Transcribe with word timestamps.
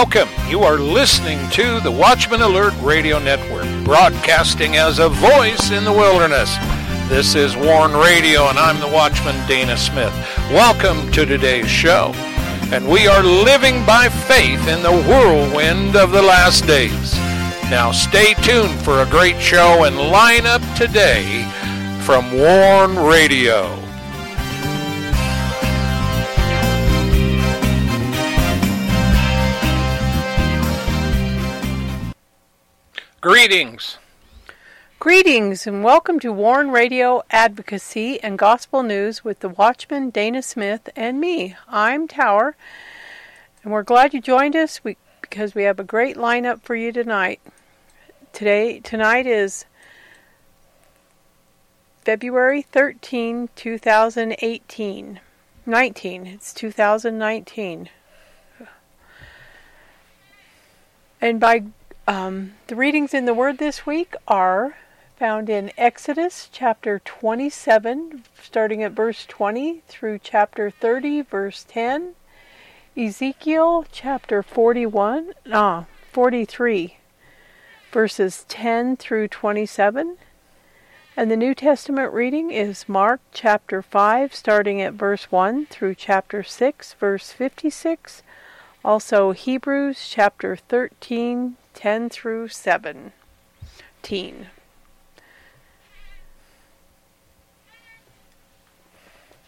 welcome. 0.00 0.30
You 0.48 0.60
are 0.60 0.78
listening 0.78 1.38
to 1.50 1.78
the 1.80 1.90
Watchman 1.90 2.40
Alert 2.40 2.72
Radio 2.80 3.18
Network, 3.18 3.66
broadcasting 3.84 4.76
as 4.76 4.98
a 4.98 5.10
voice 5.10 5.72
in 5.72 5.84
the 5.84 5.92
wilderness. 5.92 6.56
This 7.10 7.34
is 7.34 7.54
Warn 7.54 7.92
Radio, 7.92 8.48
and 8.48 8.58
I'm 8.58 8.80
the 8.80 8.88
Watchman 8.88 9.36
Dana 9.46 9.76
Smith. 9.76 10.14
Welcome 10.52 11.12
to 11.12 11.26
today's 11.26 11.68
show. 11.68 12.12
And 12.72 12.88
we 12.88 13.08
are 13.08 13.22
living 13.22 13.84
by 13.84 14.08
faith 14.08 14.66
in 14.68 14.82
the 14.82 15.04
whirlwind 15.06 15.94
of 15.96 16.12
the 16.12 16.22
last 16.22 16.66
days. 16.66 17.14
Now 17.68 17.92
stay 17.92 18.32
tuned 18.40 18.80
for 18.80 19.02
a 19.02 19.10
great 19.10 19.38
show 19.38 19.84
and 19.84 19.98
line 19.98 20.46
up 20.46 20.62
today 20.78 21.44
from 22.06 22.32
Warn 22.32 22.98
Radio. 22.98 23.89
Greetings. 33.20 33.98
Greetings 34.98 35.66
and 35.66 35.84
welcome 35.84 36.18
to 36.20 36.32
Warn 36.32 36.70
Radio 36.70 37.22
Advocacy 37.30 38.18
and 38.22 38.38
Gospel 38.38 38.82
News 38.82 39.22
with 39.22 39.40
the 39.40 39.50
Watchman 39.50 40.08
Dana 40.08 40.40
Smith 40.40 40.88
and 40.96 41.20
me. 41.20 41.54
I'm 41.68 42.08
Tower, 42.08 42.56
and 43.62 43.74
we're 43.74 43.82
glad 43.82 44.14
you 44.14 44.22
joined 44.22 44.56
us 44.56 44.80
because 45.20 45.54
we 45.54 45.64
have 45.64 45.78
a 45.78 45.84
great 45.84 46.16
lineup 46.16 46.62
for 46.62 46.74
you 46.74 46.92
tonight. 46.92 47.42
Today, 48.32 48.80
tonight 48.80 49.26
is 49.26 49.66
February 52.02 52.62
13, 52.62 53.50
2018. 53.54 55.20
19. 55.66 56.26
It's 56.26 56.54
2019. 56.54 57.90
And 61.20 61.38
by 61.38 61.64
um, 62.10 62.54
the 62.66 62.74
readings 62.74 63.14
in 63.14 63.24
the 63.24 63.32
Word 63.32 63.58
this 63.58 63.86
week 63.86 64.16
are 64.26 64.74
found 65.16 65.48
in 65.48 65.70
Exodus 65.78 66.48
chapter 66.50 67.00
27, 67.04 68.24
starting 68.42 68.82
at 68.82 68.90
verse 68.90 69.24
20, 69.26 69.84
through 69.86 70.18
chapter 70.20 70.72
30, 70.72 71.22
verse 71.22 71.64
10, 71.68 72.14
Ezekiel 72.96 73.84
chapter 73.92 74.42
41, 74.42 75.34
ah, 75.52 75.84
43, 76.10 76.96
verses 77.92 78.44
10 78.48 78.96
through 78.96 79.28
27, 79.28 80.16
and 81.16 81.30
the 81.30 81.36
New 81.36 81.54
Testament 81.54 82.12
reading 82.12 82.50
is 82.50 82.88
Mark 82.88 83.20
chapter 83.32 83.82
5, 83.82 84.34
starting 84.34 84.82
at 84.82 84.94
verse 84.94 85.30
1 85.30 85.66
through 85.66 85.94
chapter 85.94 86.42
6, 86.42 86.92
verse 86.94 87.30
56. 87.30 88.24
Also, 88.84 89.30
Hebrews 89.30 90.08
chapter 90.10 90.56
13, 90.56 91.56
10 91.80 92.10
through 92.10 92.48
17. 92.48 93.12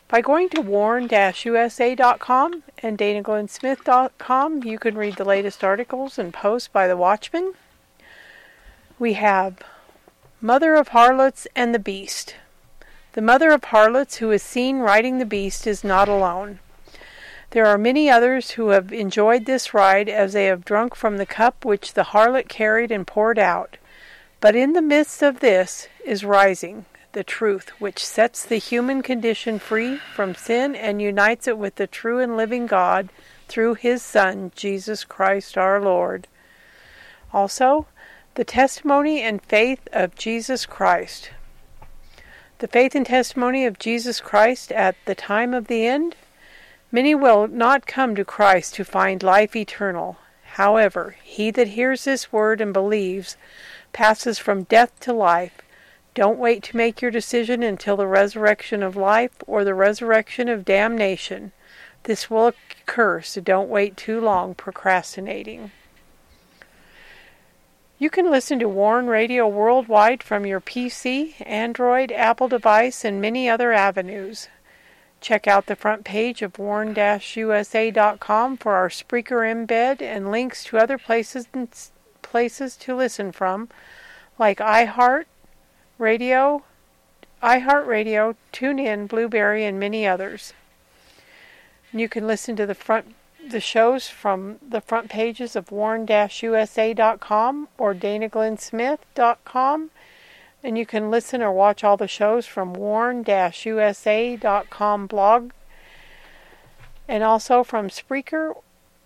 By 0.09 0.21
going 0.23 0.49
to 0.49 0.63
warn-usa.com 0.63 2.63
and 2.79 2.97
danaglennsmith.com, 2.97 4.65
you 4.65 4.79
can 4.79 4.95
read 4.95 5.17
the 5.17 5.27
latest 5.27 5.63
articles 5.63 6.19
and 6.19 6.33
posts 6.33 6.69
by 6.69 6.89
the 6.89 6.97
Watchman. 6.97 7.53
We 8.99 9.13
have 9.13 9.59
Mother 10.41 10.75
of 10.77 10.89
Harlots 10.89 11.47
and 11.55 11.75
the 11.75 11.79
Beast. 11.79 12.37
The 13.13 13.21
mother 13.21 13.51
of 13.51 13.65
harlots 13.65 14.17
who 14.17 14.31
is 14.31 14.43
seen 14.43 14.79
riding 14.79 15.19
the 15.19 15.27
beast 15.27 15.67
is 15.67 15.85
not 15.85 16.09
alone. 16.09 16.61
There 17.53 17.67
are 17.67 17.77
many 17.77 18.09
others 18.09 18.53
who 18.53 18.71
have 18.71 18.95
enjoyed 18.95 19.45
this 19.45 19.75
ride 19.75 20.09
as 20.09 20.33
they 20.33 20.47
have 20.47 20.65
drunk 20.65 20.95
from 20.95 21.19
the 21.19 21.27
cup 21.27 21.67
which 21.67 21.93
the 21.93 22.05
harlot 22.05 22.49
carried 22.49 22.91
and 22.91 23.07
poured 23.07 23.39
out. 23.39 23.77
But 24.41 24.57
in 24.57 24.73
the 24.73 24.81
midst 24.81 25.23
of 25.23 25.41
this 25.41 25.87
is 26.03 26.25
rising 26.25 26.87
the 27.13 27.23
truth, 27.23 27.69
which 27.79 28.03
sets 28.03 28.43
the 28.43 28.57
human 28.57 29.03
condition 29.03 29.59
free 29.59 29.99
from 30.15 30.35
sin 30.35 30.75
and 30.75 31.03
unites 31.03 31.47
it 31.47 31.59
with 31.59 31.75
the 31.75 31.87
true 31.87 32.21
and 32.21 32.39
living 32.39 32.67
God 32.67 33.11
through 33.49 33.75
His 33.75 34.03
Son, 34.03 34.51
Jesus 34.57 35.05
Christ 35.05 35.59
our 35.59 35.79
Lord. 35.79 36.29
Also, 37.35 37.85
the 38.35 38.45
testimony 38.45 39.21
and 39.21 39.43
faith 39.43 39.87
of 39.93 40.15
Jesus 40.15 40.65
Christ. 40.65 41.33
The 42.61 42.69
faith 42.69 42.95
and 42.95 43.05
testimony 43.05 43.67
of 43.67 43.79
Jesus 43.79 44.23
Christ 44.23 44.73
at 44.73 44.97
the 45.05 45.15
time 45.15 45.53
of 45.53 45.67
the 45.67 45.87
end 45.87 46.17
Many 46.95 47.15
will 47.15 47.49
not 47.49 47.87
come 47.87 48.15
to 48.17 48.25
Christ 48.25 48.75
to 48.75 48.85
find 48.85 49.23
life 49.23 49.57
eternal. 49.57 50.19
However, 50.57 51.17
he 51.25 51.51
that 51.51 51.69
hears 51.69 52.05
this 52.05 52.31
word 52.31 52.61
and 52.61 52.71
believes 52.71 53.39
passes 53.95 54.39
from 54.39 54.65
death 54.65 55.01
to 55.01 55.15
life. 55.15 55.63
Don't 56.15 56.39
wait 56.39 56.63
to 56.65 56.77
make 56.77 57.01
your 57.01 57.11
decision 57.11 57.63
until 57.63 57.97
the 57.97 58.07
resurrection 58.07 58.83
of 58.83 58.95
life 58.95 59.33
or 59.47 59.65
the 59.65 59.73
resurrection 59.73 60.51
of 60.51 60.67
damnation. 60.67 61.53
This 62.03 62.29
will 62.29 62.49
occur, 62.49 63.23
so 63.23 63.41
don't 63.41 63.71
wait 63.71 63.97
too 63.97 64.21
long 64.21 64.55
procrastinating. 64.55 65.71
You 67.99 68.11
can 68.11 68.31
listen 68.31 68.59
to 68.59 68.69
Warn 68.69 69.07
Radio 69.07 69.49
worldwide 69.49 70.23
from 70.23 70.45
your 70.45 70.61
PC, 70.61 71.37
Android, 71.47 72.13
Apple 72.13 72.49
device, 72.49 73.03
and 73.03 73.19
many 73.19 73.49
other 73.49 73.73
avenues. 73.73 74.49
Check 75.23 75.47
out 75.47 75.67
the 75.67 75.77
front 75.77 76.05
page 76.05 76.43
of 76.43 76.59
warn-usa.com 76.59 78.57
for 78.57 78.75
our 78.75 78.89
Spreaker 78.89 79.67
embed 79.67 80.03
and 80.03 80.33
links 80.33 80.65
to 80.65 80.79
other 80.79 80.99
places 80.99 81.47
places 82.23 82.77
to 82.77 82.97
listen 82.97 83.31
from, 83.31 83.69
like 84.37 84.59
iHeart 84.59 85.27
Radio, 85.97 86.65
iHeartRadio, 87.41 88.35
TuneIn, 88.53 89.07
Blubrry, 89.07 89.65
and 89.65 89.79
many 89.79 90.05
others. 90.07 90.55
You 91.93 92.09
can 92.09 92.27
listen 92.27 92.57
to 92.57 92.67
the 92.67 92.75
front 92.75 93.15
the 93.49 93.61
shows 93.61 94.09
from 94.09 94.59
the 94.67 94.81
front 94.81 95.09
pages 95.09 95.55
of 95.55 95.71
warn-usa.com 95.71 97.69
or 97.79 97.95
danaglennsmith.com 97.95 99.91
and 100.63 100.79
you 100.79 100.87
can 100.87 101.11
listen 101.11 101.43
or 101.43 101.53
watch 101.53 101.83
all 101.83 101.97
the 101.97 102.07
shows 102.07 102.47
from 102.47 102.73
warn-usa.com 102.75 103.27
blog 105.07 105.51
and 107.09 107.25
also 107.25 107.65
from 107.65 107.89
Spreaker 107.89 108.55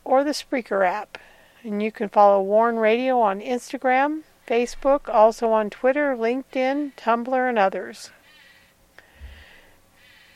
or 0.04 0.22
the 0.22 0.30
Spreaker 0.30 0.86
app. 0.86 1.18
And 1.64 1.82
you 1.82 1.90
can 1.90 2.08
follow 2.08 2.40
Warn 2.42 2.76
Radio 2.76 3.18
on 3.20 3.40
Instagram, 3.40 4.22
Facebook, 4.46 5.08
also 5.12 5.50
on 5.50 5.70
Twitter, 5.70 6.14
LinkedIn, 6.14 6.92
Tumblr, 6.96 7.48
and 7.48 7.58
others. 7.58 8.10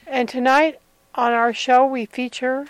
And 0.07 0.29
tonight 0.29 0.81
on 1.15 1.33
our 1.33 1.53
show, 1.53 1.87
we 1.87 2.07
feature 2.07 2.67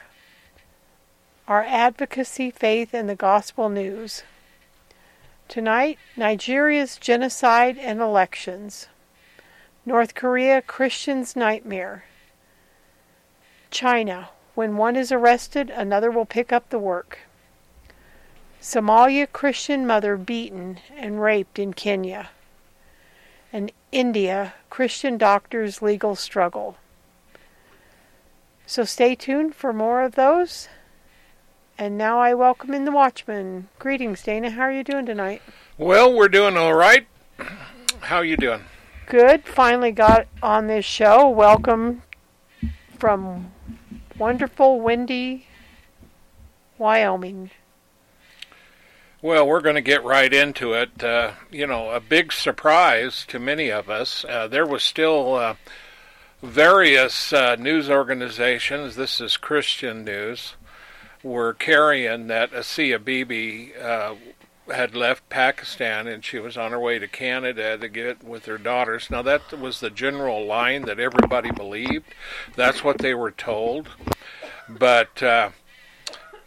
our 1.48 1.62
advocacy, 1.62 2.50
faith, 2.50 2.92
and 2.92 3.08
the 3.08 3.14
gospel 3.14 3.70
news. 3.70 4.24
Tonight, 5.50 5.98
Nigeria's 6.16 6.96
genocide 6.96 7.76
and 7.76 8.00
elections. 8.00 8.86
North 9.84 10.14
Korea, 10.14 10.62
Christian's 10.62 11.34
nightmare. 11.34 12.04
China, 13.72 14.28
when 14.54 14.76
one 14.76 14.94
is 14.94 15.10
arrested, 15.10 15.68
another 15.68 16.08
will 16.08 16.24
pick 16.24 16.52
up 16.52 16.70
the 16.70 16.78
work. 16.78 17.18
Somalia, 18.62 19.26
Christian 19.26 19.88
mother 19.88 20.16
beaten 20.16 20.78
and 20.96 21.20
raped 21.20 21.58
in 21.58 21.72
Kenya. 21.72 22.30
And 23.52 23.72
India, 23.90 24.54
Christian 24.70 25.18
doctor's 25.18 25.82
legal 25.82 26.14
struggle. 26.14 26.76
So 28.66 28.84
stay 28.84 29.16
tuned 29.16 29.56
for 29.56 29.72
more 29.72 30.02
of 30.02 30.14
those. 30.14 30.68
And 31.80 31.96
now 31.96 32.18
I 32.18 32.34
welcome 32.34 32.74
in 32.74 32.84
the 32.84 32.92
Watchman. 32.92 33.68
Greetings, 33.78 34.22
Dana. 34.22 34.50
How 34.50 34.64
are 34.64 34.70
you 34.70 34.84
doing 34.84 35.06
tonight? 35.06 35.40
Well, 35.78 36.12
we're 36.12 36.28
doing 36.28 36.58
all 36.58 36.74
right. 36.74 37.06
How 38.00 38.16
are 38.16 38.24
you 38.24 38.36
doing? 38.36 38.60
Good. 39.06 39.46
Finally 39.46 39.92
got 39.92 40.26
on 40.42 40.66
this 40.66 40.84
show. 40.84 41.26
Welcome 41.30 42.02
from 42.98 43.52
wonderful, 44.18 44.78
windy 44.82 45.46
Wyoming. 46.76 47.50
Well, 49.22 49.46
we're 49.46 49.62
going 49.62 49.76
to 49.76 49.80
get 49.80 50.04
right 50.04 50.34
into 50.34 50.74
it. 50.74 51.02
Uh, 51.02 51.30
you 51.50 51.66
know, 51.66 51.92
a 51.92 52.00
big 52.00 52.30
surprise 52.30 53.24
to 53.28 53.38
many 53.38 53.70
of 53.72 53.88
us. 53.88 54.22
Uh, 54.28 54.48
there 54.48 54.66
was 54.66 54.82
still 54.82 55.34
uh, 55.34 55.54
various 56.42 57.32
uh, 57.32 57.56
news 57.56 57.88
organizations. 57.88 58.96
This 58.96 59.18
is 59.18 59.38
Christian 59.38 60.04
news 60.04 60.56
were 61.22 61.52
carrying 61.52 62.28
that 62.28 62.50
Asia 62.54 62.98
Bibi 62.98 63.72
uh, 63.76 64.14
had 64.72 64.94
left 64.94 65.28
Pakistan 65.28 66.06
and 66.06 66.24
she 66.24 66.38
was 66.38 66.56
on 66.56 66.70
her 66.70 66.78
way 66.78 66.98
to 66.98 67.08
Canada 67.08 67.76
to 67.76 67.88
get 67.88 68.22
with 68.22 68.46
her 68.46 68.58
daughters. 68.58 69.10
Now 69.10 69.22
that 69.22 69.52
was 69.58 69.80
the 69.80 69.90
general 69.90 70.46
line 70.46 70.82
that 70.82 71.00
everybody 71.00 71.50
believed. 71.50 72.06
That's 72.56 72.84
what 72.84 72.98
they 72.98 73.14
were 73.14 73.32
told. 73.32 73.88
But 74.68 75.22
uh, 75.22 75.50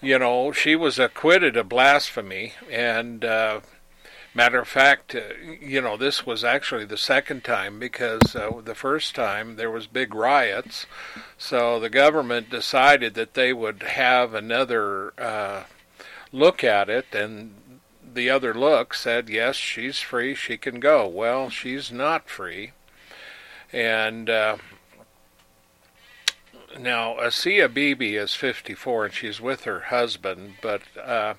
you 0.03 0.19
know, 0.19 0.51
she 0.51 0.75
was 0.75 0.99
acquitted 0.99 1.55
of 1.55 1.69
blasphemy, 1.69 2.53
and 2.69 3.23
uh, 3.23 3.61
matter 4.33 4.59
of 4.59 4.67
fact, 4.67 5.15
uh, 5.15 5.21
you 5.61 5.81
know, 5.81 5.97
this 5.97 6.25
was 6.25 6.43
actually 6.43 6.85
the 6.85 6.97
second 6.97 7.43
time 7.43 7.79
because 7.79 8.35
uh, 8.35 8.51
the 8.63 8.75
first 8.75 9.15
time 9.15 9.55
there 9.55 9.71
was 9.71 9.87
big 9.87 10.13
riots, 10.13 10.85
so 11.37 11.79
the 11.79 11.89
government 11.89 12.49
decided 12.49 13.13
that 13.13 13.33
they 13.33 13.53
would 13.53 13.83
have 13.83 14.33
another 14.33 15.13
uh, 15.19 15.63
look 16.31 16.63
at 16.63 16.89
it, 16.89 17.13
and 17.13 17.53
the 18.13 18.29
other 18.29 18.53
look 18.53 18.93
said, 18.93 19.29
yes, 19.29 19.55
she's 19.55 19.99
free, 19.99 20.35
she 20.35 20.57
can 20.57 20.79
go. 20.79 21.07
Well, 21.07 21.49
she's 21.49 21.91
not 21.91 22.29
free, 22.29 22.71
and 23.71 24.29
uh, 24.29 24.57
now, 26.79 27.21
Asia 27.21 27.69
Bibi 27.69 28.15
is 28.15 28.33
54 28.33 29.05
and 29.05 29.13
she's 29.13 29.39
with 29.39 29.65
her 29.65 29.79
husband, 29.79 30.55
but 30.61 30.81
uh, 30.99 31.35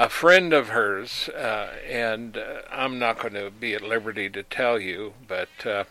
a 0.00 0.08
friend 0.08 0.54
of 0.54 0.70
hers, 0.70 1.28
uh, 1.28 1.74
and 1.86 2.38
uh, 2.38 2.62
I'm 2.70 2.98
not 2.98 3.18
going 3.18 3.34
to 3.34 3.50
be 3.50 3.74
at 3.74 3.82
liberty 3.82 4.30
to 4.30 4.42
tell 4.42 4.80
you, 4.80 5.12
but 5.28 5.66
uh, 5.66 5.84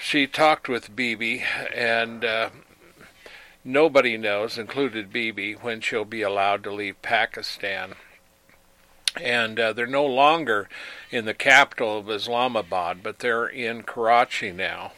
she 0.00 0.26
talked 0.26 0.70
with 0.70 0.96
Bibi, 0.96 1.44
and 1.74 2.24
uh, 2.24 2.48
nobody 3.62 4.16
knows, 4.16 4.56
included 4.56 5.12
Bibi, 5.12 5.52
when 5.52 5.82
she'll 5.82 6.06
be 6.06 6.22
allowed 6.22 6.64
to 6.64 6.72
leave 6.72 7.02
Pakistan. 7.02 7.92
And 9.20 9.60
uh, 9.60 9.74
they're 9.74 9.86
no 9.86 10.06
longer 10.06 10.66
in 11.10 11.26
the 11.26 11.34
capital 11.34 11.98
of 11.98 12.08
Islamabad, 12.08 13.02
but 13.02 13.18
they're 13.18 13.46
in 13.46 13.82
Karachi 13.82 14.50
now. 14.50 14.92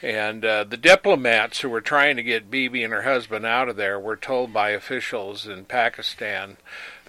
And 0.00 0.44
uh, 0.44 0.64
the 0.64 0.76
diplomats 0.76 1.60
who 1.60 1.68
were 1.68 1.80
trying 1.80 2.16
to 2.16 2.22
get 2.22 2.50
Bibi 2.50 2.84
and 2.84 2.92
her 2.92 3.02
husband 3.02 3.44
out 3.44 3.68
of 3.68 3.76
there 3.76 3.98
were 3.98 4.16
told 4.16 4.52
by 4.52 4.70
officials 4.70 5.46
in 5.46 5.64
Pakistan 5.64 6.56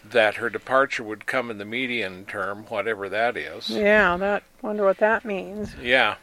that 0.04 0.36
her 0.36 0.50
departure 0.50 1.04
would 1.04 1.28
come 1.28 1.52
in 1.52 1.60
the 1.60 1.66
median 1.66 2.26
term, 2.26 2.66
whatever 2.68 3.08
that 3.10 3.38
is. 3.38 3.70
Yeah, 3.70 4.18
that 4.18 4.44
wonder 4.62 4.86
what 4.86 4.98
that 4.98 5.24
means. 5.24 5.76
Yeah. 5.76 6.16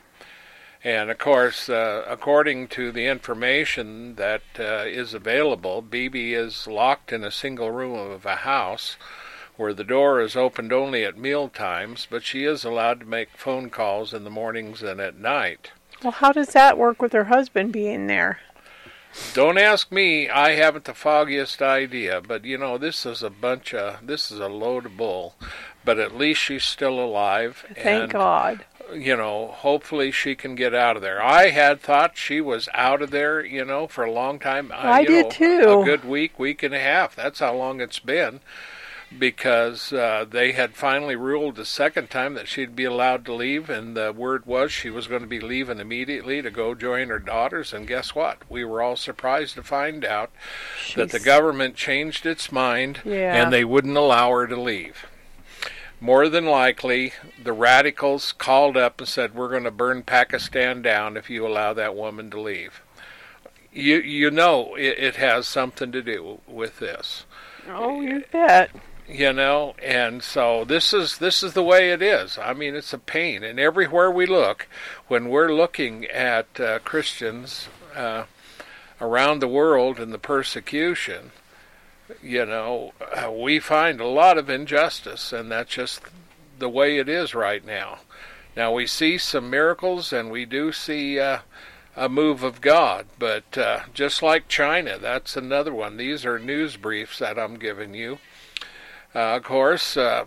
And 0.83 1.11
of 1.11 1.19
course, 1.19 1.69
uh, 1.69 2.05
according 2.07 2.69
to 2.69 2.91
the 2.93 3.07
information 3.07 4.17
that 4.17 4.43
uh, 4.59 4.85
is 4.87 5.15
available, 5.15 5.83
Bibi 5.83 6.35
is 6.35 6.67
locked 6.67 7.13
in 7.13 7.25
a 7.25 7.31
single 7.31 7.71
room 7.71 7.95
of 7.95 8.27
a 8.27 8.37
house 8.37 8.97
where 9.57 9.73
the 9.73 9.85
door 9.85 10.21
is 10.21 10.37
opened 10.37 10.73
only 10.73 11.05
at 11.05 11.17
meal 11.17 11.49
times, 11.49 12.07
but 12.11 12.25
she 12.25 12.45
is 12.45 12.65
allowed 12.65 13.01
to 13.01 13.07
make 13.07 13.31
phone 13.37 13.71
calls 13.71 14.13
in 14.13 14.25
the 14.25 14.31
mornings 14.31 14.83
and 14.83 15.01
at 15.01 15.17
night. 15.17 15.71
Well, 16.03 16.13
how 16.13 16.33
does 16.33 16.49
that 16.49 16.79
work 16.79 17.01
with 17.01 17.13
her 17.13 17.25
husband 17.25 17.73
being 17.73 18.07
there? 18.07 18.41
Don't 19.33 19.59
ask 19.59 19.91
me. 19.91 20.29
I 20.29 20.51
haven't 20.51 20.85
the 20.85 20.95
foggiest 20.95 21.63
idea. 21.63 22.21
But 22.21 22.45
you 22.45 22.59
know, 22.59 22.77
this 22.79 23.07
is 23.07 23.23
a 23.23 23.31
bunch 23.31 23.73
of 23.73 24.07
this 24.07 24.31
is 24.31 24.41
a 24.41 24.49
load 24.49 24.87
of 24.87 24.97
bull. 24.97 25.35
But 25.85 25.99
at 25.99 26.17
least 26.17 26.41
she's 26.41 26.65
still 26.65 26.99
alive. 26.99 27.65
Thank 27.75 27.87
and, 27.87 28.11
God. 28.11 28.65
You 28.93 29.17
know, 29.17 29.49
hopefully 29.49 30.13
she 30.13 30.35
can 30.35 30.55
get 30.55 30.75
out 30.75 30.97
of 30.97 31.03
there. 31.03 31.23
I 31.23 31.51
had 31.51 31.81
thought 31.81 32.17
she 32.17 32.41
was 32.41 32.69
out 32.75 33.03
of 33.03 33.11
there. 33.11 33.45
You 33.45 33.65
know, 33.65 33.87
for 33.87 34.05
a 34.05 34.13
long 34.13 34.39
time. 34.39 34.71
I 34.75 35.05
did 35.05 35.25
know, 35.25 35.31
too. 35.31 35.81
A 35.81 35.85
good 35.85 36.05
week, 36.05 36.39
week 36.39 36.63
and 36.63 36.75
a 36.75 36.81
half. 36.81 37.17
That's 37.17 37.41
how 37.41 37.55
long 37.55 37.81
it's 37.81 38.01
been 38.01 38.41
because 39.19 39.93
uh, 39.93 40.25
they 40.29 40.53
had 40.53 40.75
finally 40.75 41.17
ruled 41.17 41.57
the 41.57 41.65
second 41.65 42.11
time 42.11 42.35
that 42.35 42.49
she'd 42.49 42.75
be 42.75 42.85
allowed 42.85 43.25
to 43.25 43.33
leave, 43.33 43.71
and 43.71 43.97
the 43.97 44.13
word 44.13 44.45
was 44.47 44.73
she 44.73 44.91
was 44.91 45.07
going 45.07 45.23
to 45.23 45.29
be 45.29 45.41
leaving 45.41 45.79
immediately 45.79 46.43
to 46.43 46.51
go 46.51 46.75
join 46.75 47.09
her 47.09 47.19
daughters. 47.19 47.73
And 47.73 47.87
guess 47.87 48.15
what? 48.15 48.39
We 48.49 48.65
were 48.65 48.83
all 48.83 48.97
surprised 48.97 49.55
to 49.55 49.63
find 49.63 50.05
out 50.05 50.31
that 50.97 51.11
the 51.11 51.21
government 51.21 51.77
changed 51.77 52.27
its 52.27 52.51
mind 52.51 53.01
Yeah. 53.05 53.43
and 53.43 53.53
they 53.53 53.65
wouldn't 53.65 53.97
allow 53.97 54.31
her 54.33 54.47
to 54.47 54.61
leave. 54.61 55.07
More 56.01 56.29
than 56.29 56.45
likely, 56.45 57.13
the 57.43 57.55
radicals 57.55 58.33
called 58.33 58.77
up 58.77 59.01
and 59.01 59.09
said, 59.09 59.35
"We're 59.35 59.49
going 59.49 59.65
to 59.65 59.71
burn 59.71 60.03
Pakistan 60.03 60.83
down 60.83 61.17
if 61.17 61.31
you 61.31 61.47
allow 61.47 61.73
that 61.73 61.95
woman 61.97 62.31
to 62.33 62.41
leave." 62.41 62.83
You 63.73 63.99
you 63.99 64.31
know 64.31 64.75
it, 64.75 64.99
it 64.99 65.17
has 65.17 65.47
something 65.47 65.93
to 65.93 66.03
do 66.03 66.41
with 66.47 66.79
this 66.81 67.25
Oh, 67.69 68.01
you 68.01 68.25
bet. 68.31 68.71
You 69.09 69.33
know 69.33 69.75
and 69.83 70.23
so 70.23 70.65
this 70.65 70.93
is 70.93 71.19
this 71.19 71.43
is 71.43 71.53
the 71.53 71.63
way 71.63 71.91
it 71.91 72.03
is 72.03 72.39
i 72.39 72.53
mean 72.53 72.75
it's 72.75 72.93
a 72.93 72.99
pain 72.99 73.45
and 73.45 73.61
everywhere 73.61 74.11
we 74.11 74.27
look 74.27 74.67
when 75.07 75.29
we're 75.29 75.53
looking 75.53 76.05
at 76.07 76.59
uh, 76.59 76.79
christians 76.81 77.69
uh, 77.95 78.25
around 79.01 79.41
the 79.41 79.49
world 79.49 80.01
and 80.01 80.13
the 80.13 80.19
persecution 80.19 81.31
you 82.23 82.45
know 82.45 82.93
uh, 83.15 83.31
we 83.31 83.61
find 83.61 84.01
a 84.01 84.07
lot 84.07 84.37
of 84.37 84.51
injustice 84.51 85.33
and 85.33 85.51
that's 85.51 85.73
just 85.73 86.01
the 86.59 86.69
way 86.69 86.99
it 86.99 87.09
is 87.09 87.35
right 87.35 87.65
now 87.65 87.99
now 88.57 88.73
we 88.73 88.87
see 88.87 89.19
some 89.19 89.51
miracles 89.51 90.13
and 90.13 90.31
we 90.31 90.45
do 90.45 90.73
see 90.73 91.21
uh, 91.21 91.41
a 91.97 92.09
move 92.11 92.43
of 92.43 92.61
God, 92.61 93.07
but 93.19 93.57
uh, 93.57 93.81
just 93.95 94.23
like 94.23 94.49
China, 94.49 94.99
that's 94.99 95.37
another 95.37 95.73
one. 95.73 95.97
These 95.97 96.27
are 96.27 96.39
news 96.39 96.77
briefs 96.77 97.19
that 97.19 97.39
I'm 97.39 97.59
giving 97.59 97.95
you. 97.95 98.19
Uh, 99.17 99.37
of 99.37 99.45
course, 99.45 99.97
uh, 99.97 100.27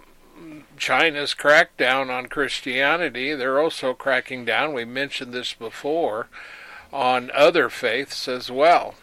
China's 0.75 1.35
crackdown 1.35 2.09
on 2.09 2.25
Christianity, 2.25 3.35
they're 3.35 3.59
also 3.59 3.93
cracking 3.93 4.45
down, 4.45 4.73
we 4.73 4.83
mentioned 4.83 5.31
this 5.31 5.53
before, 5.53 6.27
on 6.91 7.29
other 7.35 7.69
faiths 7.69 8.27
as 8.27 8.49
well. 8.49 8.95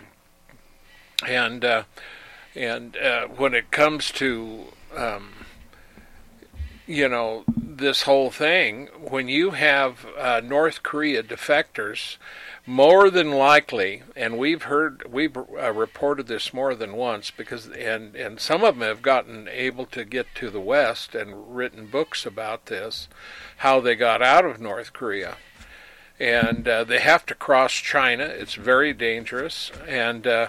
And 1.24 1.64
uh, 1.64 1.84
and 2.56 2.96
uh, 2.96 3.28
when 3.28 3.54
it 3.54 3.70
comes 3.70 4.10
to 4.12 4.64
um, 4.96 5.30
you 6.88 7.08
know 7.08 7.44
this 7.56 8.02
whole 8.02 8.32
thing, 8.32 8.88
when 8.98 9.28
you 9.28 9.52
have 9.52 10.04
uh, 10.18 10.40
North 10.42 10.82
Korea 10.82 11.22
defectors, 11.22 12.16
more 12.66 13.10
than 13.10 13.30
likely, 13.30 14.02
and 14.16 14.36
we've 14.36 14.64
heard 14.64 15.04
we've 15.10 15.36
uh, 15.36 15.72
reported 15.72 16.26
this 16.26 16.52
more 16.52 16.74
than 16.74 16.96
once 16.96 17.30
because 17.30 17.68
and 17.68 18.16
and 18.16 18.40
some 18.40 18.64
of 18.64 18.78
them 18.78 18.88
have 18.88 19.02
gotten 19.02 19.48
able 19.48 19.86
to 19.86 20.04
get 20.04 20.26
to 20.34 20.50
the 20.50 20.60
West 20.60 21.14
and 21.14 21.56
written 21.56 21.86
books 21.86 22.26
about 22.26 22.66
this, 22.66 23.08
how 23.58 23.80
they 23.80 23.94
got 23.94 24.20
out 24.20 24.44
of 24.44 24.60
North 24.60 24.92
Korea, 24.92 25.36
and 26.18 26.66
uh, 26.66 26.82
they 26.82 26.98
have 26.98 27.24
to 27.26 27.34
cross 27.36 27.72
China. 27.72 28.24
It's 28.24 28.54
very 28.54 28.92
dangerous, 28.92 29.70
and 29.86 30.26
uh, 30.26 30.48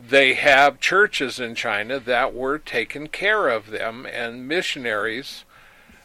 they 0.00 0.34
have 0.34 0.78
churches 0.78 1.40
in 1.40 1.56
China 1.56 1.98
that 1.98 2.34
were 2.34 2.58
taking 2.58 3.08
care 3.08 3.48
of 3.48 3.70
them, 3.70 4.06
and 4.06 4.46
missionaries. 4.46 5.44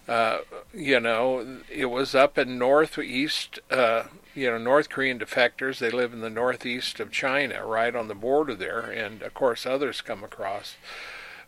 Uh, 0.07 0.39
you 0.73 0.99
know, 0.99 1.59
it 1.71 1.85
was 1.85 2.13
up 2.13 2.37
in 2.37 2.57
northeast, 2.57 3.59
uh, 3.71 4.03
you 4.33 4.49
know, 4.49 4.57
North 4.57 4.89
Korean 4.89 5.19
defectors. 5.19 5.79
They 5.79 5.89
live 5.89 6.13
in 6.13 6.21
the 6.21 6.29
northeast 6.29 6.99
of 6.99 7.11
China, 7.11 7.65
right 7.65 7.95
on 7.95 8.07
the 8.07 8.15
border 8.15 8.55
there, 8.55 8.79
and 8.79 9.21
of 9.21 9.33
course 9.33 9.65
others 9.65 10.01
come 10.01 10.23
across. 10.23 10.75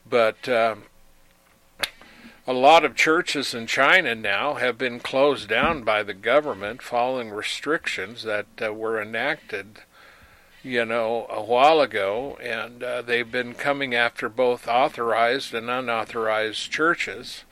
But 0.08 0.48
um, 0.48 0.84
a 2.48 2.54
lot 2.54 2.86
of 2.86 2.96
churches 2.96 3.54
in 3.54 3.68
China 3.68 4.14
now 4.14 4.56
have 4.56 4.78
been 4.78 5.00
closed 5.00 5.50
down 5.50 5.84
by 5.84 6.04
the 6.04 6.14
government 6.14 6.82
following 6.82 7.32
restrictions 7.32 8.24
that 8.24 8.48
uh, 8.62 8.74
were 8.74 9.02
enacted 9.02 9.80
you 10.66 10.84
know, 10.84 11.28
a 11.30 11.44
while 11.44 11.80
ago, 11.80 12.40
and 12.42 12.82
uh, 12.82 13.04
they've 13.04 13.32
been 13.32 13.54
coming 13.54 13.94
after 13.94 14.28
both 14.28 14.68
authorized 14.68 15.54
and 15.54 15.70
unauthorized 15.70 16.72
churches. 16.72 17.44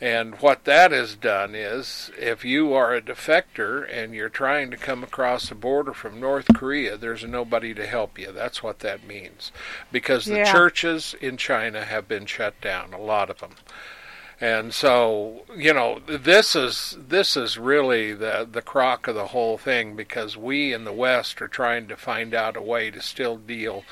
And 0.00 0.34
what 0.36 0.64
that 0.64 0.90
has 0.90 1.14
done 1.16 1.54
is, 1.54 2.10
if 2.18 2.44
you 2.44 2.74
are 2.74 2.94
a 2.94 3.00
defector 3.00 3.86
and 3.90 4.14
you're 4.14 4.28
trying 4.28 4.70
to 4.70 4.76
come 4.76 5.02
across 5.02 5.48
the 5.48 5.54
border 5.54 5.94
from 5.94 6.20
North 6.20 6.46
Korea, 6.54 6.98
there's 6.98 7.24
nobody 7.24 7.72
to 7.72 7.86
help 7.86 8.18
you. 8.18 8.30
That's 8.30 8.62
what 8.62 8.80
that 8.80 9.06
means. 9.06 9.52
Because 9.90 10.26
the 10.26 10.38
Yeah. 10.38 10.52
churches 10.52 11.14
in 11.20 11.38
China 11.38 11.84
have 11.84 12.06
been 12.06 12.26
shut 12.26 12.60
down, 12.60 12.92
a 12.92 13.00
lot 13.00 13.30
of 13.30 13.38
them. 13.38 13.54
And 14.38 14.74
so, 14.74 15.44
you 15.56 15.72
know, 15.72 16.00
this 16.06 16.54
is 16.54 16.98
this 17.08 17.38
is 17.38 17.56
really 17.56 18.12
the 18.12 18.46
the 18.50 18.60
crock 18.60 19.08
of 19.08 19.14
the 19.14 19.28
whole 19.28 19.56
thing 19.56 19.96
because 19.96 20.36
we 20.36 20.74
in 20.74 20.84
the 20.84 20.92
West 20.92 21.40
are 21.40 21.48
trying 21.48 21.88
to 21.88 21.96
find 21.96 22.34
out 22.34 22.54
a 22.54 22.60
way 22.60 22.90
to 22.90 23.00
still 23.00 23.38
deal 23.38 23.82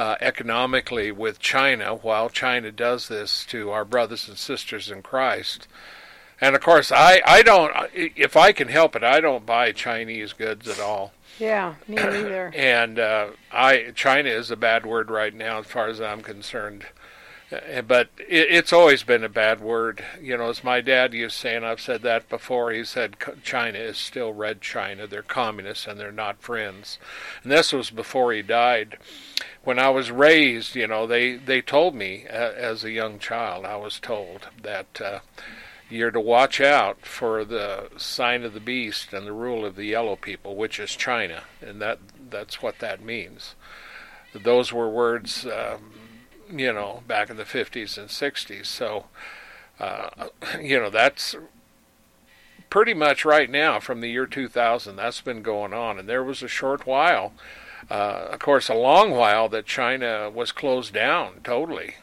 uh, 0.00 0.16
economically 0.22 1.12
with 1.12 1.38
China 1.38 1.94
while 1.94 2.30
China 2.30 2.72
does 2.72 3.08
this 3.08 3.44
to 3.44 3.70
our 3.70 3.84
brothers 3.84 4.28
and 4.28 4.38
sisters 4.38 4.90
in 4.90 5.02
Christ. 5.02 5.68
And 6.40 6.56
of 6.56 6.62
course, 6.62 6.90
I 6.90 7.20
I 7.26 7.42
don't 7.42 7.70
if 7.92 8.34
I 8.34 8.52
can 8.52 8.68
help 8.68 8.96
it, 8.96 9.04
I 9.04 9.20
don't 9.20 9.44
buy 9.44 9.72
Chinese 9.72 10.32
goods 10.32 10.66
at 10.68 10.80
all. 10.80 11.12
Yeah, 11.38 11.74
me 11.86 11.96
neither. 11.96 12.50
And 12.56 12.98
uh, 12.98 13.26
I 13.52 13.92
China 13.94 14.30
is 14.30 14.50
a 14.50 14.56
bad 14.56 14.86
word 14.86 15.10
right 15.10 15.34
now 15.34 15.58
as 15.58 15.66
far 15.66 15.88
as 15.88 16.00
I'm 16.00 16.22
concerned. 16.22 16.86
Uh, 17.52 17.82
but 17.82 18.08
it, 18.18 18.46
it's 18.50 18.72
always 18.72 19.02
been 19.02 19.22
a 19.22 19.28
bad 19.28 19.60
word. 19.60 20.02
You 20.18 20.38
know, 20.38 20.48
as 20.48 20.64
my 20.64 20.80
dad 20.80 21.12
used 21.12 21.34
to 21.36 21.40
say, 21.40 21.56
and 21.56 21.66
I've 21.66 21.80
said 21.80 22.00
that 22.02 22.30
before, 22.30 22.72
he 22.72 22.84
said 22.84 23.16
China 23.42 23.78
is 23.78 23.98
still 23.98 24.32
Red 24.32 24.62
China. 24.62 25.06
They're 25.06 25.20
communists 25.20 25.86
and 25.86 26.00
they're 26.00 26.10
not 26.10 26.40
friends. 26.40 26.98
And 27.42 27.52
this 27.52 27.70
was 27.70 27.90
before 27.90 28.32
he 28.32 28.40
died. 28.40 28.96
When 29.62 29.78
I 29.78 29.90
was 29.90 30.10
raised, 30.10 30.74
you 30.74 30.86
know, 30.86 31.06
they, 31.06 31.36
they 31.36 31.60
told 31.60 31.94
me 31.94 32.26
uh, 32.28 32.32
as 32.32 32.82
a 32.82 32.90
young 32.90 33.18
child, 33.18 33.66
I 33.66 33.76
was 33.76 34.00
told 34.00 34.48
that 34.62 35.00
uh, 35.00 35.18
you're 35.90 36.10
to 36.10 36.20
watch 36.20 36.60
out 36.60 37.04
for 37.04 37.44
the 37.44 37.90
sign 37.96 38.44
of 38.44 38.54
the 38.54 38.60
beast 38.60 39.12
and 39.12 39.26
the 39.26 39.32
rule 39.32 39.66
of 39.66 39.76
the 39.76 39.84
yellow 39.84 40.16
people, 40.16 40.56
which 40.56 40.80
is 40.80 40.96
China. 40.96 41.42
And 41.60 41.80
that 41.82 41.98
that's 42.30 42.62
what 42.62 42.78
that 42.78 43.02
means. 43.02 43.54
Those 44.32 44.72
were 44.72 44.88
words. 44.88 45.44
Um, 45.46 45.92
you 46.52 46.72
know, 46.72 47.02
back 47.06 47.30
in 47.30 47.36
the 47.36 47.44
50s 47.44 47.96
and 47.96 48.08
60s. 48.08 48.66
So, 48.66 49.06
uh, 49.78 50.28
you 50.60 50.78
know, 50.78 50.90
that's 50.90 51.36
pretty 52.68 52.94
much 52.94 53.24
right 53.24 53.50
now 53.50 53.80
from 53.80 54.00
the 54.00 54.10
year 54.10 54.26
2000. 54.26 54.96
That's 54.96 55.20
been 55.20 55.42
going 55.42 55.72
on. 55.72 55.98
And 55.98 56.08
there 56.08 56.24
was 56.24 56.42
a 56.42 56.48
short 56.48 56.86
while, 56.86 57.32
uh, 57.90 58.28
of 58.32 58.38
course, 58.38 58.68
a 58.68 58.74
long 58.74 59.10
while, 59.10 59.48
that 59.48 59.66
China 59.66 60.30
was 60.30 60.52
closed 60.52 60.94
down 60.94 61.40
totally 61.44 61.96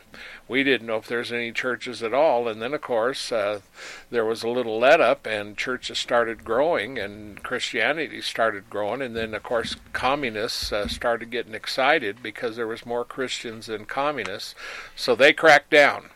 we 0.47 0.63
didn't 0.63 0.87
know 0.87 0.97
if 0.97 1.07
there's 1.07 1.31
any 1.31 1.51
churches 1.51 2.01
at 2.01 2.13
all. 2.13 2.47
And 2.47 2.61
then, 2.61 2.73
of 2.73 2.81
course, 2.81 3.31
uh, 3.31 3.61
there 4.09 4.25
was 4.25 4.43
a 4.43 4.49
little 4.49 4.79
let 4.79 5.01
up, 5.01 5.25
and 5.25 5.57
churches 5.57 5.97
started 5.97 6.45
growing, 6.45 6.97
and 6.97 7.43
Christianity 7.43 8.21
started 8.21 8.69
growing. 8.69 9.01
And 9.01 9.15
then, 9.15 9.33
of 9.33 9.43
course, 9.43 9.75
communists 9.93 10.71
uh, 10.71 10.87
started 10.87 11.31
getting 11.31 11.53
excited 11.53 12.23
because 12.23 12.55
there 12.55 12.67
was 12.67 12.85
more 12.85 13.03
Christians 13.03 13.65
than 13.67 13.85
communists, 13.85 14.55
so 14.95 15.15
they 15.15 15.33
cracked 15.33 15.71
down. 15.71 16.09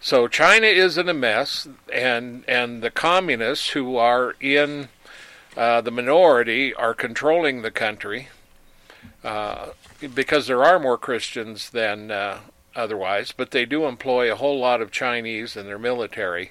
So 0.00 0.26
China 0.26 0.66
is 0.66 0.98
in 0.98 1.08
a 1.08 1.14
mess, 1.14 1.68
and 1.92 2.44
and 2.48 2.82
the 2.82 2.90
communists 2.90 3.70
who 3.70 3.96
are 3.96 4.34
in 4.40 4.88
uh, 5.56 5.80
the 5.80 5.92
minority 5.92 6.74
are 6.74 6.94
controlling 6.94 7.62
the 7.62 7.70
country. 7.70 8.28
Uh, 9.24 9.70
because 10.14 10.48
there 10.48 10.64
are 10.64 10.80
more 10.80 10.98
Christians 10.98 11.70
than 11.70 12.10
uh, 12.10 12.40
otherwise, 12.74 13.32
but 13.36 13.52
they 13.52 13.64
do 13.64 13.86
employ 13.86 14.32
a 14.32 14.36
whole 14.36 14.58
lot 14.58 14.80
of 14.80 14.90
Chinese 14.90 15.56
in 15.56 15.66
their 15.66 15.78
military, 15.78 16.50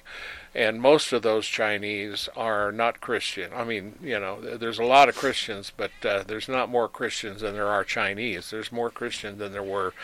and 0.54 0.80
most 0.80 1.12
of 1.12 1.22
those 1.22 1.46
Chinese 1.46 2.28
are 2.36 2.72
not 2.72 3.00
Christian. 3.00 3.50
I 3.54 3.64
mean, 3.64 3.98
you 4.02 4.18
know, 4.18 4.40
there's 4.40 4.78
a 4.78 4.84
lot 4.84 5.08
of 5.08 5.16
Christians, 5.16 5.72
but 5.76 5.90
uh, 6.04 6.24
there's 6.26 6.48
not 6.48 6.68
more 6.68 6.88
Christians 6.88 7.40
than 7.40 7.54
there 7.54 7.68
are 7.68 7.84
Chinese. 7.84 8.50
There's 8.50 8.72
more 8.72 8.90
Christians 8.90 9.38
than 9.38 9.52
there 9.52 9.62
were, 9.62 9.94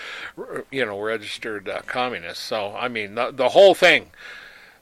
you 0.70 0.84
know, 0.84 1.00
registered 1.00 1.68
uh, 1.68 1.80
communists. 1.86 2.44
So, 2.44 2.74
I 2.74 2.88
mean, 2.88 3.14
the, 3.14 3.30
the 3.30 3.50
whole 3.50 3.74
thing. 3.74 4.10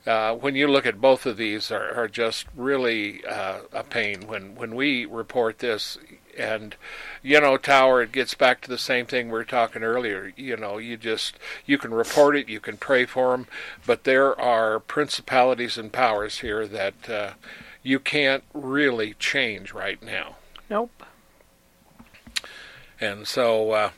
Uh, 0.06 0.36
when 0.36 0.54
you 0.54 0.68
look 0.68 0.86
at 0.86 1.00
both 1.00 1.26
of 1.26 1.36
these, 1.36 1.72
are, 1.72 1.92
are 1.94 2.06
just 2.06 2.46
really 2.54 3.24
uh, 3.24 3.58
a 3.72 3.82
pain. 3.82 4.28
When 4.28 4.54
when 4.54 4.76
we 4.76 5.04
report 5.04 5.58
this, 5.58 5.98
and 6.38 6.76
you 7.22 7.40
know 7.40 7.56
tower 7.56 8.02
it 8.02 8.12
gets 8.12 8.34
back 8.34 8.60
to 8.60 8.68
the 8.68 8.78
same 8.78 9.06
thing 9.06 9.26
we 9.26 9.32
were 9.32 9.44
talking 9.44 9.82
earlier. 9.82 10.32
You 10.36 10.56
know 10.56 10.78
you 10.78 10.96
just 10.96 11.38
you 11.64 11.78
can 11.78 11.92
report 11.92 12.36
it 12.36 12.48
you 12.48 12.60
can 12.60 12.76
pray 12.76 13.04
for 13.06 13.32
them 13.32 13.46
but 13.84 14.04
there 14.04 14.38
are 14.40 14.78
principalities 14.78 15.78
and 15.78 15.92
powers 15.92 16.40
here 16.40 16.66
that 16.66 17.08
uh, 17.08 17.30
you 17.82 17.98
can't 17.98 18.44
really 18.52 19.14
change 19.14 19.72
right 19.72 20.02
now. 20.02 20.36
Nope. 20.68 21.04
And 23.00 23.26
so 23.26 23.70
uh, 23.72 23.90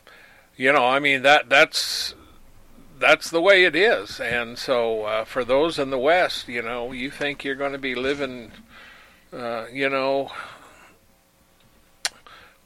you 0.55 0.71
know 0.73 0.85
i 0.85 0.99
mean 0.99 1.21
that 1.21 1.49
that's 1.49 2.13
that's 2.99 3.29
the 3.29 3.41
way 3.41 3.63
it 3.63 3.77
is. 3.77 4.19
And 4.19 4.57
so 4.57 5.03
uh, 5.03 5.23
for 5.23 5.45
those 5.45 5.79
in 5.79 5.89
the 5.89 5.97
west 5.97 6.47
you 6.47 6.61
know 6.61 6.91
you 6.91 7.09
think 7.09 7.43
you're 7.43 7.55
going 7.55 7.71
to 7.71 7.77
be 7.77 7.95
living 7.95 8.51
uh, 9.31 9.65
you 9.71 9.89
know 9.89 10.31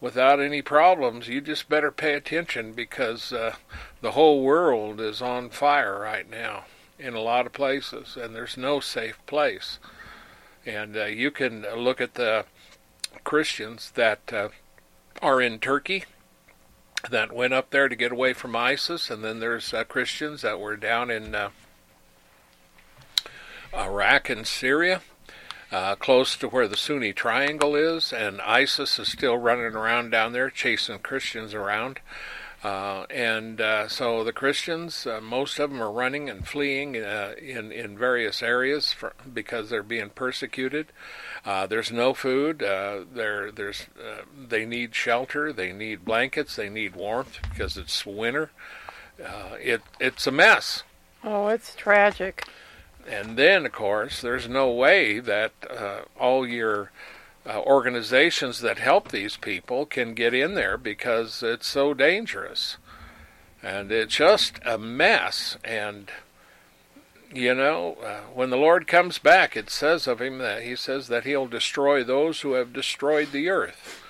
without 0.03 0.41
any 0.41 0.62
problems, 0.62 1.29
you 1.29 1.39
just 1.39 1.69
better 1.69 1.89
pay 1.89 2.13
attention 2.13 2.74
because 2.74 3.31
uh, 3.31 3.55
the 4.01 4.12
whole 4.12 4.43
world 4.43 5.00
is 5.00 5.22
on 5.22 5.50
fire 5.50 5.98
right 5.98 6.29
now 6.29 6.65
in 7.00 7.13
a 7.13 7.22
lot 7.22 7.45
of 7.45 7.53
places, 7.53 8.17
and 8.17 8.36
there's 8.36 8.57
no 8.57 8.81
safe 8.81 9.17
place. 9.25 9.79
And 10.65 10.98
uh, 10.98 11.05
you 11.05 11.31
can 11.31 11.65
look 11.77 12.01
at 12.01 12.15
the 12.15 12.43
Christians 13.24 13.91
that 13.91 14.33
uh, 14.33 14.50
are 15.22 15.39
in 15.39 15.57
Turkey 15.60 16.03
that 17.10 17.31
went 17.31 17.53
up 17.53 17.69
there 17.69 17.88
to 17.88 17.95
get 17.95 18.12
away 18.12 18.33
from 18.33 18.57
ISIS, 18.57 19.10
and 19.10 19.24
then 19.24 19.39
there's 19.39 19.74
uh, 19.74 19.86
Christians 19.86 20.41
that 20.41 20.60
were 20.60 20.75
down 20.75 21.10
in 21.12 21.33
uh, 21.33 21.50
Iraq 23.74 24.29
and 24.29 24.45
Syria 24.45 25.01
uh, 25.74 25.96
close 25.96 26.38
to 26.38 26.48
where 26.48 26.68
the 26.68 26.77
Sunni 26.77 27.13
Triangle 27.13 27.75
is, 27.75 28.13
and 28.13 28.39
ISIS 28.42 29.00
is 29.00 29.12
still 29.12 29.38
running 29.38 29.75
around 29.75 30.12
down 30.12 30.32
there 30.32 30.51
chasing 30.51 31.00
Christians 31.00 31.56
around. 31.56 32.00
Uh, 32.63 33.06
and 33.10 33.60
uh, 33.60 33.88
so 33.89 34.24
the 34.24 34.32
Christians, 34.32 35.08
uh, 35.08 35.20
most 35.20 35.58
of 35.60 35.72
them 35.72 35.82
are 35.82 35.92
running 35.92 36.30
and 36.30 36.48
fleeing 36.48 36.96
uh, 36.96 37.34
in 37.42 37.72
in 37.72 37.98
various 37.98 38.42
areas 38.42 38.94
for, 38.94 39.13
because 39.34 39.70
they're 39.70 39.84
being 39.84 40.12
persecuted. 40.12 40.88
Uh, 41.44 41.65
there's 41.65 41.92
no 41.92 42.13
food. 42.13 42.60
there, 42.60 43.51
there's 43.51 43.88
they 44.48 44.65
need 44.65 44.96
shelter. 44.96 45.51
They 45.51 45.74
need 45.74 46.06
blankets. 46.06 46.56
They 46.56 46.70
need 46.70 46.96
warmth 46.96 47.39
because 47.50 47.75
it's 47.77 48.06
winter. 48.06 48.51
it 49.20 49.82
it's 50.00 50.27
a 50.27 50.32
mess. 50.32 50.84
Oh, 51.24 51.48
it's 51.48 51.75
tragic 51.75 52.46
and 53.07 53.38
then, 53.38 53.65
of 53.65 53.72
course, 53.72 54.22
there's 54.22 54.48
no 54.48 54.72
way 54.72 55.19
that 55.19 55.51
uh, 55.69 56.01
all 56.19 56.48
your 56.48 56.91
uh, 57.45 57.60
organizations 57.60 58.62
that 58.62 58.79
help 58.79 59.10
these 59.10 59.38
people 59.38 59.86
can 59.86 60.13
get 60.13 60.33
in 60.33 60.53
there 60.53 60.77
because 60.77 61.43
it's 61.43 61.67
so 61.67 61.93
dangerous. 61.93 62.77
And 63.62 63.91
it's 63.91 64.15
just 64.15 64.60
a 64.65 64.77
mess. 64.77 65.57
And, 65.63 66.12
you 67.33 67.53
know, 67.53 67.98
uh, 68.03 68.22
when 68.33 68.50
the 68.50 68.57
Lord 68.57 68.88
comes 68.88 69.17
back, 69.17 69.55
it 69.55 69.69
says 69.69 70.07
of 70.07 70.22
him 70.22 70.38
that 70.39 70.63
he 70.63 70.75
says 70.75 71.07
that 71.07 71.25
he'll 71.25 71.48
destroy 71.48 72.03
those 72.03 72.41
who 72.41 72.53
have 72.53 72.74
destroyed 72.74 73.31
the 73.31 73.50
earth. 73.50 74.01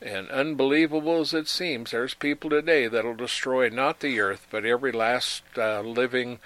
And 0.00 0.28
unbelievable 0.28 1.20
as 1.20 1.32
it 1.32 1.48
seems, 1.48 1.90
there's 1.90 2.14
people 2.14 2.50
today 2.50 2.86
that'll 2.86 3.14
destroy 3.14 3.70
not 3.70 4.00
the 4.00 4.20
earth, 4.20 4.46
but 4.50 4.66
every 4.66 4.92
last 4.92 5.42
uh, 5.56 5.80
living 5.80 6.38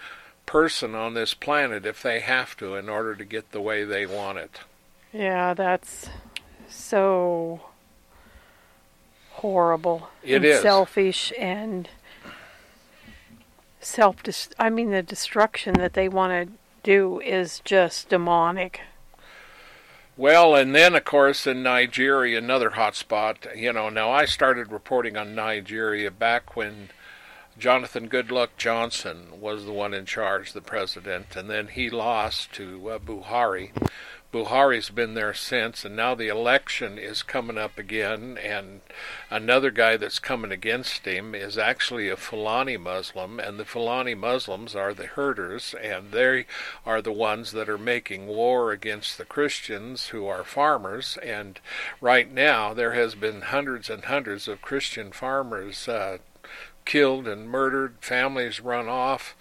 person 0.50 0.96
on 0.96 1.14
this 1.14 1.32
planet 1.32 1.86
if 1.86 2.02
they 2.02 2.18
have 2.18 2.56
to 2.56 2.74
in 2.74 2.88
order 2.88 3.14
to 3.14 3.24
get 3.24 3.52
the 3.52 3.60
way 3.60 3.84
they 3.84 4.04
want 4.04 4.36
it. 4.36 4.58
Yeah, 5.12 5.54
that's 5.54 6.08
so 6.68 7.60
horrible. 9.30 10.08
It 10.24 10.36
and 10.36 10.44
is. 10.44 10.60
selfish 10.60 11.32
and 11.38 11.88
self 13.78 14.16
I 14.58 14.70
mean 14.70 14.90
the 14.90 15.04
destruction 15.04 15.74
that 15.74 15.92
they 15.92 16.08
want 16.08 16.32
to 16.32 16.52
do 16.82 17.20
is 17.20 17.62
just 17.64 18.08
demonic. 18.08 18.80
Well, 20.16 20.56
and 20.56 20.74
then 20.74 20.96
of 20.96 21.04
course 21.04 21.46
in 21.46 21.62
Nigeria, 21.62 22.38
another 22.38 22.70
hot 22.70 22.96
spot. 22.96 23.46
You 23.54 23.72
know, 23.72 23.88
now 23.88 24.10
I 24.10 24.24
started 24.24 24.72
reporting 24.72 25.16
on 25.16 25.36
Nigeria 25.36 26.10
back 26.10 26.56
when 26.56 26.90
Jonathan 27.60 28.08
Goodluck 28.08 28.56
Johnson 28.56 29.38
was 29.38 29.66
the 29.66 29.72
one 29.72 29.92
in 29.92 30.06
charge, 30.06 30.54
the 30.54 30.62
president, 30.62 31.36
and 31.36 31.50
then 31.50 31.68
he 31.68 31.90
lost 31.90 32.52
to 32.54 32.88
uh, 32.88 32.98
Buhari. 32.98 33.70
Buhari's 34.32 34.88
been 34.88 35.12
there 35.12 35.34
since, 35.34 35.84
and 35.84 35.94
now 35.94 36.14
the 36.14 36.28
election 36.28 36.96
is 36.96 37.22
coming 37.22 37.58
up 37.58 37.76
again, 37.76 38.38
and 38.38 38.80
another 39.28 39.70
guy 39.70 39.98
that's 39.98 40.18
coming 40.18 40.50
against 40.50 41.04
him 41.04 41.34
is 41.34 41.58
actually 41.58 42.08
a 42.08 42.16
Fulani 42.16 42.78
Muslim, 42.78 43.38
and 43.38 43.58
the 43.58 43.66
Fulani 43.66 44.14
Muslims 44.14 44.74
are 44.74 44.94
the 44.94 45.08
herders, 45.08 45.74
and 45.82 46.12
they 46.12 46.46
are 46.86 47.02
the 47.02 47.12
ones 47.12 47.52
that 47.52 47.68
are 47.68 47.76
making 47.76 48.26
war 48.26 48.72
against 48.72 49.18
the 49.18 49.26
Christians 49.26 50.08
who 50.08 50.26
are 50.26 50.44
farmers, 50.44 51.18
and 51.22 51.60
right 52.00 52.32
now 52.32 52.72
there 52.72 52.92
has 52.92 53.14
been 53.14 53.42
hundreds 53.42 53.90
and 53.90 54.06
hundreds 54.06 54.48
of 54.48 54.62
Christian 54.62 55.12
farmers 55.12 55.86
uh, 55.88 56.18
killed 56.84 57.26
and 57.28 57.48
murdered, 57.48 57.96
families 58.00 58.60
run 58.60 58.88
off, 58.88 59.36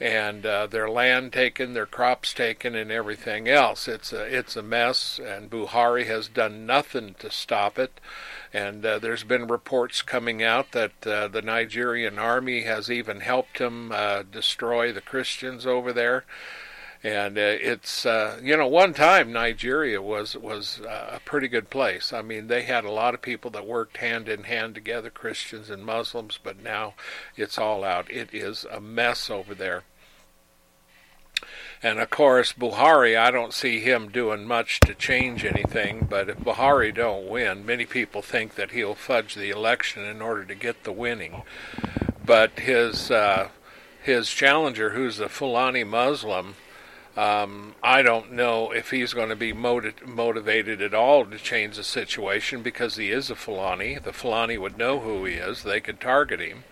and 0.00 0.46
uh, 0.46 0.66
their 0.66 0.88
land 0.88 1.32
taken, 1.32 1.74
their 1.74 1.86
crops 1.86 2.32
taken, 2.32 2.74
and 2.74 2.90
everything 2.90 3.48
else. 3.48 3.86
It's 3.86 4.12
a 4.12 4.22
it's 4.24 4.56
a 4.56 4.62
mess, 4.62 5.20
and 5.22 5.50
Buhari 5.50 6.06
has 6.06 6.28
done 6.28 6.64
nothing 6.64 7.14
to 7.18 7.30
stop 7.30 7.78
it. 7.78 8.00
And 8.52 8.84
uh, 8.84 8.98
there's 8.98 9.24
been 9.24 9.46
reports 9.46 10.02
coming 10.02 10.42
out 10.42 10.72
that 10.72 11.06
uh, 11.06 11.28
the 11.28 11.42
Nigerian 11.42 12.18
army 12.18 12.62
has 12.62 12.90
even 12.90 13.20
helped 13.20 13.58
him 13.58 13.92
uh, 13.92 14.22
destroy 14.22 14.92
the 14.92 15.00
Christians 15.00 15.66
over 15.66 15.92
there. 15.92 16.24
And 17.02 17.38
uh, 17.38 17.40
it's 17.40 18.04
uh, 18.04 18.38
you 18.42 18.56
know 18.56 18.68
one 18.68 18.92
time 18.92 19.32
Nigeria 19.32 20.02
was 20.02 20.36
was 20.36 20.80
uh, 20.80 21.12
a 21.14 21.20
pretty 21.20 21.48
good 21.48 21.70
place. 21.70 22.12
I 22.12 22.22
mean, 22.22 22.48
they 22.48 22.62
had 22.62 22.84
a 22.84 22.90
lot 22.90 23.14
of 23.14 23.22
people 23.22 23.50
that 23.52 23.66
worked 23.66 23.98
hand 23.98 24.28
in 24.28 24.44
hand 24.44 24.74
together, 24.74 25.08
Christians 25.08 25.70
and 25.70 25.84
Muslims, 25.84 26.38
but 26.42 26.62
now 26.62 26.94
it's 27.36 27.58
all 27.58 27.84
out. 27.84 28.10
It 28.10 28.34
is 28.34 28.66
a 28.70 28.80
mess 28.80 29.30
over 29.30 29.54
there. 29.54 29.84
And 31.82 31.98
of 31.98 32.10
course, 32.10 32.52
Buhari, 32.52 33.16
I 33.16 33.30
don't 33.30 33.54
see 33.54 33.80
him 33.80 34.10
doing 34.10 34.46
much 34.46 34.80
to 34.80 34.94
change 34.94 35.46
anything. 35.46 36.06
But 36.10 36.28
if 36.28 36.36
Buhari 36.36 36.94
don't 36.94 37.26
win, 37.26 37.64
many 37.64 37.86
people 37.86 38.20
think 38.20 38.56
that 38.56 38.72
he'll 38.72 38.94
fudge 38.94 39.34
the 39.34 39.48
election 39.48 40.04
in 40.04 40.20
order 40.20 40.44
to 40.44 40.54
get 40.54 40.84
the 40.84 40.92
winning. 40.92 41.42
But 42.22 42.58
his 42.58 43.10
uh, 43.10 43.48
his 44.02 44.28
challenger, 44.28 44.90
who's 44.90 45.18
a 45.18 45.30
Fulani 45.30 45.84
Muslim, 45.84 46.56
um, 47.16 47.74
I 47.82 48.02
don't 48.02 48.32
know 48.32 48.70
if 48.70 48.90
he's 48.90 49.12
going 49.12 49.30
to 49.30 49.36
be 49.36 49.52
motiv- 49.52 50.06
motivated 50.06 50.80
at 50.80 50.94
all 50.94 51.26
to 51.26 51.38
change 51.38 51.76
the 51.76 51.84
situation 51.84 52.62
because 52.62 52.96
he 52.96 53.10
is 53.10 53.30
a 53.30 53.34
Fulani. 53.34 53.98
The 53.98 54.12
Fulani 54.12 54.56
would 54.58 54.78
know 54.78 55.00
who 55.00 55.24
he 55.24 55.34
is; 55.34 55.62
they 55.62 55.80
could 55.80 56.00
target 56.00 56.40
him, 56.40 56.64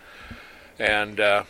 and 0.78 1.18
uh, 1.18 1.44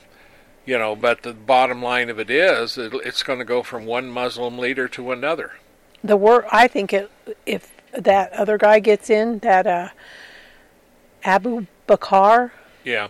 you 0.64 0.78
know. 0.78 0.96
But 0.96 1.22
the 1.22 1.34
bottom 1.34 1.82
line 1.82 2.08
of 2.08 2.18
it 2.18 2.30
is, 2.30 2.78
it, 2.78 2.94
it's 2.94 3.22
going 3.22 3.38
to 3.38 3.44
go 3.44 3.62
from 3.62 3.84
one 3.84 4.08
Muslim 4.08 4.58
leader 4.58 4.88
to 4.88 5.12
another. 5.12 5.52
The 6.02 6.16
wor- 6.16 6.46
I 6.50 6.66
think 6.66 6.92
it, 6.92 7.10
if 7.44 7.70
that 7.92 8.32
other 8.32 8.56
guy 8.56 8.80
gets 8.80 9.10
in, 9.10 9.40
that 9.40 9.66
uh, 9.66 9.88
Abu 11.24 11.66
Bakr, 11.86 12.52
Yeah, 12.84 13.08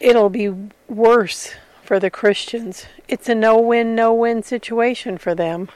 it'll 0.00 0.30
be 0.30 0.52
worse 0.88 1.54
for 1.86 1.98
the 2.00 2.10
Christians. 2.10 2.86
It's 3.08 3.28
a 3.28 3.34
no-win, 3.34 3.94
no-win 3.94 4.42
situation 4.42 5.16
for 5.18 5.34
them. 5.34 5.68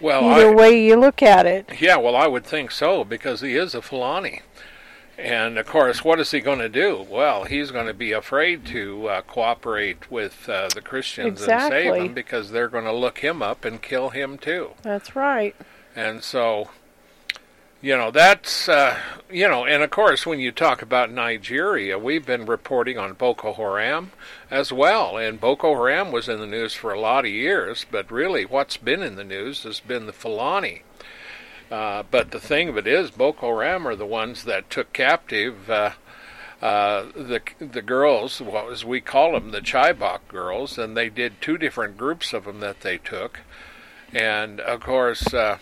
well, 0.00 0.24
Either 0.24 0.50
I, 0.50 0.54
way 0.54 0.84
you 0.84 0.96
look 0.96 1.22
at 1.22 1.46
it. 1.46 1.80
yeah, 1.80 1.96
well, 1.96 2.16
I 2.16 2.26
would 2.26 2.44
think 2.44 2.70
so 2.70 3.04
because 3.04 3.40
he 3.42 3.56
is 3.56 3.74
a 3.74 3.82
Fulani. 3.82 4.40
And 5.18 5.58
of 5.58 5.66
course, 5.66 6.02
what 6.02 6.18
is 6.18 6.30
he 6.30 6.40
going 6.40 6.58
to 6.58 6.68
do? 6.70 7.06
Well, 7.08 7.44
he's 7.44 7.70
going 7.70 7.86
to 7.86 7.94
be 7.94 8.12
afraid 8.12 8.64
to 8.66 9.06
uh, 9.08 9.20
cooperate 9.22 10.10
with 10.10 10.48
uh, 10.48 10.68
the 10.74 10.80
Christians 10.80 11.42
and 11.42 11.48
save 11.60 11.66
Exactly. 11.66 11.98
them 12.00 12.14
because 12.14 12.50
they're 12.50 12.68
going 12.68 12.86
to 12.86 12.92
look 12.92 13.18
him 13.18 13.42
up 13.42 13.64
and 13.64 13.80
kill 13.80 14.08
him 14.08 14.38
too. 14.38 14.70
That's 14.82 15.14
right. 15.14 15.54
And 15.94 16.24
so, 16.24 16.70
you 17.82 17.96
know, 17.96 18.12
that's, 18.12 18.68
uh, 18.68 18.96
you 19.28 19.48
know, 19.48 19.66
and 19.66 19.82
of 19.82 19.90
course, 19.90 20.24
when 20.24 20.38
you 20.38 20.52
talk 20.52 20.82
about 20.82 21.10
Nigeria, 21.10 21.98
we've 21.98 22.24
been 22.24 22.46
reporting 22.46 22.96
on 22.96 23.14
Boko 23.14 23.52
Haram 23.52 24.12
as 24.50 24.72
well. 24.72 25.16
And 25.16 25.40
Boko 25.40 25.74
Haram 25.74 26.12
was 26.12 26.28
in 26.28 26.38
the 26.38 26.46
news 26.46 26.74
for 26.74 26.92
a 26.92 27.00
lot 27.00 27.24
of 27.24 27.32
years, 27.32 27.84
but 27.90 28.10
really 28.10 28.44
what's 28.44 28.76
been 28.76 29.02
in 29.02 29.16
the 29.16 29.24
news 29.24 29.64
has 29.64 29.80
been 29.80 30.06
the 30.06 30.12
Fulani. 30.12 30.84
Uh, 31.72 32.04
but 32.08 32.30
the 32.30 32.40
thing 32.40 32.68
of 32.68 32.76
it 32.76 32.86
is, 32.86 33.10
Boko 33.10 33.48
Haram 33.48 33.88
are 33.88 33.96
the 33.96 34.06
ones 34.06 34.44
that 34.44 34.70
took 34.70 34.92
captive 34.92 35.68
uh, 35.68 35.90
uh, 36.62 37.06
the 37.16 37.40
the 37.58 37.82
girls, 37.82 38.40
well, 38.40 38.70
as 38.70 38.84
we 38.84 39.00
call 39.00 39.32
them, 39.32 39.50
the 39.50 39.60
Chibok 39.60 40.20
girls, 40.28 40.78
and 40.78 40.96
they 40.96 41.08
did 41.08 41.40
two 41.40 41.58
different 41.58 41.98
groups 41.98 42.32
of 42.32 42.44
them 42.44 42.60
that 42.60 42.82
they 42.82 42.98
took. 42.98 43.40
And 44.14 44.60
of 44.60 44.78
course, 44.80 45.34
uh, 45.34 45.58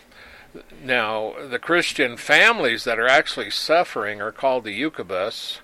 now 0.83 1.35
the 1.49 1.59
Christian 1.59 2.17
families 2.17 2.85
that 2.85 2.99
are 2.99 3.09
actually 3.09 3.51
suffering 3.51 4.21
are 4.21 4.33
called 4.33 4.65
the 4.65 4.81
Eucubus. 4.81 5.59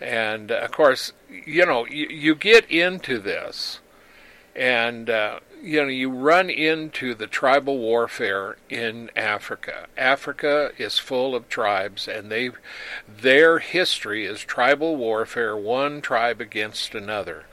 And 0.00 0.50
of 0.50 0.70
course, 0.70 1.12
you 1.28 1.66
know, 1.66 1.86
you, 1.86 2.06
you 2.08 2.34
get 2.34 2.70
into 2.70 3.18
this, 3.18 3.80
and 4.54 5.10
uh, 5.10 5.40
you 5.62 5.82
know, 5.82 5.88
you 5.88 6.10
run 6.10 6.50
into 6.50 7.14
the 7.14 7.26
tribal 7.26 7.78
warfare 7.78 8.56
in 8.68 9.10
Africa. 9.16 9.86
Africa 9.96 10.70
is 10.78 10.98
full 10.98 11.34
of 11.34 11.48
tribes, 11.48 12.06
and 12.06 12.30
they, 12.30 12.50
their 13.08 13.58
history 13.58 14.24
is 14.24 14.40
tribal 14.40 14.96
warfare, 14.96 15.56
one 15.56 16.00
tribe 16.00 16.40
against 16.40 16.94
another. 16.94 17.46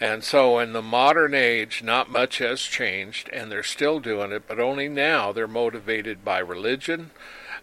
And 0.00 0.24
so, 0.24 0.58
in 0.58 0.72
the 0.72 0.80
modern 0.80 1.34
age, 1.34 1.82
not 1.82 2.10
much 2.10 2.38
has 2.38 2.62
changed, 2.62 3.28
and 3.34 3.52
they're 3.52 3.62
still 3.62 4.00
doing 4.00 4.32
it, 4.32 4.48
but 4.48 4.58
only 4.58 4.88
now 4.88 5.30
they're 5.30 5.46
motivated 5.46 6.24
by 6.24 6.38
religion. 6.38 7.10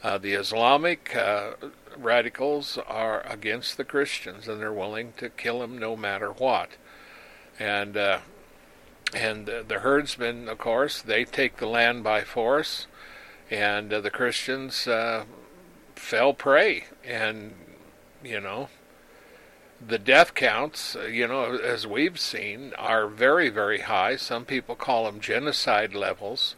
Uh, 0.03 0.19
the 0.19 0.33
Islamic 0.33 1.15
uh, 1.15 1.53
radicals 1.97 2.77
are 2.87 3.21
against 3.21 3.75
the 3.75 3.83
Christians, 3.83 4.47
and 4.47 4.61
they're 4.61 4.71
willing 4.71 5.13
to 5.17 5.29
kill 5.29 5.59
them 5.59 5.79
no 5.79 5.95
matter 5.95 6.31
what. 6.31 6.69
And 7.59 7.97
uh, 7.97 8.19
and 9.15 9.47
the 9.47 9.79
herdsmen, 9.79 10.47
of 10.47 10.59
course, 10.59 11.01
they 11.01 11.25
take 11.25 11.57
the 11.57 11.65
land 11.65 12.03
by 12.03 12.21
force, 12.21 12.85
and 13.49 13.91
uh, 13.91 14.01
the 14.01 14.11
Christians 14.11 14.87
uh, 14.87 15.25
fell 15.95 16.33
prey. 16.33 16.85
And 17.03 17.55
you 18.23 18.39
know, 18.39 18.69
the 19.85 19.99
death 19.99 20.33
counts, 20.33 20.95
uh, 20.95 21.03
you 21.03 21.27
know, 21.27 21.55
as 21.55 21.85
we've 21.85 22.19
seen, 22.19 22.73
are 22.77 23.07
very, 23.07 23.49
very 23.49 23.81
high. 23.81 24.15
Some 24.15 24.45
people 24.45 24.75
call 24.75 25.05
them 25.05 25.19
genocide 25.19 25.93
levels. 25.93 26.55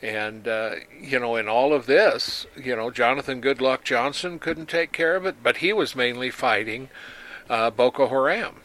And, 0.00 0.46
uh, 0.46 0.76
you 1.00 1.18
know, 1.18 1.36
in 1.36 1.48
all 1.48 1.72
of 1.72 1.86
this, 1.86 2.46
you 2.56 2.76
know, 2.76 2.90
Jonathan 2.90 3.42
Goodluck 3.42 3.82
Johnson 3.82 4.38
couldn't 4.38 4.68
take 4.68 4.92
care 4.92 5.16
of 5.16 5.26
it, 5.26 5.42
but 5.42 5.58
he 5.58 5.72
was 5.72 5.96
mainly 5.96 6.30
fighting 6.30 6.88
uh, 7.50 7.70
Boko 7.70 8.08
Haram. 8.08 8.56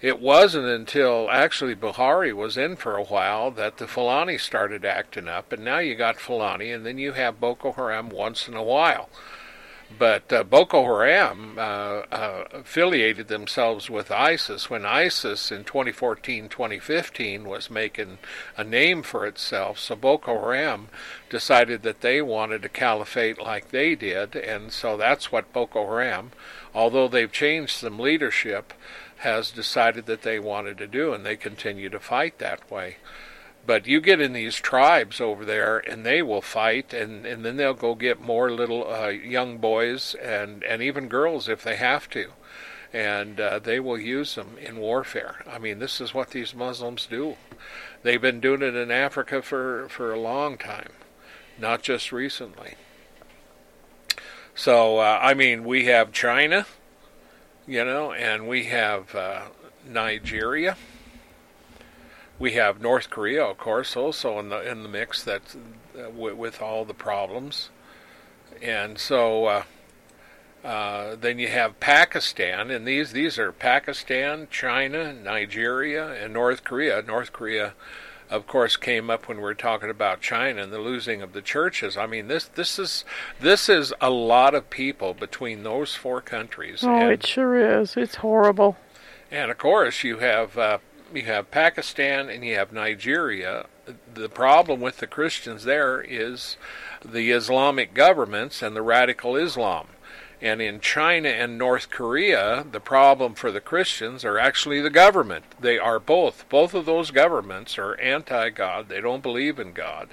It 0.00 0.20
wasn't 0.20 0.66
until 0.66 1.30
actually 1.30 1.76
Buhari 1.76 2.32
was 2.32 2.56
in 2.56 2.74
for 2.74 2.96
a 2.96 3.04
while 3.04 3.52
that 3.52 3.76
the 3.76 3.86
Fulani 3.86 4.36
started 4.36 4.84
acting 4.84 5.28
up, 5.28 5.52
and 5.52 5.64
now 5.64 5.78
you 5.78 5.94
got 5.94 6.18
Fulani, 6.18 6.72
and 6.72 6.84
then 6.84 6.98
you 6.98 7.12
have 7.12 7.38
Boko 7.38 7.70
Haram 7.70 8.08
once 8.08 8.48
in 8.48 8.54
a 8.54 8.64
while. 8.64 9.08
But 9.98 10.32
uh, 10.32 10.44
Boko 10.44 10.84
Haram 10.84 11.56
uh, 11.58 11.60
uh, 11.60 12.44
affiliated 12.52 13.28
themselves 13.28 13.90
with 13.90 14.10
ISIS 14.10 14.70
when 14.70 14.86
ISIS 14.86 15.50
in 15.50 15.64
2014 15.64 16.48
2015 16.48 17.48
was 17.48 17.70
making 17.70 18.18
a 18.56 18.64
name 18.64 19.02
for 19.02 19.26
itself. 19.26 19.78
So 19.78 19.96
Boko 19.96 20.40
Haram 20.40 20.88
decided 21.28 21.82
that 21.82 22.00
they 22.00 22.22
wanted 22.22 22.64
a 22.64 22.68
caliphate 22.68 23.40
like 23.40 23.70
they 23.70 23.94
did, 23.94 24.36
and 24.36 24.72
so 24.72 24.96
that's 24.96 25.32
what 25.32 25.52
Boko 25.52 25.86
Haram, 25.86 26.32
although 26.74 27.08
they've 27.08 27.32
changed 27.32 27.76
some 27.76 27.98
leadership, 27.98 28.72
has 29.18 29.50
decided 29.50 30.06
that 30.06 30.22
they 30.22 30.38
wanted 30.38 30.78
to 30.78 30.86
do, 30.86 31.12
and 31.12 31.24
they 31.24 31.36
continue 31.36 31.88
to 31.88 32.00
fight 32.00 32.38
that 32.38 32.70
way. 32.70 32.96
But 33.64 33.86
you 33.86 34.00
get 34.00 34.20
in 34.20 34.32
these 34.32 34.56
tribes 34.56 35.20
over 35.20 35.44
there, 35.44 35.78
and 35.78 36.04
they 36.04 36.20
will 36.20 36.42
fight, 36.42 36.92
and, 36.92 37.24
and 37.24 37.44
then 37.44 37.56
they'll 37.56 37.74
go 37.74 37.94
get 37.94 38.20
more 38.20 38.50
little 38.50 38.92
uh, 38.92 39.08
young 39.08 39.58
boys 39.58 40.14
and, 40.16 40.64
and 40.64 40.82
even 40.82 41.06
girls 41.08 41.48
if 41.48 41.62
they 41.62 41.76
have 41.76 42.10
to. 42.10 42.32
And 42.92 43.40
uh, 43.40 43.60
they 43.60 43.78
will 43.80 43.98
use 43.98 44.34
them 44.34 44.56
in 44.60 44.78
warfare. 44.78 45.44
I 45.50 45.58
mean, 45.58 45.78
this 45.78 46.00
is 46.00 46.12
what 46.12 46.30
these 46.30 46.54
Muslims 46.54 47.06
do. 47.06 47.36
They've 48.02 48.20
been 48.20 48.40
doing 48.40 48.62
it 48.62 48.74
in 48.74 48.90
Africa 48.90 49.42
for, 49.42 49.88
for 49.88 50.12
a 50.12 50.20
long 50.20 50.58
time, 50.58 50.90
not 51.58 51.82
just 51.82 52.12
recently. 52.12 52.74
So, 54.54 54.98
uh, 54.98 55.18
I 55.22 55.34
mean, 55.34 55.64
we 55.64 55.86
have 55.86 56.12
China, 56.12 56.66
you 57.66 57.84
know, 57.84 58.12
and 58.12 58.46
we 58.48 58.64
have 58.64 59.14
uh, 59.14 59.42
Nigeria. 59.86 60.76
We 62.38 62.52
have 62.52 62.80
North 62.80 63.10
Korea, 63.10 63.44
of 63.44 63.58
course, 63.58 63.96
also 63.96 64.38
in 64.38 64.48
the 64.48 64.68
in 64.68 64.82
the 64.82 64.88
mix. 64.88 65.22
That 65.22 65.42
uh, 65.96 66.10
with, 66.10 66.34
with 66.34 66.62
all 66.62 66.84
the 66.84 66.94
problems, 66.94 67.70
and 68.60 68.98
so 68.98 69.46
uh, 69.46 69.62
uh, 70.64 71.16
then 71.16 71.38
you 71.38 71.48
have 71.48 71.80
Pakistan, 71.80 72.70
and 72.70 72.86
these 72.86 73.12
these 73.12 73.38
are 73.38 73.50
Pakistan, 73.50 74.46
China, 74.50 75.12
Nigeria, 75.12 76.08
and 76.12 76.32
North 76.32 76.62
Korea. 76.62 77.02
North 77.02 77.32
Korea, 77.32 77.74
of 78.30 78.46
course, 78.46 78.76
came 78.76 79.10
up 79.10 79.26
when 79.26 79.38
we 79.38 79.42
were 79.42 79.54
talking 79.54 79.90
about 79.90 80.20
China 80.20 80.62
and 80.62 80.72
the 80.72 80.78
losing 80.78 81.20
of 81.20 81.32
the 81.32 81.42
churches. 81.42 81.96
I 81.96 82.06
mean, 82.06 82.28
this 82.28 82.44
this 82.44 82.78
is 82.78 83.04
this 83.40 83.68
is 83.68 83.92
a 84.00 84.10
lot 84.10 84.54
of 84.54 84.70
people 84.70 85.14
between 85.14 85.64
those 85.64 85.96
four 85.96 86.20
countries. 86.20 86.84
Oh, 86.84 86.94
and, 86.94 87.10
it 87.10 87.26
sure 87.26 87.80
is. 87.80 87.96
It's 87.96 88.16
horrible. 88.16 88.76
and 89.32 89.50
of 89.50 89.58
course, 89.58 90.04
you 90.04 90.18
have 90.18 90.56
uh, 90.56 90.78
you 91.16 91.22
have 91.22 91.50
Pakistan 91.50 92.28
and 92.28 92.44
you 92.44 92.54
have 92.56 92.72
Nigeria. 92.72 93.66
The 94.14 94.28
problem 94.28 94.80
with 94.80 94.98
the 94.98 95.06
Christians 95.06 95.64
there 95.64 96.00
is 96.00 96.56
the 97.04 97.30
Islamic 97.30 97.94
governments 97.94 98.62
and 98.62 98.76
the 98.76 98.82
radical 98.82 99.36
Islam. 99.36 99.88
And 100.42 100.60
in 100.60 100.80
China 100.80 101.28
and 101.28 101.56
North 101.56 101.88
Korea, 101.88 102.66
the 102.68 102.80
problem 102.80 103.34
for 103.34 103.52
the 103.52 103.60
Christians 103.60 104.24
are 104.24 104.40
actually 104.40 104.80
the 104.80 104.90
government. 104.90 105.44
They 105.60 105.78
are 105.78 106.00
both. 106.00 106.48
Both 106.48 106.74
of 106.74 106.84
those 106.84 107.12
governments 107.12 107.78
are 107.78 107.94
anti 108.00 108.50
God. 108.50 108.88
They 108.88 109.00
don't 109.00 109.22
believe 109.22 109.60
in 109.60 109.72
God. 109.72 110.08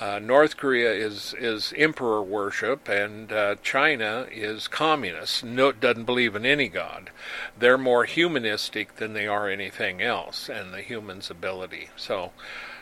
Uh, 0.00 0.18
North 0.18 0.56
Korea 0.56 0.92
is, 0.92 1.36
is 1.38 1.72
emperor 1.76 2.20
worship, 2.20 2.88
and 2.88 3.30
uh, 3.30 3.54
China 3.62 4.26
is 4.32 4.66
communist. 4.66 5.44
No, 5.44 5.70
doesn't 5.70 6.04
believe 6.04 6.34
in 6.34 6.44
any 6.44 6.66
God. 6.66 7.10
They're 7.56 7.78
more 7.78 8.06
humanistic 8.06 8.96
than 8.96 9.12
they 9.12 9.28
are 9.28 9.48
anything 9.48 10.02
else, 10.02 10.48
and 10.48 10.74
the 10.74 10.82
human's 10.82 11.30
ability. 11.30 11.90
So, 11.96 12.32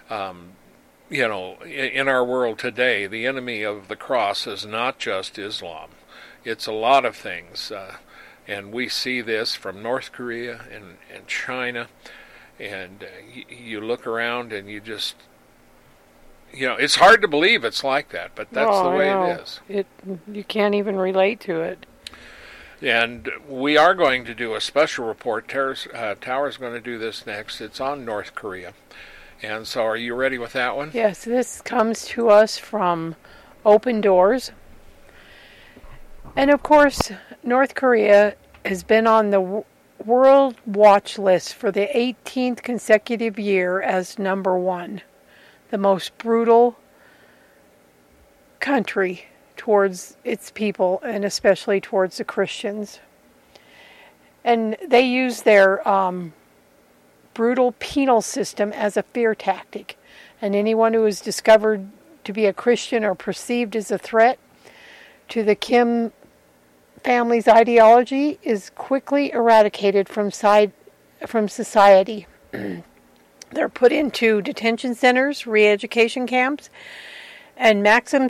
um, 0.09 0.53
you 1.11 1.29
know, 1.29 1.59
in 1.64 2.09
our 2.09 2.24
world 2.24 2.59
today, 2.59 3.07
the 3.07 3.27
enemy 3.27 3.62
of 3.62 3.88
the 3.88 3.96
cross 3.96 4.46
is 4.46 4.64
not 4.64 4.98
just 4.98 5.38
Islam. 5.38 5.90
It's 6.49 6.67
a 6.67 6.73
lot 6.73 7.05
of 7.05 7.17
things. 7.17 7.71
Uh, 7.71 7.97
and 8.47 8.73
we 8.73 8.89
see 8.89 9.21
this 9.21 9.55
from 9.55 9.83
North 9.83 10.11
Korea 10.13 10.63
and, 10.73 10.97
and 11.15 11.27
China. 11.27 11.89
And 12.59 13.05
uh, 13.05 13.07
you, 13.33 13.45
you 13.55 13.81
look 13.81 14.07
around 14.07 14.53
and 14.53 14.69
you 14.69 14.81
just, 14.81 15.17
you 16.53 16.67
know, 16.67 16.75
it's 16.75 16.97
hard 16.97 17.21
to 17.23 17.29
believe 17.29 17.65
it's 17.65 17.85
like 17.85 18.09
that, 18.11 18.33
but 18.35 18.51
that's 18.51 18.71
oh, 18.73 18.91
the 18.91 18.97
way 18.97 19.11
it 19.11 19.41
is. 19.41 19.61
It 19.69 19.87
you 20.33 20.43
can't 20.45 20.75
even 20.75 20.97
relate 20.97 21.41
to 21.41 21.61
it. 21.61 21.85
And 22.81 23.31
we 23.49 23.77
are 23.77 23.95
going 23.95 24.25
to 24.25 24.35
do 24.35 24.55
a 24.55 24.61
special 24.61 25.05
report. 25.05 25.49
Towers, 25.49 25.89
uh, 25.93 26.15
Tower's 26.21 26.57
going 26.57 26.75
to 26.75 26.81
do 26.81 26.97
this 26.97 27.27
next. 27.27 27.61
It's 27.61 27.81
on 27.81 28.05
North 28.05 28.35
Korea. 28.35 28.73
And 29.43 29.67
so, 29.67 29.83
are 29.83 29.97
you 29.97 30.15
ready 30.15 30.39
with 30.39 30.53
that 30.55 30.77
one? 30.77 30.91
Yes, 30.95 31.25
this 31.25 31.61
comes 31.61 32.05
to 32.07 32.29
us 32.29 32.57
from 32.59 33.15
Open 33.65 34.01
Doors. 34.01 34.53
And 36.38 36.53
of 36.53 36.62
course, 36.62 37.11
North 37.42 37.74
Korea 37.74 38.37
has 38.64 38.85
been 38.85 39.09
on 39.09 39.31
the 39.31 39.64
World 40.05 40.55
Watch 40.64 41.18
list 41.18 41.53
for 41.53 41.72
the 41.72 41.88
18th 41.92 42.62
consecutive 42.62 43.40
year 43.40 43.83
as 43.83 44.20
number 44.20 44.57
one, 44.57 45.03
the 45.70 45.79
most 45.79 46.16
brutal 46.16 46.79
country 48.61 49.24
towards 49.57 50.16
its 50.22 50.53
people 50.53 51.01
and 51.03 51.24
especially 51.24 51.81
towards 51.81 52.18
the 52.18 52.24
Christians. 52.24 53.01
And 54.44 54.77
they 54.87 55.03
use 55.03 55.42
their 55.42 55.87
um, 55.88 56.35
brutal 57.35 57.74
penal 57.81 58.22
system 58.22 58.72
as 58.74 58.96
a 58.96 59.03
fear 59.03 59.35
tactic. 59.35 59.98
And 60.40 60.55
anyone 60.55 60.94
who 60.94 61.05
is 61.05 61.20
discovered 61.20 61.88
to 62.22 62.33
be 62.33 62.46
a 62.46 62.53
Christian 62.53 63.03
or 63.03 63.16
perceived 63.16 63.74
as 63.74 63.90
a 63.90 63.98
threat 63.98 64.38
to 65.31 65.42
the 65.42 65.57
Kim 65.57 66.12
family's 66.99 67.49
ideology 67.49 68.39
is 68.43 68.71
quickly 68.71 69.33
eradicated 69.33 70.09
from 70.09 70.31
side 70.31 70.73
from 71.27 71.49
society. 71.49 72.27
They're 73.51 73.69
put 73.69 73.93
into 73.93 74.41
detention 74.43 74.95
centers, 74.95 75.47
re-education 75.47 76.27
camps, 76.27 76.71
and 77.57 77.83
maximum 77.83 78.29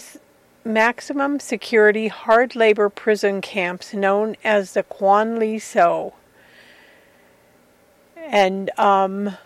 maximum 0.64 1.40
security 1.40 2.08
hard 2.08 2.54
labor 2.54 2.90
prison 2.90 3.40
camps 3.40 3.94
known 3.94 4.36
as 4.44 4.74
the 4.74 4.82
kwanliso. 4.82 6.12
And 8.16 8.70
um, 8.78 9.38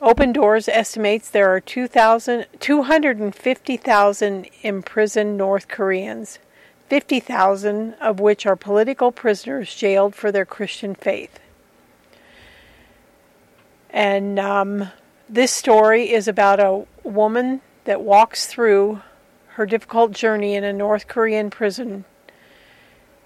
Open 0.00 0.32
Doors 0.32 0.68
estimates 0.68 1.30
there 1.30 1.54
are 1.54 1.60
250,000 1.60 4.46
imprisoned 4.62 5.36
North 5.36 5.68
Koreans. 5.68 6.38
50,000 6.88 7.94
of 7.94 8.18
which 8.18 8.46
are 8.46 8.56
political 8.56 9.12
prisoners 9.12 9.74
jailed 9.74 10.14
for 10.14 10.32
their 10.32 10.46
Christian 10.46 10.94
faith. 10.94 11.38
And 13.90 14.38
um, 14.38 14.90
this 15.28 15.52
story 15.52 16.10
is 16.10 16.28
about 16.28 16.60
a 16.60 16.86
woman 17.02 17.60
that 17.84 18.00
walks 18.00 18.46
through 18.46 19.02
her 19.48 19.66
difficult 19.66 20.12
journey 20.12 20.54
in 20.54 20.64
a 20.64 20.72
North 20.72 21.08
Korean 21.08 21.50
prison 21.50 22.04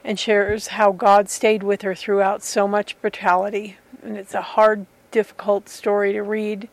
and 0.04 0.18
shares 0.18 0.68
how 0.68 0.90
God 0.90 1.28
stayed 1.28 1.62
with 1.62 1.82
her 1.82 1.94
throughout 1.94 2.42
so 2.42 2.66
much 2.66 3.00
brutality. 3.00 3.76
And 4.02 4.16
it's 4.16 4.34
a 4.34 4.42
hard, 4.42 4.86
difficult 5.10 5.68
story 5.68 6.12
to 6.14 6.22
read. 6.22 6.68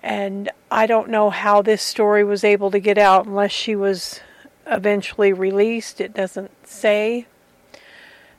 And 0.00 0.50
I 0.70 0.86
don't 0.86 1.08
know 1.08 1.30
how 1.30 1.62
this 1.62 1.82
story 1.82 2.24
was 2.24 2.44
able 2.44 2.70
to 2.70 2.78
get 2.78 2.98
out 2.98 3.26
unless 3.26 3.52
she 3.52 3.74
was 3.74 4.20
eventually 4.70 5.32
released. 5.32 6.00
It 6.00 6.14
doesn't 6.14 6.66
say. 6.66 7.26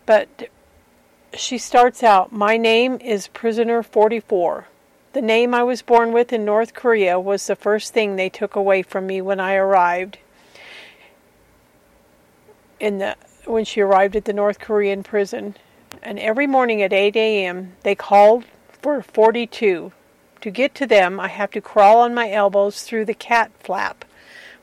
But 0.05 0.49
she 1.33 1.57
starts 1.57 2.03
out 2.03 2.31
My 2.31 2.57
name 2.57 2.97
is 3.01 3.27
Prisoner 3.27 3.83
44. 3.83 4.67
The 5.13 5.21
name 5.21 5.55
I 5.55 5.63
was 5.63 5.81
born 5.81 6.11
with 6.11 6.31
in 6.31 6.45
North 6.45 6.73
Korea 6.73 7.19
was 7.19 7.45
the 7.47 7.55
first 7.55 7.93
thing 7.93 8.15
they 8.15 8.29
took 8.29 8.55
away 8.55 8.83
from 8.83 9.07
me 9.07 9.21
when 9.21 9.39
I 9.39 9.55
arrived. 9.55 10.19
In 12.79 12.99
the 12.99 13.15
when 13.45 13.65
she 13.65 13.81
arrived 13.81 14.15
at 14.15 14.25
the 14.25 14.33
North 14.33 14.59
Korean 14.59 15.01
prison, 15.01 15.55
and 16.03 16.19
every 16.19 16.45
morning 16.45 16.83
at 16.83 16.93
8 16.93 17.15
a.m. 17.15 17.73
they 17.81 17.95
called 17.95 18.45
for 18.81 19.01
42. 19.01 19.91
To 20.41 20.51
get 20.51 20.75
to 20.75 20.85
them, 20.85 21.19
I 21.19 21.27
have 21.27 21.51
to 21.51 21.61
crawl 21.61 21.97
on 22.01 22.13
my 22.13 22.31
elbows 22.31 22.83
through 22.83 23.05
the 23.05 23.13
cat 23.13 23.51
flap. 23.59 24.05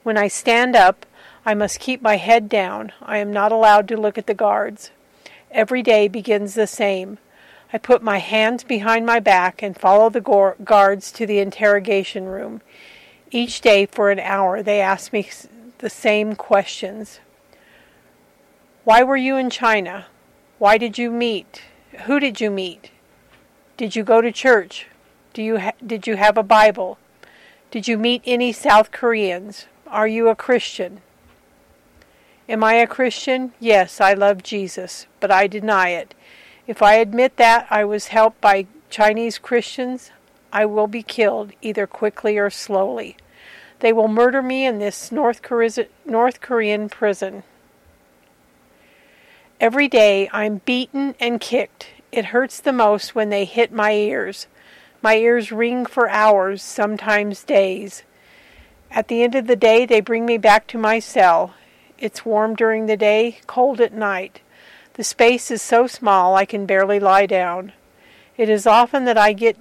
When 0.04 0.16
I 0.16 0.28
stand 0.28 0.76
up, 0.76 1.04
I 1.46 1.54
must 1.54 1.78
keep 1.78 2.02
my 2.02 2.16
head 2.16 2.48
down. 2.48 2.90
I 3.00 3.18
am 3.18 3.32
not 3.32 3.52
allowed 3.52 3.86
to 3.88 3.96
look 3.96 4.18
at 4.18 4.26
the 4.26 4.34
guards. 4.34 4.90
Every 5.52 5.80
day 5.80 6.08
begins 6.08 6.54
the 6.54 6.66
same. 6.66 7.18
I 7.72 7.78
put 7.78 8.02
my 8.02 8.18
hands 8.18 8.64
behind 8.64 9.06
my 9.06 9.20
back 9.20 9.62
and 9.62 9.78
follow 9.78 10.10
the 10.10 10.54
guards 10.64 11.12
to 11.12 11.24
the 11.24 11.38
interrogation 11.38 12.24
room. 12.24 12.62
Each 13.30 13.60
day 13.60 13.86
for 13.86 14.10
an 14.10 14.18
hour 14.18 14.60
they 14.60 14.80
ask 14.80 15.12
me 15.12 15.30
the 15.78 15.88
same 15.88 16.34
questions. 16.34 17.20
Why 18.82 19.04
were 19.04 19.16
you 19.16 19.36
in 19.36 19.48
China? 19.48 20.06
Why 20.58 20.78
did 20.78 20.98
you 20.98 21.12
meet? 21.12 21.62
Who 22.06 22.18
did 22.18 22.40
you 22.40 22.50
meet? 22.50 22.90
Did 23.76 23.94
you 23.94 24.02
go 24.02 24.20
to 24.20 24.32
church? 24.32 24.88
Do 25.32 25.44
you 25.44 25.58
ha- 25.58 25.72
did 25.86 26.08
you 26.08 26.16
have 26.16 26.36
a 26.36 26.42
Bible? 26.42 26.98
Did 27.70 27.86
you 27.86 27.98
meet 27.98 28.22
any 28.24 28.52
South 28.52 28.90
Koreans? 28.90 29.66
Are 29.86 30.08
you 30.08 30.28
a 30.28 30.34
Christian? 30.34 31.02
Am 32.48 32.62
I 32.62 32.74
a 32.74 32.86
Christian? 32.86 33.52
Yes, 33.58 34.00
I 34.00 34.12
love 34.12 34.42
Jesus, 34.42 35.06
but 35.18 35.32
I 35.32 35.48
deny 35.48 35.88
it. 35.88 36.14
If 36.68 36.80
I 36.80 36.94
admit 36.94 37.36
that 37.38 37.66
I 37.70 37.84
was 37.84 38.08
helped 38.08 38.40
by 38.40 38.66
Chinese 38.88 39.38
Christians, 39.38 40.12
I 40.52 40.64
will 40.64 40.86
be 40.86 41.02
killed 41.02 41.52
either 41.60 41.88
quickly 41.88 42.38
or 42.38 42.50
slowly. 42.50 43.16
They 43.80 43.92
will 43.92 44.08
murder 44.08 44.42
me 44.42 44.64
in 44.64 44.78
this 44.78 45.10
North, 45.10 45.40
North 46.04 46.40
Korean 46.40 46.88
prison. 46.88 47.42
Every 49.60 49.88
day 49.88 50.28
I'm 50.32 50.58
beaten 50.64 51.16
and 51.18 51.40
kicked. 51.40 51.88
It 52.12 52.26
hurts 52.26 52.60
the 52.60 52.72
most 52.72 53.14
when 53.14 53.30
they 53.30 53.44
hit 53.44 53.72
my 53.72 53.92
ears. 53.92 54.46
My 55.02 55.16
ears 55.16 55.50
ring 55.50 55.84
for 55.84 56.08
hours, 56.08 56.62
sometimes 56.62 57.42
days. 57.42 58.04
At 58.90 59.08
the 59.08 59.22
end 59.22 59.34
of 59.34 59.46
the 59.46 59.56
day, 59.56 59.84
they 59.84 60.00
bring 60.00 60.24
me 60.24 60.38
back 60.38 60.68
to 60.68 60.78
my 60.78 61.00
cell. 61.00 61.54
It's 61.98 62.24
warm 62.24 62.54
during 62.54 62.86
the 62.86 62.96
day, 62.96 63.38
cold 63.46 63.80
at 63.80 63.92
night. 63.92 64.40
The 64.94 65.04
space 65.04 65.50
is 65.50 65.62
so 65.62 65.86
small 65.86 66.34
I 66.34 66.44
can 66.44 66.66
barely 66.66 67.00
lie 67.00 67.26
down. 67.26 67.72
It 68.36 68.48
is 68.48 68.66
often 68.66 69.04
that 69.06 69.18
I 69.18 69.32
get 69.32 69.56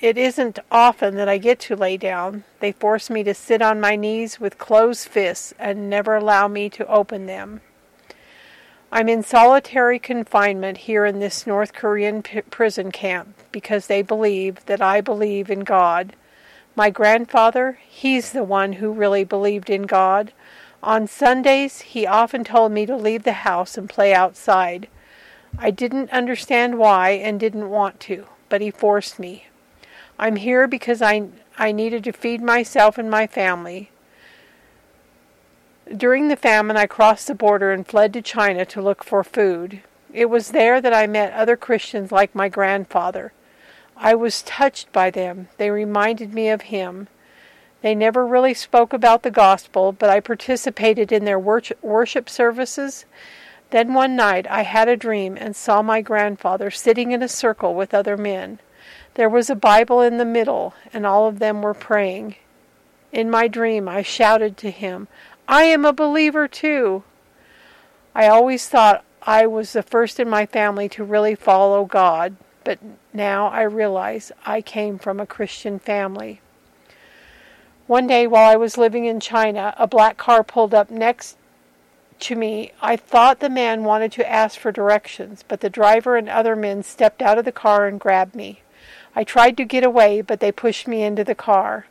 it 0.00 0.16
isn't 0.16 0.58
often 0.70 1.16
that 1.16 1.28
I 1.28 1.36
get 1.36 1.60
to 1.60 1.76
lay 1.76 1.98
down. 1.98 2.44
They 2.60 2.72
force 2.72 3.10
me 3.10 3.22
to 3.24 3.34
sit 3.34 3.60
on 3.60 3.80
my 3.80 3.96
knees 3.96 4.40
with 4.40 4.56
closed 4.56 5.06
fists 5.06 5.52
and 5.58 5.90
never 5.90 6.14
allow 6.16 6.48
me 6.48 6.70
to 6.70 6.86
open 6.86 7.26
them. 7.26 7.60
I'm 8.90 9.10
in 9.10 9.22
solitary 9.22 9.98
confinement 9.98 10.78
here 10.78 11.04
in 11.04 11.20
this 11.20 11.46
North 11.46 11.74
Korean 11.74 12.22
p- 12.22 12.40
prison 12.40 12.90
camp 12.90 13.34
because 13.52 13.86
they 13.86 14.00
believe 14.00 14.64
that 14.66 14.80
I 14.80 15.02
believe 15.02 15.50
in 15.50 15.60
God. 15.60 16.16
My 16.74 16.88
grandfather, 16.88 17.78
he's 17.86 18.32
the 18.32 18.42
one 18.42 18.74
who 18.74 18.90
really 18.92 19.22
believed 19.22 19.68
in 19.68 19.82
God. 19.82 20.32
On 20.82 21.06
Sundays, 21.06 21.82
he 21.82 22.06
often 22.06 22.42
told 22.42 22.72
me 22.72 22.86
to 22.86 22.96
leave 22.96 23.24
the 23.24 23.32
house 23.32 23.76
and 23.76 23.88
play 23.88 24.14
outside. 24.14 24.88
I 25.58 25.70
didn't 25.70 26.10
understand 26.10 26.78
why 26.78 27.10
and 27.10 27.38
didn't 27.38 27.68
want 27.68 28.00
to, 28.00 28.26
but 28.48 28.62
he 28.62 28.70
forced 28.70 29.18
me. 29.18 29.46
I'm 30.18 30.36
here 30.36 30.66
because 30.66 31.02
I, 31.02 31.28
I 31.58 31.72
needed 31.72 32.04
to 32.04 32.12
feed 32.12 32.40
myself 32.40 32.96
and 32.96 33.10
my 33.10 33.26
family. 33.26 33.90
During 35.94 36.28
the 36.28 36.36
famine, 36.36 36.76
I 36.76 36.86
crossed 36.86 37.26
the 37.26 37.34
border 37.34 37.72
and 37.72 37.86
fled 37.86 38.12
to 38.14 38.22
China 38.22 38.64
to 38.66 38.80
look 38.80 39.04
for 39.04 39.24
food. 39.24 39.82
It 40.12 40.30
was 40.30 40.50
there 40.50 40.80
that 40.80 40.94
I 40.94 41.06
met 41.06 41.32
other 41.32 41.56
Christians 41.56 42.10
like 42.10 42.34
my 42.34 42.48
grandfather. 42.48 43.32
I 43.96 44.14
was 44.14 44.42
touched 44.42 44.92
by 44.92 45.10
them. 45.10 45.48
They 45.58 45.70
reminded 45.70 46.32
me 46.32 46.48
of 46.48 46.62
him. 46.62 47.08
They 47.82 47.94
never 47.94 48.26
really 48.26 48.54
spoke 48.54 48.92
about 48.92 49.22
the 49.22 49.30
gospel, 49.30 49.92
but 49.92 50.10
I 50.10 50.20
participated 50.20 51.10
in 51.12 51.24
their 51.24 51.38
worship 51.38 52.28
services. 52.28 53.06
Then 53.70 53.94
one 53.94 54.16
night 54.16 54.46
I 54.50 54.62
had 54.62 54.88
a 54.88 54.96
dream 54.96 55.36
and 55.38 55.56
saw 55.56 55.80
my 55.80 56.00
grandfather 56.02 56.70
sitting 56.70 57.12
in 57.12 57.22
a 57.22 57.28
circle 57.28 57.74
with 57.74 57.94
other 57.94 58.16
men. 58.16 58.58
There 59.14 59.28
was 59.28 59.48
a 59.48 59.54
Bible 59.54 60.00
in 60.00 60.18
the 60.18 60.24
middle, 60.24 60.74
and 60.92 61.06
all 61.06 61.26
of 61.26 61.38
them 61.38 61.62
were 61.62 61.74
praying. 61.74 62.36
In 63.12 63.30
my 63.30 63.48
dream 63.48 63.88
I 63.88 64.02
shouted 64.02 64.56
to 64.58 64.70
him, 64.70 65.08
I 65.48 65.64
am 65.64 65.84
a 65.84 65.92
believer 65.92 66.46
too. 66.48 67.02
I 68.14 68.28
always 68.28 68.68
thought 68.68 69.04
I 69.22 69.46
was 69.46 69.72
the 69.72 69.82
first 69.82 70.20
in 70.20 70.28
my 70.28 70.46
family 70.46 70.88
to 70.90 71.04
really 71.04 71.34
follow 71.34 71.84
God, 71.84 72.36
but 72.62 72.78
now 73.12 73.46
I 73.48 73.62
realize 73.62 74.32
I 74.44 74.60
came 74.60 74.98
from 74.98 75.18
a 75.18 75.26
Christian 75.26 75.78
family. 75.78 76.40
One 77.90 78.06
day 78.06 78.28
while 78.28 78.48
I 78.48 78.54
was 78.54 78.78
living 78.78 79.06
in 79.06 79.18
China, 79.18 79.74
a 79.76 79.88
black 79.88 80.16
car 80.16 80.44
pulled 80.44 80.72
up 80.72 80.92
next 80.92 81.36
to 82.20 82.36
me. 82.36 82.70
I 82.80 82.94
thought 82.94 83.40
the 83.40 83.50
man 83.50 83.82
wanted 83.82 84.12
to 84.12 84.30
ask 84.30 84.60
for 84.60 84.70
directions, 84.70 85.44
but 85.48 85.60
the 85.60 85.68
driver 85.68 86.16
and 86.16 86.28
other 86.28 86.54
men 86.54 86.84
stepped 86.84 87.20
out 87.20 87.36
of 87.36 87.44
the 87.44 87.50
car 87.50 87.88
and 87.88 87.98
grabbed 87.98 88.36
me. 88.36 88.60
I 89.16 89.24
tried 89.24 89.56
to 89.56 89.64
get 89.64 89.82
away, 89.82 90.20
but 90.20 90.38
they 90.38 90.52
pushed 90.52 90.86
me 90.86 91.02
into 91.02 91.24
the 91.24 91.34
car. 91.34 91.86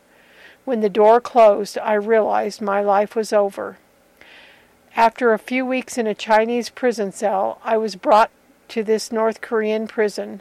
When 0.64 0.80
the 0.80 0.88
door 0.88 1.20
closed, 1.20 1.76
I 1.76 1.92
realized 1.92 2.62
my 2.62 2.80
life 2.80 3.14
was 3.14 3.30
over. 3.30 3.76
After 4.96 5.34
a 5.34 5.38
few 5.38 5.66
weeks 5.66 5.98
in 5.98 6.06
a 6.06 6.14
Chinese 6.14 6.70
prison 6.70 7.12
cell, 7.12 7.60
I 7.62 7.76
was 7.76 7.94
brought 7.94 8.30
to 8.68 8.82
this 8.82 9.12
North 9.12 9.42
Korean 9.42 9.86
prison. 9.86 10.40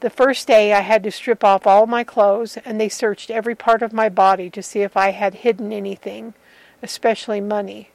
The 0.00 0.10
first 0.10 0.46
day 0.46 0.72
I 0.72 0.80
had 0.80 1.02
to 1.02 1.10
strip 1.10 1.44
off 1.44 1.66
all 1.66 1.86
my 1.86 2.04
clothes, 2.04 2.56
and 2.64 2.80
they 2.80 2.88
searched 2.88 3.30
every 3.30 3.54
part 3.54 3.82
of 3.82 3.92
my 3.92 4.08
body 4.08 4.48
to 4.50 4.62
see 4.62 4.80
if 4.80 4.96
I 4.96 5.10
had 5.10 5.34
hidden 5.36 5.72
anything, 5.72 6.32
especially 6.82 7.40
money. 7.40 7.90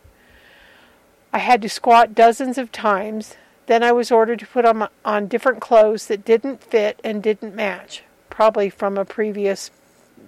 I 1.34 1.40
had 1.40 1.64
to 1.64 1.70
squat 1.70 2.14
dozens 2.14 2.60
of 2.60 2.72
times. 2.72 3.36
Then 3.66 3.82
I 3.82 3.92
was 3.92 4.12
ordered 4.12 4.38
to 4.40 4.48
put 4.48 4.66
on, 4.66 4.88
on 5.04 5.28
different 5.28 5.60
clothes 5.60 6.06
that 6.06 6.24
didn't 6.24 6.64
fit 6.64 7.02
and 7.04 7.24
didn't 7.24 7.56
match, 7.56 8.04
probably 8.30 8.70
from 8.70 9.00
a 9.00 9.06
previous 9.06 9.72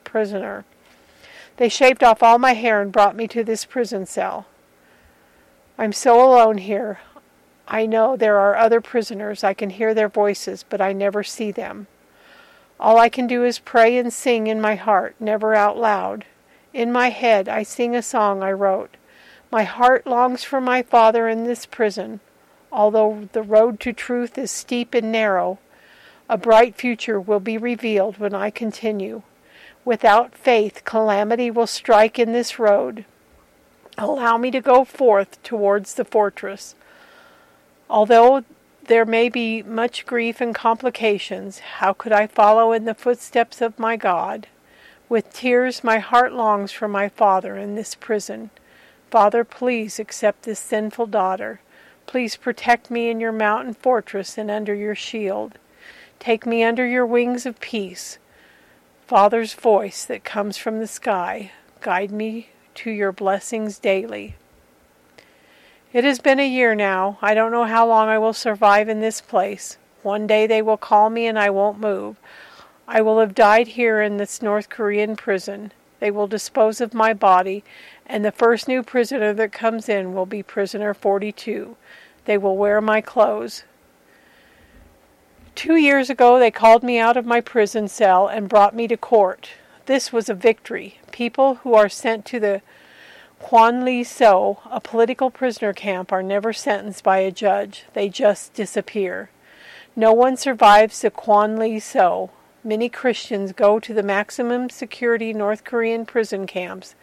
prisoner. 0.03 0.65
They 1.57 1.69
shaved 1.69 2.03
off 2.03 2.23
all 2.23 2.39
my 2.39 2.53
hair 2.53 2.81
and 2.81 2.91
brought 2.91 3.15
me 3.15 3.27
to 3.27 3.43
this 3.43 3.65
prison 3.65 4.07
cell. 4.07 4.47
I'm 5.77 5.93
so 5.93 6.19
alone 6.19 6.57
here. 6.57 6.99
I 7.67 7.85
know 7.85 8.15
there 8.15 8.37
are 8.37 8.55
other 8.55 8.79
prisoners. 8.79 9.43
I 9.43 9.53
can 9.53 9.71
hear 9.71 9.93
their 9.93 10.07
voices, 10.07 10.63
but 10.67 10.79
I 10.79 10.93
never 10.93 11.23
see 11.23 11.51
them. 11.51 11.87
All 12.79 12.97
I 12.97 13.09
can 13.09 13.27
do 13.27 13.43
is 13.43 13.59
pray 13.59 13.97
and 13.97 14.13
sing 14.13 14.47
in 14.47 14.61
my 14.61 14.75
heart, 14.75 15.15
never 15.19 15.53
out 15.53 15.77
loud. 15.77 16.25
In 16.73 16.91
my 16.91 17.09
head, 17.09 17.49
I 17.49 17.63
sing 17.63 17.95
a 17.95 18.01
song 18.01 18.41
I 18.41 18.51
wrote. 18.51 18.95
My 19.51 19.63
heart 19.63 20.05
longs 20.05 20.43
for 20.43 20.61
my 20.61 20.83
Father 20.83 21.27
in 21.27 21.43
this 21.43 21.65
prison. 21.65 22.19
Although 22.71 23.29
the 23.31 23.41
road 23.41 23.79
to 23.81 23.93
truth 23.93 24.37
is 24.37 24.51
steep 24.51 24.93
and 24.93 25.11
narrow, 25.11 25.59
a 26.29 26.37
bright 26.37 26.75
future 26.75 27.19
will 27.19 27.39
be 27.39 27.57
revealed 27.57 28.17
when 28.17 28.35
I 28.35 28.49
continue. 28.49 29.23
Without 29.83 30.35
faith, 30.35 30.83
calamity 30.83 31.49
will 31.49 31.67
strike 31.67 32.19
in 32.19 32.33
this 32.33 32.59
road. 32.59 33.05
Allow 33.97 34.37
me 34.37 34.51
to 34.51 34.61
go 34.61 34.83
forth 34.83 35.41
towards 35.43 35.95
the 35.95 36.05
fortress. 36.05 36.75
Although 37.89 38.43
there 38.87 39.05
may 39.05 39.29
be 39.29 39.63
much 39.63 40.05
grief 40.05 40.41
and 40.41 40.53
complications, 40.53 41.59
how 41.59 41.93
could 41.93 42.11
I 42.11 42.27
follow 42.27 42.71
in 42.71 42.85
the 42.85 42.93
footsteps 42.93 43.61
of 43.61 43.79
my 43.79 43.95
God? 43.95 44.47
With 45.09 45.33
tears 45.33 45.83
my 45.83 45.99
heart 45.99 46.33
longs 46.33 46.71
for 46.71 46.87
my 46.87 47.07
Father 47.07 47.57
in 47.57 47.75
this 47.75 47.95
prison. 47.95 48.49
Father, 49.09 49.43
please 49.43 49.99
accept 49.99 50.43
this 50.43 50.59
sinful 50.59 51.07
daughter. 51.07 51.61
Please 52.07 52.35
protect 52.35 52.91
me 52.91 53.09
in 53.09 53.19
your 53.19 53.31
mountain 53.31 53.73
fortress 53.73 54.37
and 54.37 54.51
under 54.51 54.73
your 54.73 54.95
shield. 54.95 55.57
Take 56.19 56.45
me 56.45 56.63
under 56.63 56.85
your 56.85 57.05
wings 57.05 57.45
of 57.45 57.59
peace. 57.59 58.17
Father's 59.05 59.53
voice 59.53 60.03
that 60.03 60.25
comes 60.25 60.57
from 60.57 60.79
the 60.79 60.87
sky, 60.87 61.51
guide 61.79 62.11
me 62.11 62.49
to 62.75 62.91
your 62.91 63.13
blessings 63.13 63.79
daily. 63.79 64.35
It 65.97 66.03
has 66.03 66.19
been 66.19 66.39
a 66.39 66.47
year 66.47 66.75
now. 66.75 67.17
I 67.23 67.33
don't 67.33 67.51
know 67.51 67.63
how 67.63 67.87
long 67.87 68.07
I 68.07 68.19
will 68.19 68.31
survive 68.31 68.87
in 68.87 69.01
this 69.01 69.19
place. 69.19 69.79
One 70.03 70.27
day 70.27 70.45
they 70.45 70.61
will 70.61 70.77
call 70.77 71.09
me 71.09 71.25
and 71.25 71.39
I 71.39 71.49
won't 71.49 71.79
move. 71.79 72.17
I 72.87 73.01
will 73.01 73.19
have 73.19 73.33
died 73.33 73.69
here 73.69 73.99
in 73.99 74.17
this 74.17 74.39
North 74.39 74.69
Korean 74.69 75.15
prison. 75.15 75.71
They 75.99 76.11
will 76.11 76.27
dispose 76.27 76.81
of 76.81 76.93
my 76.93 77.15
body, 77.15 77.63
and 78.05 78.23
the 78.23 78.31
first 78.31 78.67
new 78.67 78.83
prisoner 78.83 79.33
that 79.33 79.51
comes 79.51 79.89
in 79.89 80.13
will 80.13 80.27
be 80.27 80.43
prisoner 80.43 80.93
42. 80.93 81.75
They 82.25 82.37
will 82.37 82.57
wear 82.57 82.79
my 82.79 83.01
clothes. 83.01 83.63
Two 85.55 85.77
years 85.77 86.11
ago, 86.11 86.37
they 86.37 86.51
called 86.51 86.83
me 86.83 86.99
out 86.99 87.17
of 87.17 87.25
my 87.25 87.41
prison 87.41 87.87
cell 87.87 88.27
and 88.27 88.47
brought 88.47 88.75
me 88.75 88.87
to 88.87 88.97
court. 88.97 89.49
This 89.87 90.13
was 90.13 90.29
a 90.29 90.35
victory. 90.35 90.99
People 91.11 91.55
who 91.55 91.73
are 91.73 91.89
sent 91.89 92.23
to 92.25 92.39
the 92.39 92.61
kwanliso, 93.41 94.57
a 94.69 94.79
political 94.79 95.29
prisoner 95.29 95.73
camp, 95.73 96.11
are 96.11 96.23
never 96.23 96.53
sentenced 96.53 97.03
by 97.03 97.19
a 97.19 97.31
judge. 97.31 97.85
They 97.93 98.09
just 98.09 98.53
disappear. 98.53 99.29
No 99.95 100.13
one 100.13 100.37
survives 100.37 101.01
the 101.01 101.11
kwanliso. 101.11 102.29
Many 102.63 102.89
Christians 102.89 103.53
go 103.53 103.79
to 103.79 103.93
the 103.93 104.03
maximum 104.03 104.69
security 104.69 105.33
North 105.33 105.63
Korean 105.63 106.05
prison 106.05 106.45
camps. 106.47 106.95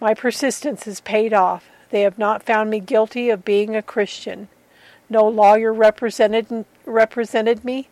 My 0.00 0.14
persistence 0.14 0.84
has 0.84 1.00
paid 1.00 1.32
off. 1.32 1.68
They 1.90 2.02
have 2.02 2.18
not 2.18 2.42
found 2.42 2.70
me 2.70 2.80
guilty 2.80 3.30
of 3.30 3.44
being 3.44 3.76
a 3.76 3.82
Christian. 3.82 4.48
No 5.08 5.28
lawyer 5.28 5.72
represented 5.72 6.64
represented 6.86 7.64
me. 7.64 7.88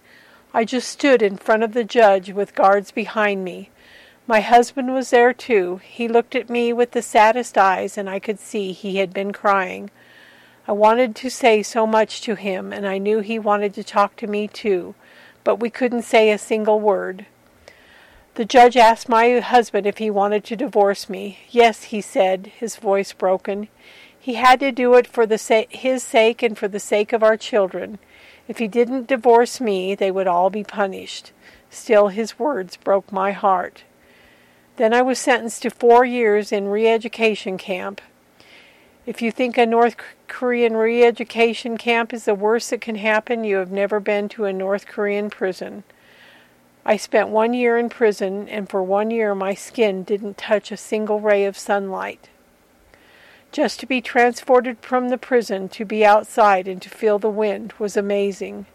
I 0.55 0.65
just 0.65 0.89
stood 0.89 1.21
in 1.21 1.37
front 1.37 1.63
of 1.63 1.75
the 1.75 1.85
judge 1.85 2.31
with 2.31 2.55
guards 2.55 2.91
behind 2.91 3.45
me. 3.45 3.71
My 4.29 4.41
husband 4.41 4.93
was 4.93 5.09
there 5.09 5.33
too. 5.33 5.81
He 5.83 6.07
looked 6.07 6.35
at 6.35 6.51
me 6.51 6.71
with 6.71 6.91
the 6.91 7.01
saddest 7.01 7.57
eyes, 7.57 7.97
and 7.97 8.11
I 8.11 8.19
could 8.19 8.39
see 8.39 8.73
he 8.73 8.99
had 8.99 9.15
been 9.15 9.33
crying. 9.33 9.91
I 10.67 10.73
wanted 10.73 11.17
to 11.17 11.31
say 11.31 11.63
so 11.63 11.87
much 11.87 12.21
to 12.21 12.35
him, 12.35 12.71
and 12.71 12.87
I 12.87 12.99
knew 12.99 13.21
he 13.21 13.39
wanted 13.39 13.73
to 13.73 13.83
talk 13.83 14.17
to 14.17 14.27
me 14.27 14.47
too, 14.47 14.95
but 15.45 15.61
we 15.61 15.71
couldn't 15.71 16.03
say 16.03 16.31
a 16.31 16.37
single 16.37 16.79
word. 16.79 17.25
The 18.35 18.45
judge 18.45 18.77
asked 18.77 19.09
my 19.09 19.39
husband 19.39 19.87
if 19.87 19.97
he 19.97 20.11
wanted 20.11 20.45
to 20.45 20.57
divorce 20.57 21.09
me. 21.09 21.39
Yes, 21.49 21.85
he 21.85 22.03
said, 22.03 22.53
his 22.59 22.77
voice 22.77 23.15
broken. 23.15 23.69
He 24.21 24.35
had 24.35 24.61
to 24.61 24.71
do 24.71 24.93
it 24.93 25.07
for 25.07 25.25
the 25.25 25.39
sa- 25.39 25.63
his 25.71 26.03
sake 26.03 26.43
and 26.43 26.59
for 26.59 26.69
the 26.69 26.79
sake 26.79 27.15
of 27.15 27.23
our 27.23 27.39
children. 27.39 27.99
If 28.47 28.59
he 28.59 28.69
didn't 28.69 29.07
divorce 29.07 29.59
me, 29.59 29.95
they 29.95 30.11
would 30.11 30.27
all 30.27 30.51
be 30.51 30.65
punished. 30.65 31.33
Still, 31.71 32.09
his 32.09 32.39
words 32.39 32.77
broke 32.77 33.11
my 33.11 33.33
heart. 33.33 33.85
Then 34.79 34.95
I 34.95 35.03
was 35.03 35.19
sentenced 35.19 35.63
to 35.63 35.71
four 35.71 36.05
years 36.05 36.53
in 36.53 36.69
re 36.69 36.87
education 36.87 37.59
camp. 37.59 38.01
If 39.07 39.21
you 39.21 39.33
think 39.33 39.59
a 39.59 39.67
North 39.67 39.97
Korean 40.29 40.77
re 40.77 41.03
education 41.03 41.77
camp 41.77 42.15
is 42.15 42.27
the 42.27 42.35
worst 42.37 42.71
that 42.71 42.81
can 42.81 42.95
happen, 42.95 43.43
you 43.43 43.57
have 43.57 43.73
never 43.73 43.99
been 43.99 44.29
to 44.31 44.45
a 44.45 44.53
North 44.53 44.87
Korean 44.87 45.31
prison. 45.31 45.83
I 46.87 46.97
spent 46.97 47.29
one 47.29 47.55
year 47.55 47.77
in 47.77 47.89
prison, 47.89 48.49
and 48.49 48.69
for 48.69 48.81
one 48.81 49.11
year 49.11 49.35
my 49.35 49.53
skin 49.53 50.05
didn't 50.05 50.39
touch 50.39 50.71
a 50.71 50.77
single 50.77 51.19
ray 51.19 51.45
of 51.45 51.59
sunlight. 51.59 52.29
Just 53.51 53.81
to 53.81 53.87
be 53.87 54.01
transported 54.01 54.79
from 54.81 55.09
the 55.09 55.19
prison 55.19 55.69
to 55.71 55.85
be 55.85 56.05
outside 56.07 56.69
and 56.69 56.81
to 56.83 56.89
feel 56.89 57.19
the 57.19 57.29
wind 57.29 57.75
was 57.81 57.97
amazing. 57.97 58.67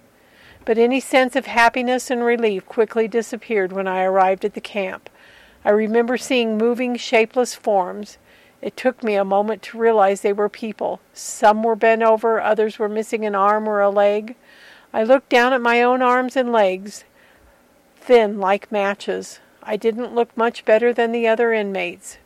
But 0.66 0.78
any 0.78 1.00
sense 1.00 1.38
of 1.38 1.46
happiness 1.46 2.12
and 2.12 2.26
relief 2.26 2.66
quickly 2.66 3.08
disappeared 3.08 3.72
when 3.72 3.88
I 3.88 4.04
arrived 4.04 4.44
at 4.44 4.54
the 4.54 4.60
camp. 4.60 5.10
I 5.65 5.69
remember 5.69 6.17
seeing 6.17 6.58
moving, 6.58 6.95
shapeless 6.95 7.56
forms. 7.56 8.17
It 8.62 8.78
took 8.78 9.04
me 9.04 9.15
a 9.15 9.26
moment 9.26 9.62
to 9.63 9.78
realize 9.78 10.21
they 10.21 10.34
were 10.34 10.49
people. 10.49 10.99
Some 11.13 11.63
were 11.63 11.76
bent 11.76 12.04
over, 12.04 12.41
others 12.41 12.80
were 12.80 12.89
missing 12.89 13.26
an 13.26 13.36
arm 13.36 13.67
or 13.67 13.82
a 13.82 13.89
leg. 13.89 14.36
I 14.93 15.04
looked 15.04 15.30
down 15.30 15.54
at 15.54 15.62
my 15.62 15.82
own 15.82 16.02
arms 16.02 16.36
and 16.36 16.52
legs, 16.52 17.04
thin 17.95 18.39
like 18.39 18.71
matches. 18.71 19.39
I 19.62 19.76
didn't 19.76 20.13
look 20.13 20.36
much 20.36 20.65
better 20.65 20.93
than 20.93 21.12
the 21.12 21.28
other 21.28 21.54
inmates. 21.54 22.17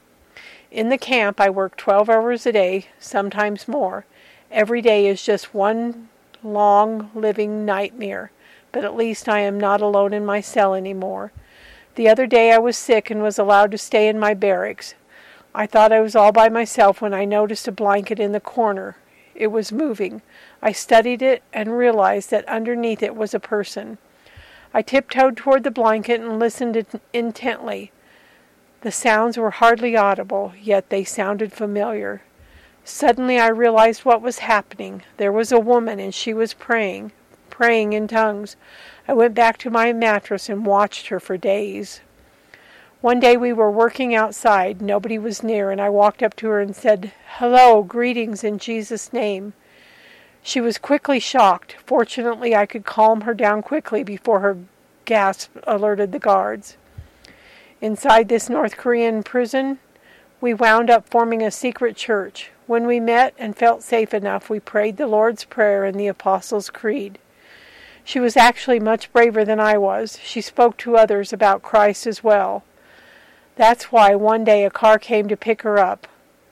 In 0.72 0.90
the 0.90 0.98
camp, 0.98 1.40
I 1.40 1.50
work 1.50 1.78
12 1.78 2.10
hours 2.10 2.46
a 2.46 2.52
day, 2.52 2.88
sometimes 3.00 3.68
more. 3.68 4.06
Every 4.52 4.82
day 4.82 5.08
is 5.08 5.24
just 5.24 5.54
one 5.54 6.10
long 6.44 7.10
living 7.16 7.66
nightmare, 7.66 8.32
but 8.72 8.84
at 8.84 8.96
least 8.96 9.30
I 9.30 9.40
am 9.40 9.60
not 9.60 9.82
alone 9.82 10.14
in 10.14 10.26
my 10.26 10.42
cell 10.42 10.74
any 10.74 10.94
more. 10.94 11.32
The 11.98 12.08
other 12.08 12.28
day 12.28 12.52
I 12.52 12.60
was 12.60 12.78
sick 12.78 13.10
and 13.10 13.24
was 13.24 13.40
allowed 13.40 13.72
to 13.72 13.78
stay 13.80 14.08
in 14.08 14.20
my 14.20 14.36
barracks. 14.36 14.94
I 15.56 15.66
thought 15.66 15.92
I 15.92 16.00
was 16.00 16.16
all 16.16 16.32
by 16.32 16.48
myself 16.48 17.02
when 17.02 17.12
I 17.12 17.26
noticed 17.26 17.68
a 17.68 17.72
blanket 17.72 18.20
in 18.20 18.34
the 18.34 18.40
corner. 18.40 18.98
It 19.34 19.48
was 19.48 19.72
moving. 19.72 20.22
I 20.62 20.74
studied 20.74 21.24
it 21.24 21.42
and 21.52 21.76
realized 21.76 22.30
that 22.30 22.48
underneath 22.48 23.02
it 23.02 23.16
was 23.16 23.34
a 23.34 23.40
person. 23.40 23.98
I 24.76 24.84
tiptoed 24.84 25.38
toward 25.38 25.64
the 25.64 25.72
blanket 25.72 26.22
and 26.22 26.38
listened 26.38 26.86
intently. 27.14 27.92
The 28.82 28.92
sounds 28.92 29.36
were 29.36 29.50
hardly 29.50 29.98
audible, 29.98 30.54
yet 30.62 30.92
they 30.92 31.04
sounded 31.04 31.52
familiar. 31.52 32.22
Suddenly 32.84 33.40
I 33.40 33.48
realized 33.48 34.06
what 34.06 34.22
was 34.22 34.38
happening. 34.38 35.02
There 35.18 35.32
was 35.32 35.52
a 35.52 35.60
woman, 35.60 36.00
and 36.00 36.14
she 36.14 36.32
was 36.32 36.54
praying, 36.54 37.12
praying 37.50 37.94
in 37.94 38.08
tongues. 38.08 38.56
I 39.08 39.14
went 39.14 39.36
back 39.36 39.58
to 39.60 39.70
my 39.70 39.94
mattress 39.94 40.50
and 40.50 40.66
watched 40.66 41.08
her 41.08 41.20
for 41.20 41.38
days. 41.38 42.02
One 43.00 43.22
day 43.22 43.38
we 43.38 43.54
were 43.54 43.72
working 43.72 44.14
outside. 44.14 44.82
Nobody 44.82 45.18
was 45.18 45.44
near, 45.44 45.72
and 45.72 45.80
I 45.80 45.90
walked 45.90 46.22
up 46.22 46.36
to 46.38 46.48
her 46.50 46.60
and 46.60 46.76
said, 46.76 47.14
Hello, 47.38 47.84
greetings 47.84 48.44
in 48.44 48.58
Jesus' 48.58 49.14
name. 49.14 49.54
She 50.44 50.60
was 50.60 50.78
quickly 50.78 51.20
shocked. 51.20 51.78
Fortunately, 51.86 52.54
I 52.54 52.66
could 52.66 52.86
calm 52.86 53.22
her 53.22 53.34
down 53.34 53.62
quickly 53.62 54.04
before 54.04 54.42
her 54.42 54.58
gasp 55.06 55.56
alerted 55.66 56.12
the 56.12 56.20
guards. 56.20 56.76
Inside 57.80 58.28
this 58.28 58.50
North 58.50 58.76
Korean 58.76 59.24
prison, 59.24 59.80
we 60.42 60.54
wound 60.54 60.90
up 60.90 61.08
forming 61.08 61.42
a 61.44 61.52
secret 61.52 61.96
church. 61.96 62.52
When 62.66 62.86
we 62.86 63.00
met 63.00 63.34
and 63.38 63.56
felt 63.56 63.84
safe 63.84 64.14
enough, 64.14 64.50
we 64.50 64.60
prayed 64.60 64.98
the 64.98 65.08
Lord's 65.08 65.46
Prayer 65.46 65.86
and 65.86 65.98
the 65.98 66.08
Apostles' 66.08 66.70
Creed. 66.70 67.20
She 68.08 68.22
was 68.22 68.38
actually 68.38 68.80
much 68.80 69.12
braver 69.12 69.44
than 69.44 69.60
I 69.60 69.78
was. 69.78 70.18
She 70.24 70.40
spoke 70.40 70.78
to 70.78 70.96
others 70.96 71.34
about 71.34 71.62
Christ 71.62 72.08
as 72.08 72.24
well. 72.24 72.64
That's 73.58 73.92
why 73.92 74.16
one 74.16 74.46
day 74.46 74.64
a 74.64 74.70
car 74.70 74.98
came 74.98 75.28
to 75.28 75.36
pick 75.36 75.64
her 75.64 75.78
up. 75.78 76.08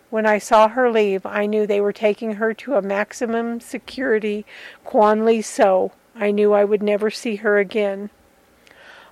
When 0.10 0.26
I 0.26 0.38
saw 0.38 0.68
her 0.68 0.92
leave, 0.92 1.26
I 1.26 1.46
knew 1.46 1.66
they 1.66 1.80
were 1.80 1.94
taking 1.94 2.34
her 2.34 2.54
to 2.56 2.74
a 2.76 2.82
maximum 2.82 3.62
security 3.62 4.46
kwanliso. 4.86 5.92
I 6.14 6.32
knew 6.32 6.52
I 6.52 6.66
would 6.66 6.84
never 6.84 7.10
see 7.10 7.38
her 7.38 7.58
again. 7.58 8.10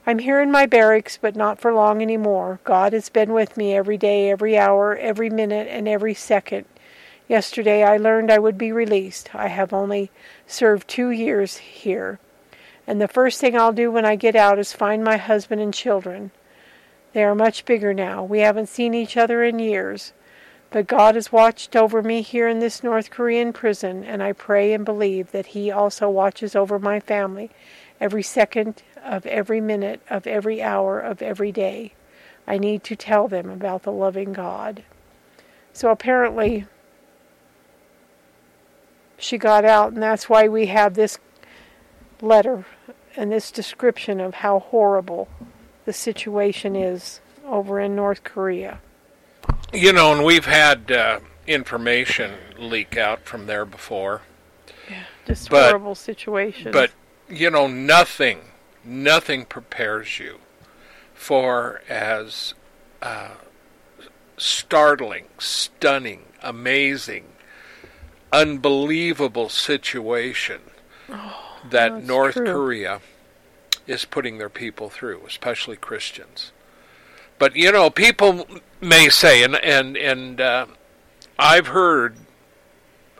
I'm 0.06 0.20
here 0.20 0.42
in 0.42 0.52
my 0.52 0.66
barracks, 0.66 1.18
but 1.18 1.38
not 1.38 1.62
for 1.62 1.74
long 1.74 2.02
any 2.02 2.18
more. 2.18 2.60
God 2.66 2.92
has 2.92 3.08
been 3.08 3.32
with 3.32 3.56
me 3.56 3.74
every 3.74 3.98
day, 3.98 4.30
every 4.30 4.58
hour, 4.58 4.98
every 4.98 5.30
minute, 5.30 5.70
and 5.70 5.88
every 5.88 6.14
second. 6.14 6.66
Yesterday 7.30 7.84
I 7.84 7.96
learned 7.96 8.30
I 8.30 8.38
would 8.40 8.58
be 8.58 8.74
released. 8.74 9.34
I 9.34 9.48
have 9.48 9.72
only 9.72 10.12
served 10.46 10.90
two 10.90 11.10
years 11.10 11.56
here. 11.60 12.20
And 12.86 13.00
the 13.00 13.08
first 13.08 13.40
thing 13.40 13.58
I'll 13.58 13.74
do 13.74 13.92
when 13.92 14.06
I 14.06 14.16
get 14.16 14.36
out 14.36 14.60
is 14.60 14.74
find 14.74 15.04
my 15.04 15.18
husband 15.18 15.62
and 15.62 15.74
children. 15.74 16.32
They 17.14 17.24
are 17.24 17.36
much 17.36 17.66
bigger 17.66 17.94
now. 17.94 18.24
We 18.24 18.40
haven't 18.40 18.70
seen 18.70 18.94
each 18.94 19.16
other 19.16 19.44
in 19.44 19.60
years. 19.60 20.14
But 20.72 20.88
God 20.88 21.14
has 21.14 21.32
watched 21.32 21.76
over 21.76 22.02
me 22.02 22.24
here 22.24 22.48
in 22.48 22.58
this 22.58 22.84
North 22.84 23.12
Korean 23.12 23.54
prison, 23.54 24.04
and 24.04 24.24
I 24.24 24.34
pray 24.34 24.74
and 24.74 24.84
believe 24.84 25.32
that 25.32 25.48
He 25.48 25.70
also 25.70 26.10
watches 26.10 26.56
over 26.56 26.80
my 26.80 27.00
family 27.00 27.52
every 28.02 28.24
second 28.24 28.82
of 29.04 29.26
every 29.28 29.62
minute 29.62 30.02
of 30.10 30.26
every 30.26 30.64
hour 30.64 31.00
of 31.00 31.22
every 31.22 31.52
day. 31.52 31.94
I 32.48 32.58
need 32.58 32.84
to 32.86 32.96
tell 32.96 33.28
them 33.28 33.52
about 33.52 33.84
the 33.84 33.92
loving 33.92 34.34
God. 34.34 34.84
So 35.74 35.92
apparently, 35.92 36.66
she 39.18 39.38
got 39.38 39.66
out, 39.66 39.94
and 39.94 40.02
that's 40.02 40.28
why 40.28 40.48
we 40.48 40.66
have 40.66 40.96
this 40.96 41.20
letter 42.22 42.66
and 43.16 43.32
this 43.32 43.52
description 43.52 44.20
of 44.20 44.36
how 44.36 44.60
horrible 44.60 45.28
the 45.86 45.94
situation 45.94 46.76
is 46.76 47.22
over 47.46 47.80
in 47.80 47.96
North 47.96 48.24
Korea. 48.24 48.80
You 49.72 49.94
know, 49.94 50.14
and 50.14 50.24
we've 50.24 50.46
had 50.46 50.92
uh, 50.92 51.20
information 51.48 52.34
leak 52.58 52.98
out 52.98 53.26
from 53.26 53.46
there 53.46 53.66
before. 53.66 54.22
Yeah, 54.90 55.04
just 55.26 55.50
but, 55.50 55.70
horrible 55.70 55.96
situation. 55.96 56.72
But 56.72 56.92
you 57.30 57.50
know, 57.50 57.68
nothing, 57.68 58.40
nothing 58.84 59.46
prepares 59.46 60.20
you 60.20 60.40
for 61.14 61.82
as 61.90 62.54
uh, 63.02 63.36
startling, 64.38 65.26
stunning, 65.40 66.24
amazing, 66.42 67.26
unbelievable 68.32 69.50
situation 69.50 70.62
oh, 71.10 71.53
that 71.70 72.04
North 72.04 72.36
true. 72.36 72.46
Korea 72.46 73.02
is 73.88 74.06
putting 74.06 74.38
their 74.38 74.50
people 74.50 74.90
through, 74.90 75.22
especially 75.28 75.76
Christians. 75.76 76.52
But 77.40 77.56
you 77.56 77.72
know, 77.72 77.90
people 77.90 78.48
may 78.80 79.10
say, 79.10 79.44
and 79.44 79.56
and 79.56 79.98
and 79.98 80.40
uh, 80.40 80.66
I've 81.38 81.68
heard 81.68 82.16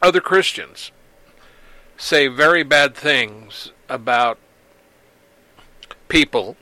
other 0.02 0.22
Christians 0.22 0.92
say 1.98 2.28
very 2.28 2.64
bad 2.64 2.96
things 2.96 3.72
about 3.90 4.38
people 6.08 6.58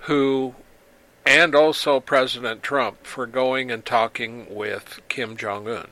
who, 0.00 0.54
and 1.24 1.54
also 1.54 2.00
President 2.00 2.62
Trump, 2.62 3.06
for 3.06 3.26
going 3.26 3.70
and 3.70 3.84
talking 3.84 4.52
with 4.52 5.00
Kim 5.08 5.36
Jong 5.36 5.68
Un. 5.68 5.88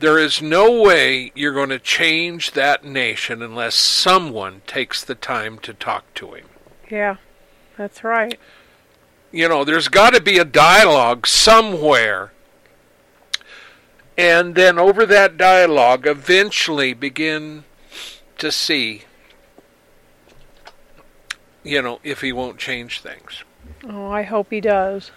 There 0.00 0.18
is 0.18 0.42
no 0.42 0.82
way 0.82 1.32
you're 1.34 1.54
going 1.54 1.68
to 1.70 1.78
change 1.78 2.52
that 2.52 2.84
nation 2.84 3.42
unless 3.42 3.74
someone 3.74 4.62
takes 4.66 5.02
the 5.04 5.14
time 5.14 5.58
to 5.60 5.72
talk 5.72 6.12
to 6.14 6.32
him. 6.34 6.46
Yeah, 6.90 7.16
that's 7.76 8.04
right. 8.04 8.38
You 9.32 9.48
know, 9.48 9.64
there's 9.64 9.88
got 9.88 10.14
to 10.14 10.20
be 10.20 10.38
a 10.38 10.44
dialogue 10.44 11.26
somewhere. 11.26 12.32
And 14.16 14.54
then 14.54 14.78
over 14.78 15.06
that 15.06 15.36
dialogue, 15.36 16.06
eventually 16.06 16.92
begin 16.94 17.64
to 18.38 18.52
see, 18.52 19.02
you 21.64 21.82
know, 21.82 21.98
if 22.04 22.20
he 22.20 22.32
won't 22.32 22.58
change 22.58 23.00
things. 23.00 23.42
Oh, 23.88 24.10
I 24.10 24.22
hope 24.22 24.50
he 24.50 24.60
does. 24.60 25.10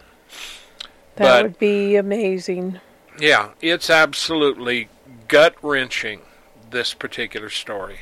That 1.15 1.23
But- 1.23 1.43
would 1.43 1.59
be 1.59 1.95
amazing. 1.95 2.79
Yeah, 3.19 3.49
it's 3.61 3.89
absolutely 3.89 4.89
gut 5.27 5.55
wrenching, 5.63 6.21
this 6.69 6.93
particular 6.93 7.49
story. 7.49 7.99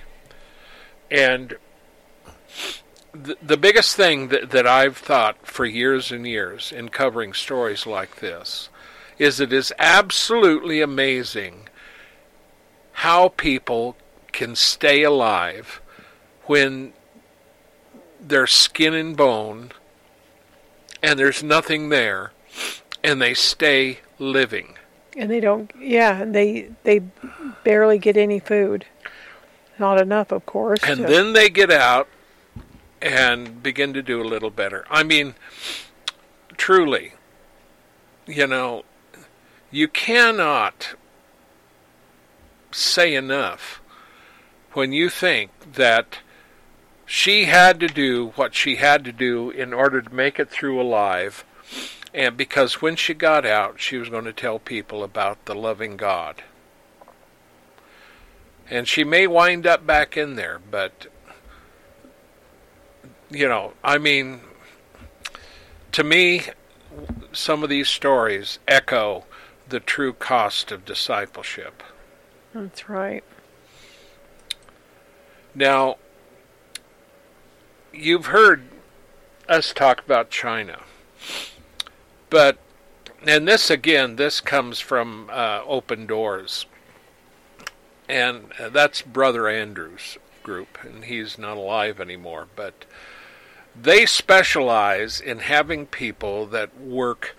And 1.10 1.56
the, 3.14 3.38
the 3.42 3.58
biggest 3.58 3.96
thing 3.96 4.28
that, 4.30 4.50
that 4.52 4.68
I've 4.68 4.98
thought 4.98 5.48
for 5.48 5.66
years 5.66 6.12
and 6.12 6.28
years 6.28 6.72
in 6.72 6.90
covering 6.90 7.34
stories 7.34 7.86
like 7.86 8.18
this 8.18 8.70
is 9.18 9.40
it 9.40 9.54
is 9.54 9.72
absolutely 9.80 10.82
amazing 10.82 11.70
how 12.92 13.30
people 13.30 13.96
can 14.34 14.56
stay 14.56 15.04
alive 15.04 15.82
when 16.44 16.92
they're 18.20 18.48
skin 18.48 18.94
and 18.94 19.16
bone 19.16 19.72
and 21.02 21.18
there's 21.18 21.42
nothing 21.42 21.90
there 21.90 22.34
and 23.04 23.22
they 23.22 23.34
stay 23.34 24.00
living. 24.20 24.76
And 25.16 25.32
they 25.32 25.40
don't 25.40 25.72
yeah, 25.80 26.22
and 26.22 26.36
they 26.36 26.70
they 26.84 27.00
barely 27.64 27.98
get 27.98 28.18
any 28.18 28.40
food. 28.40 28.86
Not 29.80 30.02
enough, 30.02 30.32
of 30.32 30.46
course. 30.46 30.80
And 30.84 31.02
to- 31.02 31.08
then 31.08 31.34
they 31.34 31.50
get 31.50 31.72
out 31.72 32.08
and 33.02 33.62
begin 33.62 33.94
to 33.94 34.02
do 34.02 34.22
a 34.22 34.24
little 34.24 34.50
better. 34.50 34.86
I 34.90 35.04
mean, 35.04 35.36
truly, 36.58 37.14
you 38.26 38.48
know, 38.48 38.84
you 39.72 39.88
cannot 39.88 40.96
say 42.72 43.14
enough 43.14 43.82
when 44.74 44.92
you 44.92 45.10
think 45.10 45.52
that 45.74 46.20
she 47.06 47.46
had 47.46 47.80
to 47.80 47.88
do 47.88 48.34
what 48.36 48.56
she 48.56 48.78
had 48.78 49.06
to 49.06 49.12
do 49.12 49.50
in 49.50 49.74
order 49.74 50.02
to 50.02 50.14
make 50.14 50.40
it 50.40 50.50
through 50.50 50.82
alive. 50.82 51.46
And 52.16 52.38
because 52.38 52.82
when 52.82 52.96
she 52.96 53.14
got 53.14 53.46
out, 53.46 53.82
she 53.82 53.98
was 53.98 54.08
going 54.08 54.24
to 54.24 54.32
tell 54.32 54.58
people 54.58 55.04
about 55.04 55.44
the 55.46 55.54
loving 55.54 55.98
God. 55.98 56.44
And 58.70 58.88
she 58.88 59.04
may 59.04 59.28
wind 59.28 59.68
up 59.68 59.86
back 59.86 60.16
in 60.16 60.36
there, 60.36 60.60
but 60.72 61.08
you 63.30 63.50
know, 63.50 63.74
I 63.84 63.98
mean, 63.98 64.40
to 65.92 66.06
me, 66.06 66.44
some 67.34 67.64
of 67.64 67.70
these 67.70 67.90
stories 67.90 68.60
echo 68.66 69.26
the 69.68 69.82
true 69.82 70.14
cost 70.14 70.72
of 70.72 70.86
discipleship. 70.86 71.84
That's 72.54 72.88
right. 72.88 73.26
Now, 75.54 75.98
you've 77.92 78.28
heard 78.28 78.64
us 79.50 79.74
talk 79.74 80.00
about 80.00 80.30
China, 80.30 80.80
but, 82.36 82.58
and 83.26 83.48
this 83.48 83.70
again, 83.70 84.18
this 84.18 84.42
comes 84.42 84.82
from 84.82 85.30
uh, 85.32 85.62
Open 85.66 86.06
Doors, 86.06 86.66
and 88.10 88.52
uh, 88.60 88.68
that's 88.68 89.02
Brother 89.02 89.48
Andrews' 89.48 90.18
group, 90.44 90.78
and 90.84 91.06
he's 91.06 91.38
not 91.38 91.56
alive 91.56 92.02
anymore, 92.02 92.48
but 92.54 92.84
they 93.74 94.06
specialize 94.06 95.22
in 95.22 95.40
having 95.40 95.86
people 95.86 96.46
that 96.48 96.78
work 96.78 97.38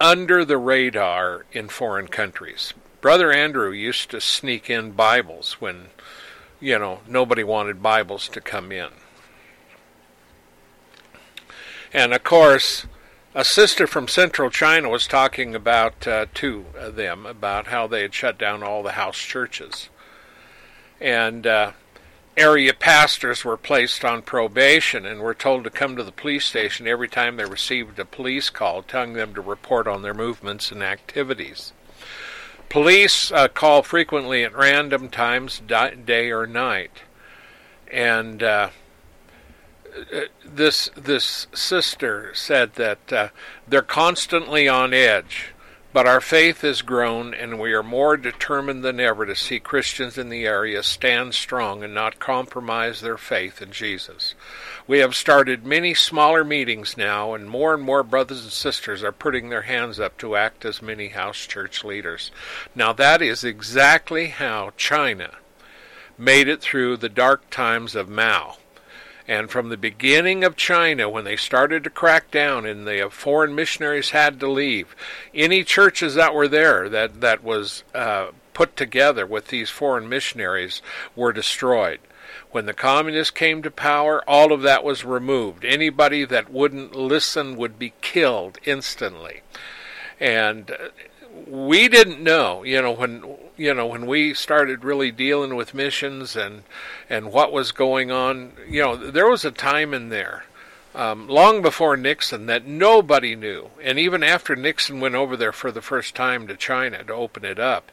under 0.00 0.44
the 0.44 0.58
radar 0.58 1.46
in 1.52 1.68
foreign 1.68 2.08
countries. 2.08 2.74
Brother 3.00 3.30
Andrew 3.30 3.70
used 3.70 4.10
to 4.10 4.20
sneak 4.20 4.68
in 4.68 4.90
Bibles 4.90 5.60
when, 5.60 5.90
you 6.58 6.80
know, 6.80 7.02
nobody 7.06 7.44
wanted 7.44 7.80
Bibles 7.80 8.28
to 8.30 8.40
come 8.40 8.72
in. 8.72 8.88
And 11.92 12.12
of 12.12 12.24
course, 12.24 12.86
a 13.34 13.44
sister 13.44 13.86
from 13.86 14.08
central 14.08 14.50
China 14.50 14.88
was 14.88 15.06
talking 15.06 15.54
about 15.54 16.06
uh, 16.06 16.26
to 16.34 16.64
them 16.90 17.24
about 17.24 17.68
how 17.68 17.86
they 17.86 18.02
had 18.02 18.12
shut 18.12 18.38
down 18.38 18.62
all 18.62 18.82
the 18.82 18.92
house 18.92 19.18
churches. 19.18 19.88
And 21.00 21.46
uh, 21.46 21.72
area 22.36 22.74
pastors 22.74 23.44
were 23.44 23.56
placed 23.56 24.04
on 24.04 24.22
probation 24.22 25.06
and 25.06 25.20
were 25.20 25.34
told 25.34 25.64
to 25.64 25.70
come 25.70 25.96
to 25.96 26.04
the 26.04 26.12
police 26.12 26.44
station 26.44 26.86
every 26.86 27.08
time 27.08 27.36
they 27.36 27.44
received 27.44 27.98
a 27.98 28.04
police 28.04 28.50
call 28.50 28.82
telling 28.82 29.14
them 29.14 29.34
to 29.34 29.40
report 29.40 29.86
on 29.86 30.02
their 30.02 30.14
movements 30.14 30.70
and 30.70 30.82
activities. 30.82 31.72
Police 32.68 33.30
uh, 33.32 33.48
call 33.48 33.82
frequently 33.82 34.44
at 34.44 34.56
random 34.56 35.08
times, 35.10 35.60
day 35.60 36.30
or 36.30 36.46
night, 36.46 37.02
and 37.90 38.42
uh, 38.42 38.70
this 40.44 40.90
this 40.96 41.46
sister 41.52 42.32
said 42.34 42.74
that 42.74 43.12
uh, 43.12 43.28
they're 43.66 43.82
constantly 43.82 44.68
on 44.68 44.94
edge, 44.94 45.52
but 45.92 46.06
our 46.06 46.20
faith 46.20 46.62
has 46.62 46.80
grown, 46.80 47.34
and 47.34 47.60
we 47.60 47.72
are 47.74 47.82
more 47.82 48.16
determined 48.16 48.82
than 48.82 48.98
ever 48.98 49.26
to 49.26 49.36
see 49.36 49.60
Christians 49.60 50.16
in 50.16 50.30
the 50.30 50.46
area 50.46 50.82
stand 50.82 51.34
strong 51.34 51.84
and 51.84 51.92
not 51.92 52.18
compromise 52.18 53.00
their 53.00 53.18
faith 53.18 53.60
in 53.60 53.72
Jesus. 53.72 54.34
We 54.86 54.98
have 54.98 55.14
started 55.14 55.66
many 55.66 55.92
smaller 55.92 56.44
meetings 56.44 56.96
now, 56.96 57.34
and 57.34 57.48
more 57.48 57.74
and 57.74 57.82
more 57.82 58.02
brothers 58.02 58.42
and 58.42 58.52
sisters 58.52 59.02
are 59.02 59.12
putting 59.12 59.50
their 59.50 59.62
hands 59.62 60.00
up 60.00 60.16
to 60.18 60.36
act 60.36 60.64
as 60.64 60.80
mini 60.80 61.08
house 61.08 61.46
church 61.46 61.84
leaders. 61.84 62.30
Now, 62.74 62.94
that 62.94 63.20
is 63.20 63.44
exactly 63.44 64.28
how 64.28 64.72
China 64.78 65.32
made 66.16 66.48
it 66.48 66.62
through 66.62 66.96
the 66.96 67.08
dark 67.08 67.50
times 67.50 67.94
of 67.94 68.08
Mao. 68.08 68.56
And 69.28 69.50
from 69.50 69.68
the 69.68 69.76
beginning 69.76 70.42
of 70.42 70.56
China, 70.56 71.08
when 71.08 71.24
they 71.24 71.36
started 71.36 71.84
to 71.84 71.90
crack 71.90 72.30
down 72.30 72.66
and 72.66 72.86
the 72.86 73.08
foreign 73.10 73.54
missionaries 73.54 74.10
had 74.10 74.40
to 74.40 74.50
leave, 74.50 74.96
any 75.32 75.62
churches 75.64 76.14
that 76.14 76.34
were 76.34 76.48
there 76.48 76.88
that, 76.88 77.20
that 77.20 77.44
was 77.44 77.84
uh, 77.94 78.28
put 78.52 78.76
together 78.76 79.26
with 79.26 79.48
these 79.48 79.70
foreign 79.70 80.08
missionaries 80.08 80.82
were 81.14 81.32
destroyed. 81.32 82.00
When 82.50 82.66
the 82.66 82.74
communists 82.74 83.30
came 83.30 83.62
to 83.62 83.70
power, 83.70 84.22
all 84.28 84.52
of 84.52 84.62
that 84.62 84.84
was 84.84 85.04
removed. 85.04 85.64
Anybody 85.64 86.24
that 86.24 86.52
wouldn't 86.52 86.94
listen 86.94 87.56
would 87.56 87.78
be 87.78 87.94
killed 88.00 88.58
instantly. 88.64 89.40
And 90.20 90.76
we 91.46 91.88
didn't 91.88 92.22
know, 92.22 92.62
you 92.62 92.82
know, 92.82 92.92
when 92.92 93.22
you 93.56 93.74
know 93.74 93.86
when 93.86 94.06
we 94.06 94.34
started 94.34 94.84
really 94.84 95.10
dealing 95.10 95.56
with 95.56 95.74
missions 95.74 96.36
and 96.36 96.62
and 97.08 97.32
what 97.32 97.52
was 97.52 97.72
going 97.72 98.10
on, 98.10 98.52
you 98.68 98.82
know, 98.82 98.96
there 98.96 99.28
was 99.28 99.44
a 99.44 99.50
time 99.50 99.94
in 99.94 100.08
there 100.08 100.44
um, 100.94 101.28
long 101.28 101.62
before 101.62 101.96
Nixon 101.96 102.46
that 102.46 102.66
nobody 102.66 103.34
knew, 103.34 103.70
and 103.82 103.98
even 103.98 104.22
after 104.22 104.54
Nixon 104.54 105.00
went 105.00 105.14
over 105.14 105.36
there 105.36 105.52
for 105.52 105.70
the 105.70 105.82
first 105.82 106.14
time 106.14 106.46
to 106.46 106.56
China 106.56 107.02
to 107.04 107.12
open 107.12 107.44
it 107.44 107.58
up, 107.58 107.90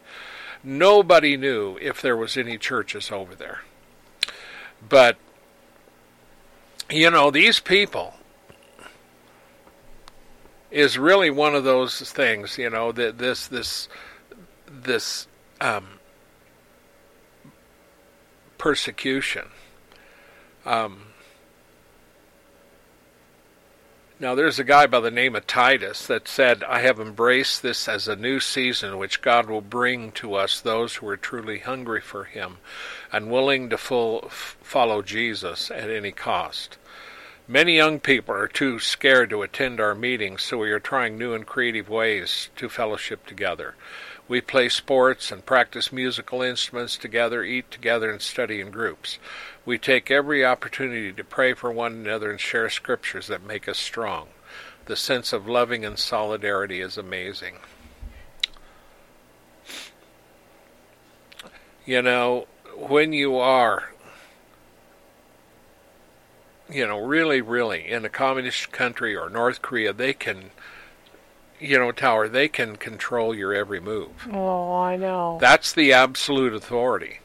nobody 0.64 1.38
knew 1.38 1.78
if 1.82 2.02
there 2.02 2.18
was 2.18 2.36
any 2.36 2.58
churches 2.58 3.12
over 3.12 3.36
there. 3.36 3.62
But, 4.88 5.18
you 6.90 7.10
know, 7.10 7.32
these 7.32 7.60
people 7.60 8.14
is 10.72 10.98
really 10.98 11.30
one 11.30 11.56
of 11.56 11.64
those 11.64 12.00
things, 12.12 12.58
you 12.58 12.70
know, 12.70 12.92
that 12.92 13.18
this, 13.18 13.48
this, 13.48 13.90
this, 14.70 15.28
um, 15.62 16.00
persecution. 18.58 19.46
Um, 20.66 21.04
Now, 24.22 24.36
there's 24.36 24.60
a 24.60 24.66
guy 24.66 24.86
by 24.86 25.00
the 25.00 25.12
name 25.12 25.34
of 25.34 25.48
Titus 25.48 26.06
that 26.08 26.28
said, 26.28 26.62
I 26.66 26.82
have 26.82 27.00
embraced 27.00 27.62
this 27.62 27.88
as 27.88 28.06
a 28.06 28.18
new 28.18 28.42
season 28.42 28.98
which 28.98 29.22
God 29.22 29.50
will 29.50 29.62
bring 29.62 30.12
to 30.14 30.34
us 30.34 30.60
those 30.60 30.96
who 30.96 31.08
are 31.08 31.16
truly 31.16 31.60
hungry 31.60 32.02
for 32.02 32.26
Him 32.26 32.58
and 33.14 33.32
willing 33.32 33.70
to 33.70 33.78
full, 33.78 34.28
follow 34.28 35.02
Jesus 35.02 35.72
at 35.72 35.90
any 35.90 36.12
cost. 36.12 36.78
Many 37.48 37.78
young 37.78 38.02
people 38.02 38.36
are 38.36 38.50
too 38.50 38.78
scared 38.80 39.30
to 39.30 39.42
attend 39.42 39.80
our 39.80 39.96
meetings, 39.96 40.44
so 40.44 40.58
we 40.58 40.72
are 40.72 40.82
trying 40.82 41.18
new 41.18 41.34
and 41.34 41.46
creative 41.46 41.88
ways 41.88 42.50
to 42.58 42.68
fellowship 42.68 43.26
together. 43.26 43.76
We 44.30 44.42
play 44.42 44.70
sports 44.70 45.32
and 45.32 45.44
practice 45.44 45.92
musical 45.92 46.44
instruments 46.44 46.98
together, 46.98 47.44
eat 47.44 47.72
together, 47.72 48.12
and 48.12 48.22
study 48.22 48.62
in 48.62 48.70
groups. 48.70 49.18
We 49.66 49.80
take 49.80 50.12
every 50.12 50.46
opportunity 50.46 51.12
to 51.12 51.24
pray 51.24 51.54
for 51.54 51.72
one 51.72 51.94
another 51.94 52.30
and 52.30 52.40
share 52.40 52.70
scriptures 52.70 53.26
that 53.26 53.44
make 53.44 53.68
us 53.68 53.80
strong. 53.80 54.28
The 54.86 54.96
sense 54.96 55.34
of 55.34 55.48
loving 55.48 55.84
and 55.84 55.98
solidarity 55.98 56.80
is 56.80 56.96
amazing. 56.96 57.56
You 61.84 62.04
know, 62.04 62.46
when 62.78 63.14
you 63.14 63.36
are, 63.38 63.94
you 66.70 66.86
know, 66.86 67.00
really, 67.00 67.42
really 67.42 67.88
in 67.88 68.06
a 68.06 68.10
communist 68.10 68.72
country 68.72 69.16
or 69.16 69.28
North 69.28 69.64
Korea, 69.64 69.92
they 69.92 70.14
can, 70.14 70.52
you 71.60 71.78
know, 71.78 71.92
Tower, 71.92 72.28
they 72.28 72.48
can 72.48 72.76
control 72.76 73.36
your 73.36 73.54
every 73.54 73.80
move. 73.80 74.28
Oh, 74.32 74.76
I 74.76 74.96
know. 74.96 75.38
That's 75.42 75.74
the 75.74 75.94
absolute 75.94 76.54
authority 76.54 77.20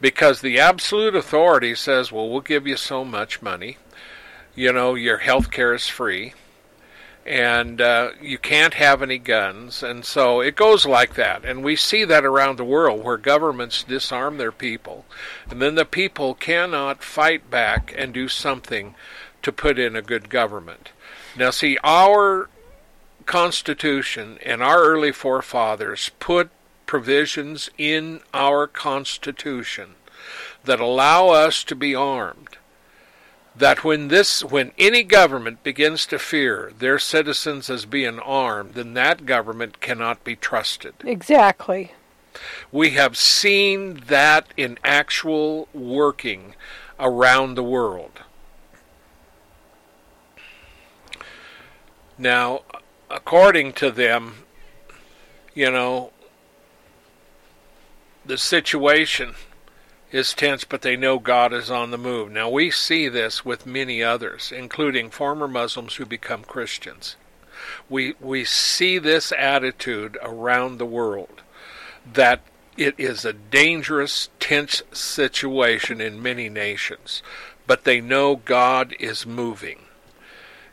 because 0.00 0.40
the 0.40 0.58
absolute 0.58 1.14
authority 1.14 1.74
says, 1.74 2.12
well, 2.12 2.28
we'll 2.28 2.40
give 2.40 2.66
you 2.66 2.76
so 2.76 3.04
much 3.04 3.40
money. 3.40 3.78
You 4.54 4.72
know, 4.72 4.94
your 4.94 5.18
health 5.18 5.50
care 5.50 5.72
is 5.72 5.88
free. 5.88 6.34
And 7.24 7.80
uh, 7.80 8.10
you 8.20 8.36
can't 8.36 8.74
have 8.74 9.00
any 9.00 9.18
guns. 9.18 9.80
And 9.84 10.04
so 10.04 10.40
it 10.40 10.56
goes 10.56 10.84
like 10.84 11.14
that. 11.14 11.44
And 11.44 11.62
we 11.62 11.76
see 11.76 12.04
that 12.04 12.24
around 12.24 12.58
the 12.58 12.64
world 12.64 13.04
where 13.04 13.16
governments 13.16 13.84
disarm 13.84 14.38
their 14.38 14.50
people. 14.50 15.04
And 15.48 15.62
then 15.62 15.76
the 15.76 15.84
people 15.84 16.34
cannot 16.34 17.04
fight 17.04 17.48
back 17.48 17.94
and 17.96 18.12
do 18.12 18.26
something 18.26 18.96
to 19.42 19.52
put 19.52 19.78
in 19.78 19.94
a 19.94 20.02
good 20.02 20.28
government. 20.30 20.90
Now, 21.36 21.50
see, 21.50 21.78
our 21.84 22.48
Constitution 23.22 24.38
and 24.44 24.62
our 24.62 24.82
early 24.82 25.12
forefathers 25.12 26.10
put 26.18 26.50
provisions 26.86 27.70
in 27.78 28.20
our 28.34 28.66
Constitution 28.66 29.94
that 30.64 30.80
allow 30.80 31.28
us 31.28 31.64
to 31.64 31.74
be 31.74 31.94
armed. 31.94 32.58
That 33.54 33.84
when 33.84 34.08
this 34.08 34.42
when 34.42 34.72
any 34.78 35.02
government 35.02 35.62
begins 35.62 36.06
to 36.06 36.18
fear 36.18 36.72
their 36.78 36.98
citizens 36.98 37.68
as 37.68 37.84
being 37.84 38.18
armed, 38.18 38.74
then 38.74 38.94
that 38.94 39.26
government 39.26 39.80
cannot 39.80 40.24
be 40.24 40.36
trusted. 40.36 40.94
Exactly. 41.04 41.92
We 42.70 42.90
have 42.90 43.16
seen 43.16 44.02
that 44.06 44.46
in 44.56 44.78
actual 44.82 45.68
working 45.74 46.54
around 46.98 47.54
the 47.54 47.62
world. 47.62 48.22
Now, 52.16 52.62
according 53.12 53.74
to 53.74 53.90
them, 53.90 54.44
you 55.54 55.70
know, 55.70 56.12
the 58.24 58.38
situation 58.38 59.34
is 60.10 60.32
tense, 60.32 60.64
but 60.64 60.82
they 60.82 60.96
know 60.96 61.18
God 61.18 61.52
is 61.52 61.70
on 61.70 61.90
the 61.90 61.98
move. 61.98 62.30
Now, 62.30 62.48
we 62.48 62.70
see 62.70 63.08
this 63.08 63.44
with 63.44 63.66
many 63.66 64.02
others, 64.02 64.52
including 64.54 65.10
former 65.10 65.46
Muslims 65.46 65.96
who 65.96 66.06
become 66.06 66.44
Christians. 66.44 67.16
We, 67.88 68.14
we 68.20 68.44
see 68.44 68.98
this 68.98 69.32
attitude 69.36 70.18
around 70.22 70.78
the 70.78 70.86
world 70.86 71.42
that 72.10 72.40
it 72.76 72.94
is 72.98 73.24
a 73.24 73.32
dangerous, 73.32 74.30
tense 74.40 74.82
situation 74.92 76.00
in 76.00 76.22
many 76.22 76.48
nations, 76.48 77.22
but 77.66 77.84
they 77.84 78.00
know 78.00 78.36
God 78.36 78.94
is 78.98 79.26
moving. 79.26 79.80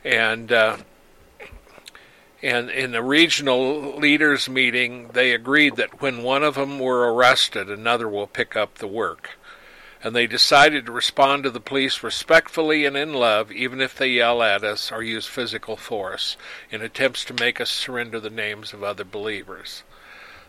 And 0.03 0.51
uh, 0.51 0.77
and 2.41 2.69
in 2.69 2.91
the 2.91 3.03
regional 3.03 3.97
leaders 3.97 4.47
meeting, 4.47 5.09
they 5.13 5.33
agreed 5.33 5.75
that 5.75 6.01
when 6.01 6.23
one 6.23 6.43
of 6.43 6.55
them 6.55 6.79
were 6.79 7.13
arrested, 7.13 7.69
another 7.69 8.07
will 8.07 8.27
pick 8.27 8.55
up 8.55 8.75
the 8.75 8.87
work. 8.87 9.31
And 10.01 10.15
they 10.15 10.27
decided 10.27 10.85
to 10.85 10.93
respond 10.93 11.43
to 11.43 11.49
the 11.49 11.59
police 11.59 12.01
respectfully 12.01 12.85
and 12.85 12.95
in 12.95 13.13
love, 13.13 13.51
even 13.51 13.81
if 13.81 13.97
they 13.97 14.07
yell 14.07 14.41
at 14.41 14.63
us 14.63 14.89
or 14.93 15.03
use 15.03 15.25
physical 15.25 15.75
force, 15.75 16.37
in 16.71 16.81
attempts 16.81 17.25
to 17.25 17.33
make 17.33 17.59
us 17.59 17.69
surrender 17.69 18.21
the 18.21 18.29
names 18.29 18.71
of 18.71 18.81
other 18.81 19.03
believers. 19.03 19.83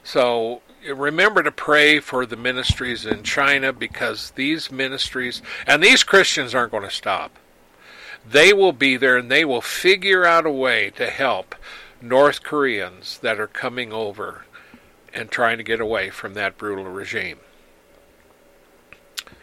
So 0.05 0.62
remember 0.88 1.43
to 1.43 1.51
pray 1.51 1.99
for 1.99 2.24
the 2.24 2.36
ministries 2.36 3.05
in 3.05 3.24
China 3.24 3.72
because 3.72 4.30
these 4.36 4.70
ministries, 4.70 5.43
and 5.66 5.82
these 5.82 6.05
Christians 6.05 6.55
aren't 6.55 6.70
going 6.70 6.84
to 6.84 6.91
stop. 6.91 7.36
They 8.27 8.53
will 8.53 8.73
be 8.73 8.97
there 8.97 9.16
and 9.16 9.31
they 9.31 9.45
will 9.45 9.61
figure 9.61 10.25
out 10.25 10.47
a 10.47 10.51
way 10.51 10.91
to 10.91 11.11
help 11.11 11.55
North 12.01 12.43
Koreans 12.43 13.18
that 13.18 13.41
are 13.41 13.47
coming 13.47 13.93
over 13.93 14.45
and 15.12 15.31
trying 15.31 15.59
to 15.59 15.64
get 15.64 15.81
away 15.81 16.11
from 16.11 16.35
that 16.35 16.57
brutal 16.57 16.85
regime. 16.85 17.41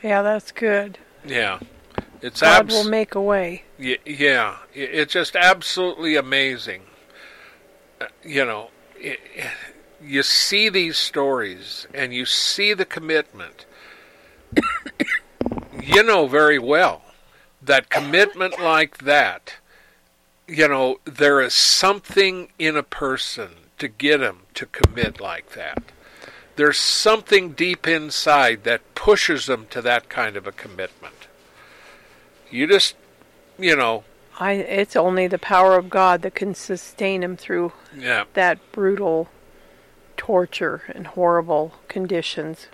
Yeah, 0.02 0.22
that's 0.22 0.52
good. 0.52 0.98
Yeah. 1.26 1.60
It's 2.22 2.42
God 2.42 2.62
abs- 2.62 2.74
will 2.74 2.90
make 2.90 3.16
a 3.16 3.22
way. 3.22 3.64
yeah, 3.78 4.58
it's 4.74 5.14
just 5.14 5.36
absolutely 5.36 6.16
amazing. 6.16 6.84
Uh, 8.00 8.06
you 8.24 8.46
know, 8.46 8.70
it, 8.96 9.20
you 10.02 10.24
see 10.24 10.70
these 10.70 10.98
stories 10.98 11.88
and 11.94 12.14
you 12.14 12.26
see 12.26 12.74
the 12.74 12.86
commitment. 12.86 13.66
you 15.84 16.04
know 16.04 16.28
very 16.28 16.58
well 16.58 17.04
that 17.68 17.90
commitment 17.90 18.60
like 18.60 18.98
that 19.00 19.56
you 20.48 20.68
know, 20.68 21.00
there 21.04 21.42
is 21.42 21.54
something 21.54 22.48
in 22.58 22.78
a 22.78 22.84
person 22.84 23.50
to 23.78 23.88
get 23.88 24.22
him 24.22 24.40
to 24.54 24.66
commit 24.66 25.20
like 25.20 25.52
that. 25.52 25.84
There's 26.56 26.80
something 26.80 27.52
deep 27.52 27.88
inside 27.88 28.64
that 28.64 28.96
pushes 28.96 29.46
them 29.46 29.68
to 29.70 29.82
that 29.82 30.10
kind 30.10 30.36
of 30.36 30.48
a 30.48 30.52
commitment. 30.52 31.28
You 32.50 32.66
just 32.66 32.96
you 33.60 33.76
know, 33.76 34.06
I 34.40 34.54
it's 34.54 34.96
only 34.96 35.28
the 35.28 35.38
power 35.38 35.76
of 35.76 35.90
God 35.90 36.22
that 36.22 36.34
can 36.34 36.56
sustain 36.56 37.22
him 37.24 37.36
through 37.36 37.74
yeah. 37.96 38.24
that 38.34 38.60
brutal 38.72 39.30
torture 40.16 40.84
and 40.96 41.08
horrible 41.08 41.74
conditions. 41.88 42.68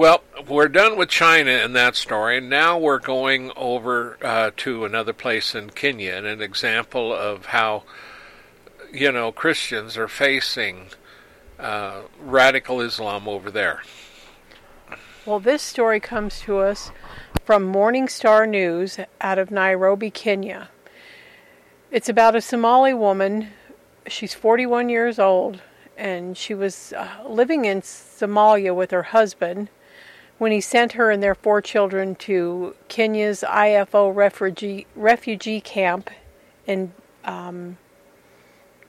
Well, 0.00 0.22
we're 0.48 0.68
done 0.68 0.96
with 0.96 1.10
China 1.10 1.50
in 1.50 1.74
that 1.74 1.94
story. 1.94 2.40
Now 2.40 2.78
we're 2.78 3.00
going 3.00 3.52
over 3.54 4.16
uh, 4.24 4.50
to 4.56 4.86
another 4.86 5.12
place 5.12 5.54
in 5.54 5.68
Kenya, 5.68 6.14
and 6.14 6.24
an 6.24 6.40
example 6.40 7.12
of 7.12 7.44
how, 7.44 7.82
you 8.90 9.12
know, 9.12 9.30
Christians 9.30 9.98
are 9.98 10.08
facing 10.08 10.86
uh, 11.58 12.04
radical 12.18 12.80
Islam 12.80 13.28
over 13.28 13.50
there. 13.50 13.82
Well, 15.26 15.38
this 15.38 15.60
story 15.60 16.00
comes 16.00 16.40
to 16.40 16.60
us 16.60 16.92
from 17.44 17.64
Morning 17.64 18.08
Star 18.08 18.46
News 18.46 19.00
out 19.20 19.38
of 19.38 19.50
Nairobi, 19.50 20.10
Kenya. 20.10 20.70
It's 21.90 22.08
about 22.08 22.34
a 22.34 22.40
Somali 22.40 22.94
woman. 22.94 23.48
She's 24.06 24.32
41 24.32 24.88
years 24.88 25.18
old, 25.18 25.60
and 25.98 26.38
she 26.38 26.54
was 26.54 26.94
uh, 26.94 27.22
living 27.28 27.66
in 27.66 27.82
Somalia 27.82 28.74
with 28.74 28.92
her 28.92 29.02
husband 29.02 29.68
when 30.40 30.52
he 30.52 30.60
sent 30.62 30.92
her 30.92 31.10
and 31.10 31.22
their 31.22 31.34
four 31.34 31.60
children 31.60 32.14
to 32.14 32.74
Kenya's 32.88 33.44
IFO 33.46 34.16
refugee, 34.16 34.86
refugee 34.96 35.60
camp 35.60 36.08
in 36.66 36.94
um, 37.24 37.76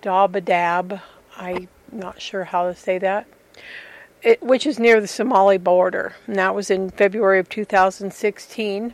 Dabadab. 0.01 1.01
I'm 1.35 1.67
not 1.91 2.21
sure 2.21 2.45
how 2.45 2.67
to 2.69 2.73
say 2.73 2.97
that. 2.99 3.27
It, 4.21 4.41
which 4.41 4.65
is 4.65 4.79
near 4.79 5.01
the 5.01 5.09
Somali 5.09 5.57
border. 5.57 6.15
And 6.25 6.37
that 6.37 6.55
was 6.55 6.71
in 6.71 6.89
February 6.89 7.39
of 7.39 7.49
2016. 7.49 8.93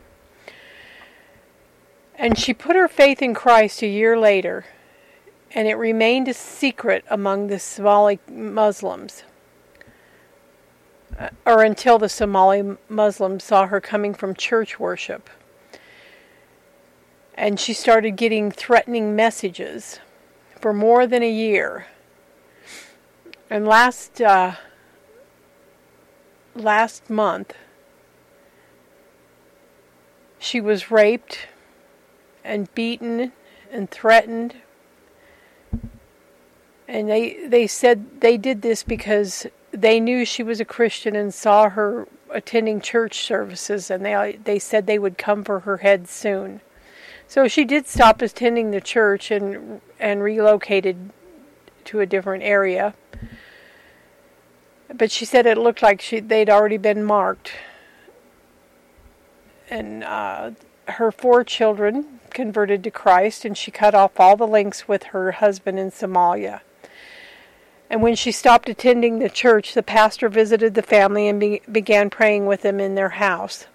And 2.16 2.36
she 2.36 2.52
put 2.52 2.74
her 2.74 2.88
faith 2.88 3.22
in 3.22 3.34
Christ 3.34 3.82
a 3.82 3.86
year 3.86 4.18
later, 4.18 4.64
and 5.54 5.68
it 5.68 5.76
remained 5.76 6.26
a 6.26 6.34
secret 6.34 7.04
among 7.08 7.46
the 7.46 7.60
Somali 7.60 8.18
Muslims 8.28 9.22
or 11.44 11.62
until 11.62 11.98
the 11.98 12.08
Somali 12.08 12.76
Muslims 12.88 13.44
saw 13.44 13.66
her 13.66 13.80
coming 13.80 14.14
from 14.14 14.34
church 14.34 14.78
worship. 14.78 15.28
And 17.34 17.58
she 17.58 17.72
started 17.72 18.12
getting 18.12 18.50
threatening 18.50 19.14
messages 19.14 20.00
for 20.60 20.72
more 20.72 21.06
than 21.06 21.22
a 21.22 21.30
year. 21.30 21.86
And 23.50 23.66
last 23.66 24.20
uh, 24.20 24.56
last 26.54 27.08
month, 27.08 27.54
she 30.38 30.60
was 30.60 30.90
raped 30.90 31.46
and 32.44 32.72
beaten 32.74 33.32
and 33.70 33.90
threatened. 33.90 34.56
And 36.86 37.08
they 37.08 37.46
they 37.46 37.66
said 37.66 38.20
they 38.20 38.36
did 38.36 38.62
this 38.62 38.82
because 38.82 39.46
they 39.70 40.00
knew 40.00 40.24
she 40.24 40.42
was 40.42 40.60
a 40.60 40.64
Christian 40.64 41.14
and 41.14 41.32
saw 41.32 41.68
her 41.68 42.08
attending 42.30 42.80
church 42.80 43.20
services, 43.20 43.90
and 43.90 44.04
they 44.04 44.38
they 44.42 44.58
said 44.58 44.86
they 44.86 44.98
would 44.98 45.18
come 45.18 45.44
for 45.44 45.60
her 45.60 45.78
head 45.78 46.08
soon. 46.08 46.60
So 47.26 47.46
she 47.46 47.64
did 47.64 47.86
stop 47.86 48.22
attending 48.22 48.70
the 48.70 48.80
church 48.80 49.30
and 49.30 49.80
and 50.00 50.22
relocated 50.22 51.10
to 51.84 52.00
a 52.00 52.06
different 52.06 52.42
area. 52.42 52.94
But 54.92 55.10
she 55.10 55.24
said 55.24 55.44
it 55.46 55.58
looked 55.58 55.82
like 55.82 56.00
she 56.00 56.20
they'd 56.20 56.48
already 56.48 56.78
been 56.78 57.04
marked, 57.04 57.52
and 59.68 60.02
uh, 60.02 60.52
her 60.88 61.12
four 61.12 61.44
children 61.44 62.20
converted 62.30 62.82
to 62.84 62.90
Christ, 62.90 63.44
and 63.44 63.56
she 63.56 63.70
cut 63.70 63.94
off 63.94 64.18
all 64.18 64.36
the 64.36 64.46
links 64.46 64.88
with 64.88 65.04
her 65.04 65.32
husband 65.32 65.78
in 65.78 65.90
Somalia. 65.90 66.60
And 67.90 68.02
when 68.02 68.16
she 68.16 68.32
stopped 68.32 68.68
attending 68.68 69.18
the 69.18 69.30
church, 69.30 69.74
the 69.74 69.82
pastor 69.82 70.28
visited 70.28 70.74
the 70.74 70.82
family 70.82 71.28
and 71.28 71.40
be- 71.40 71.62
began 71.70 72.10
praying 72.10 72.46
with 72.46 72.62
them 72.62 72.80
in 72.80 72.94
their 72.94 73.10
house. 73.10 73.66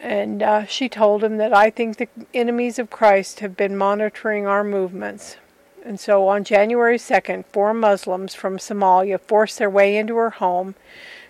And 0.00 0.42
uh, 0.42 0.66
she 0.66 0.88
told 0.88 1.22
him 1.22 1.36
that 1.36 1.54
I 1.54 1.70
think 1.70 1.96
the 1.96 2.08
enemies 2.34 2.78
of 2.78 2.90
Christ 2.90 3.40
have 3.40 3.56
been 3.56 3.76
monitoring 3.76 4.46
our 4.46 4.64
movements. 4.64 5.36
And 5.84 6.00
so 6.00 6.26
on 6.28 6.44
January 6.44 6.96
2nd, 6.96 7.44
four 7.52 7.74
Muslims 7.74 8.34
from 8.34 8.56
Somalia 8.56 9.20
forced 9.20 9.58
their 9.58 9.70
way 9.70 9.96
into 9.96 10.16
her 10.16 10.30
home. 10.30 10.74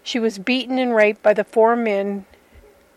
She 0.03 0.19
was 0.19 0.39
beaten 0.39 0.79
and 0.79 0.95
raped 0.95 1.23
by 1.23 1.35
the 1.35 1.45
four 1.45 1.77
men 1.77 2.27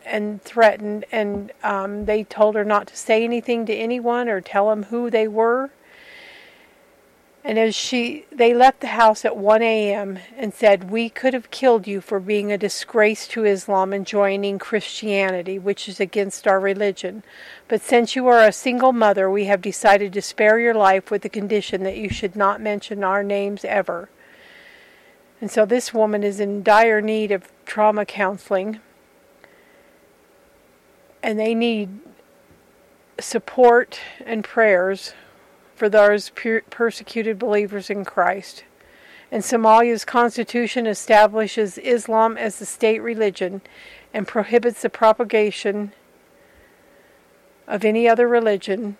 and 0.06 0.42
threatened, 0.42 1.06
and 1.12 1.52
um, 1.64 2.06
they 2.06 2.24
told 2.24 2.56
her 2.56 2.66
not 2.66 2.88
to 2.88 2.96
say 2.96 3.24
anything 3.24 3.66
to 3.66 3.74
anyone 3.74 4.30
or 4.30 4.42
tell 4.42 4.70
them 4.70 4.84
who 4.84 5.10
they 5.10 5.28
were. 5.28 5.72
And 7.44 7.60
as 7.60 7.76
she, 7.76 8.26
they 8.32 8.56
left 8.56 8.80
the 8.80 8.88
house 8.88 9.24
at 9.24 9.38
1 9.38 9.62
a.m. 9.62 10.18
and 10.36 10.52
said, 10.52 10.90
"We 10.90 11.10
could 11.10 11.36
have 11.36 11.52
killed 11.52 11.86
you 11.86 12.02
for 12.02 12.20
being 12.20 12.52
a 12.52 12.58
disgrace 12.58 13.28
to 13.28 13.46
Islam 13.46 13.94
and 13.94 14.06
joining 14.08 14.58
Christianity, 14.58 15.60
which 15.60 15.88
is 15.88 16.00
against 16.00 16.48
our 16.48 16.60
religion. 16.60 17.22
But 17.68 17.82
since 17.82 18.16
you 18.16 18.28
are 18.28 18.42
a 18.42 18.52
single 18.52 18.94
mother, 18.94 19.30
we 19.30 19.46
have 19.46 19.62
decided 19.62 20.12
to 20.14 20.24
spare 20.24 20.60
your 20.60 20.74
life 20.74 21.12
with 21.12 21.22
the 21.22 21.30
condition 21.30 21.84
that 21.84 21.98
you 21.98 22.10
should 22.10 22.36
not 22.36 22.62
mention 22.62 23.04
our 23.04 23.22
names 23.22 23.64
ever." 23.64 24.10
And 25.40 25.52
so 25.52 25.66
this 25.66 25.94
woman 25.94 26.24
is 26.24 26.40
in 26.40 26.64
dire 26.64 27.02
need 27.02 27.32
of 27.32 27.52
trauma 27.66 28.06
counseling 28.06 28.80
and 31.26 31.40
they 31.40 31.56
need 31.56 31.90
support 33.20 34.00
and 34.24 34.44
prayers 34.44 35.16
for 35.74 35.90
those 35.90 36.30
per- 36.30 36.62
persecuted 36.70 37.40
believers 37.40 37.90
in 37.90 38.06
Christ. 38.06 38.64
And 39.32 39.42
Somalia's 39.42 40.06
constitution 40.06 40.86
establishes 40.86 41.80
Islam 41.80 42.38
as 42.38 42.60
the 42.60 42.66
state 42.68 43.00
religion 43.00 43.62
and 44.14 44.28
prohibits 44.28 44.84
the 44.84 44.90
propagation 44.90 45.94
of 47.68 47.84
any 47.84 48.08
other 48.08 48.28
religion. 48.28 48.96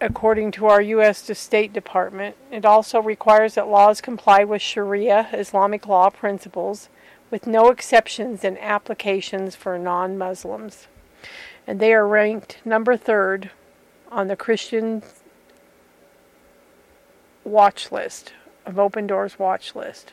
According 0.00 0.50
to 0.52 0.66
our 0.66 0.82
U.S. 0.82 1.30
State 1.38 1.72
Department, 1.72 2.34
it 2.50 2.64
also 2.64 3.00
requires 3.00 3.54
that 3.54 3.68
laws 3.68 4.00
comply 4.00 4.42
with 4.42 4.60
Sharia 4.60 5.28
Islamic 5.32 5.86
law 5.86 6.10
principles 6.10 6.88
with 7.32 7.46
no 7.46 7.70
exceptions 7.70 8.44
and 8.44 8.58
applications 8.58 9.56
for 9.56 9.78
non 9.78 10.18
Muslims. 10.18 10.86
And 11.66 11.80
they 11.80 11.94
are 11.94 12.06
ranked 12.06 12.58
number 12.64 12.96
third 12.96 13.50
on 14.10 14.28
the 14.28 14.36
Christian 14.36 15.02
watch 17.42 17.90
list 17.90 18.34
of 18.66 18.78
Open 18.78 19.06
Doors 19.06 19.38
watch 19.38 19.74
list. 19.74 20.12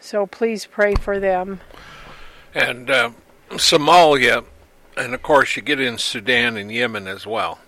So 0.00 0.26
please 0.26 0.66
pray 0.66 0.94
for 0.94 1.20
them. 1.20 1.60
And 2.54 2.90
uh, 2.90 3.10
Somalia, 3.50 4.44
and 4.96 5.14
of 5.14 5.22
course, 5.22 5.54
you 5.54 5.62
get 5.62 5.80
in 5.80 5.98
Sudan 5.98 6.56
and 6.56 6.72
Yemen 6.72 7.06
as 7.06 7.26
well. 7.26 7.58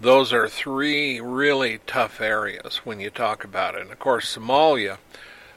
Those 0.00 0.32
are 0.32 0.48
three 0.48 1.20
really 1.20 1.78
tough 1.86 2.20
areas 2.20 2.78
when 2.78 2.98
you 2.98 3.10
talk 3.10 3.44
about 3.44 3.76
it. 3.76 3.82
And 3.82 3.92
of 3.92 3.98
course, 4.00 4.36
Somalia 4.36 4.98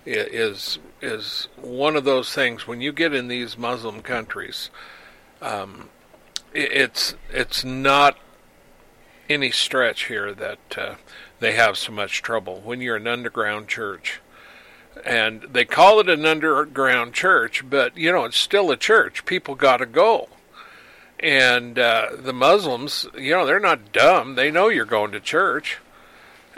is 0.08 0.80
is 1.02 1.48
one 1.58 1.96
of 1.96 2.06
those 2.06 2.34
things 2.34 2.66
when 2.66 2.82
you 2.82 2.92
get 2.92 3.14
in 3.14 3.28
these 3.28 3.58
Muslim 3.58 4.02
countries. 4.02 4.70
Um, 5.42 5.90
it's 6.54 7.16
it's 7.30 7.64
not 7.64 8.18
any 9.30 9.52
stretch 9.52 10.06
here 10.06 10.34
that 10.34 10.78
uh, 10.78 10.96
they 11.40 11.54
have 11.54 11.78
so 11.78 11.92
much 11.92 12.22
trouble 12.22 12.62
when 12.62 12.82
you're 12.82 12.96
an 12.96 13.08
underground 13.08 13.68
church. 13.68 14.22
And 15.06 15.44
they 15.44 15.66
call 15.66 16.00
it 16.00 16.10
an 16.10 16.26
underground 16.26 17.14
church, 17.14 17.70
but 17.70 17.96
you 17.96 18.12
know 18.12 18.26
it's 18.26 18.38
still 18.38 18.72
a 18.72 18.78
church. 18.78 19.26
People 19.26 19.54
got 19.54 19.78
to 19.78 19.86
go, 19.86 20.28
and 21.20 21.78
uh, 21.78 22.10
the 22.18 22.34
Muslims, 22.34 23.06
you 23.16 23.32
know, 23.32 23.46
they're 23.46 23.60
not 23.60 23.92
dumb. 23.92 24.34
They 24.34 24.50
know 24.50 24.70
you're 24.70 24.86
going 24.86 25.12
to 25.12 25.20
church, 25.20 25.78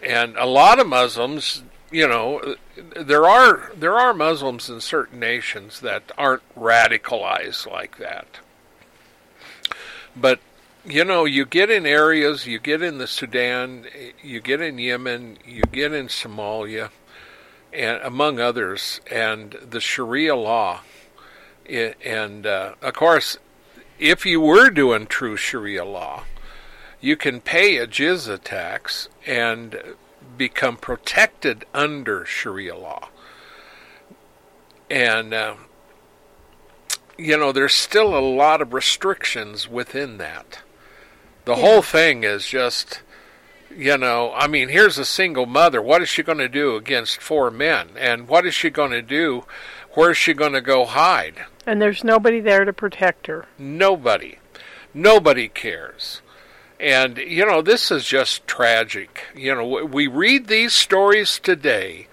and 0.02 0.38
a 0.38 0.46
lot 0.46 0.80
of 0.80 0.88
Muslims 0.88 1.64
you 1.92 2.08
know, 2.08 2.56
there 2.96 3.26
are 3.26 3.72
there 3.76 3.98
are 3.98 4.14
Muslims 4.14 4.70
in 4.70 4.82
certain 4.82 5.20
nations 5.20 5.80
that 5.82 6.12
aren't 6.18 6.44
radicalized 6.56 7.70
like 7.70 7.98
that. 7.98 8.40
But 10.16 10.40
you 10.86 11.04
know, 11.04 11.26
you 11.26 11.46
get 11.46 11.70
in 11.70 11.86
areas, 11.86 12.48
you 12.48 12.60
get 12.60 12.82
in 12.82 12.98
the 12.98 13.08
Sudan, 13.08 13.86
you 14.24 14.40
get 14.40 14.62
in 14.62 14.78
Yemen, 14.78 15.38
you 15.46 15.64
get 15.64 15.94
in 15.94 16.08
Somalia, 16.08 16.90
and 17.74 18.02
among 18.02 18.40
others, 18.40 19.02
and 19.12 19.52
the 19.70 19.82
Sharia 19.82 20.36
law, 20.36 20.82
and 21.68 22.46
uh, 22.46 22.74
of 22.82 22.94
course, 22.94 23.38
if 24.00 24.26
you 24.26 24.40
were 24.40 24.70
doing 24.70 25.06
true 25.06 25.36
Sharia 25.36 25.86
law, 25.86 26.24
you 27.02 27.16
can 27.16 27.42
pay 27.42 27.78
a 27.78 27.88
jizya 27.88 28.42
tax 28.42 29.10
and 29.26 29.80
become 30.40 30.78
protected 30.78 31.66
under 31.76 32.26
Sharia 32.26 32.76
law. 32.76 33.10
And, 34.90 35.36
uh, 35.36 35.56
you 37.16 37.38
know, 37.38 37.52
there's 37.52 37.76
still 37.76 38.18
a 38.18 38.20
lot 38.20 38.62
of 38.62 38.74
restrictions 38.74 39.68
within 39.68 40.18
that. 40.18 40.62
The 41.46 41.56
yeah. 41.56 41.62
whole 41.62 41.82
thing 41.84 42.24
is 42.24 42.48
just, 42.48 43.02
you 43.76 43.98
know, 43.98 44.34
I 44.34 44.48
mean, 44.48 44.70
here's 44.70 44.98
a 44.98 45.06
single 45.06 45.46
mother. 45.46 45.82
What 45.82 46.02
is 46.02 46.10
she 46.10 46.24
going 46.24 46.40
to 46.40 46.50
do 46.50 46.76
against 46.76 47.22
four 47.22 47.52
men? 47.52 47.90
And 47.98 48.28
what 48.28 48.48
is 48.48 48.56
she 48.56 48.72
going 48.72 48.92
to 48.92 49.04
do? 49.04 49.46
Where's 49.94 50.18
she 50.18 50.34
going 50.34 50.54
to 50.54 50.62
go 50.62 50.86
hide? 50.86 51.46
And 51.68 51.82
there's 51.82 52.04
nobody 52.04 52.40
there 52.40 52.66
to 52.66 52.74
protect 52.74 53.28
her. 53.28 53.46
Nobody. 53.60 54.40
Nobody 54.94 55.50
cares. 55.50 56.22
And, 56.80 57.18
you 57.18 57.46
know, 57.46 57.62
this 57.62 57.92
is 57.92 58.06
just 58.06 58.48
tragic. 58.48 59.26
You 59.36 59.54
know, 59.54 59.86
we 59.86 60.08
read 60.08 60.48
these 60.48 60.74
stories 60.74 61.38
today, 61.38 62.08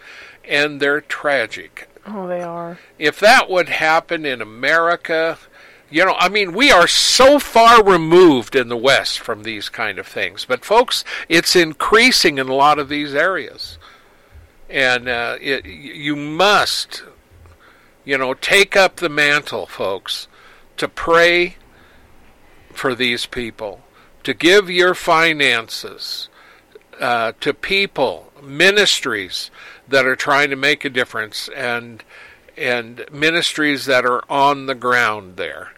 and 0.45 0.81
they're 0.81 1.01
tragic. 1.01 1.89
Oh, 2.05 2.27
they 2.27 2.43
are. 2.43 2.79
If 2.99 3.21
that 3.21 3.49
would 3.49 3.69
happen 3.69 4.27
in 4.27 4.41
America, 4.43 5.39
you 5.89 6.05
know, 6.05 6.17
I 6.19 6.29
mean, 6.29 6.53
we 6.53 6.73
are 6.73 6.89
so 6.89 7.39
far 7.39 7.85
removed 7.85 8.57
in 8.57 8.69
the 8.69 8.77
West 8.77 9.21
from 9.21 9.45
these 9.45 9.69
kind 9.69 10.01
of 10.01 10.07
things. 10.07 10.45
But, 10.45 10.65
folks, 10.65 11.05
it's 11.29 11.55
increasing 11.55 12.39
in 12.39 12.49
a 12.49 12.55
lot 12.55 12.81
of 12.81 12.89
these 12.89 13.15
areas. 13.15 13.79
And 14.69 15.09
uh, 15.09 15.37
it, 15.41 15.65
you 15.65 16.17
must, 16.17 17.05
you 18.05 18.19
know, 18.19 18.35
take 18.35 18.77
up 18.77 18.97
the 18.97 19.09
mantle, 19.09 19.67
folks, 19.67 20.27
to 20.77 20.89
pray 20.89 21.55
for 22.73 22.93
these 22.93 23.27
people 23.27 23.83
to 24.27 24.35
give 24.35 24.69
your 24.69 24.93
finances 24.93 26.29
uh, 27.01 27.31
to 27.39 27.55
people, 27.55 28.33
ministries 28.43 29.53
that 29.87 30.05
are 30.05 30.17
trying 30.17 30.51
to 30.51 30.57
make 30.57 30.85
a 30.85 30.91
difference, 30.91 31.49
and 31.55 32.03
and 32.57 33.05
ministries 33.13 33.85
that 33.85 34.05
are 34.05 34.25
on 34.29 34.67
the 34.67 34.75
ground 34.75 35.37
there 35.37 35.71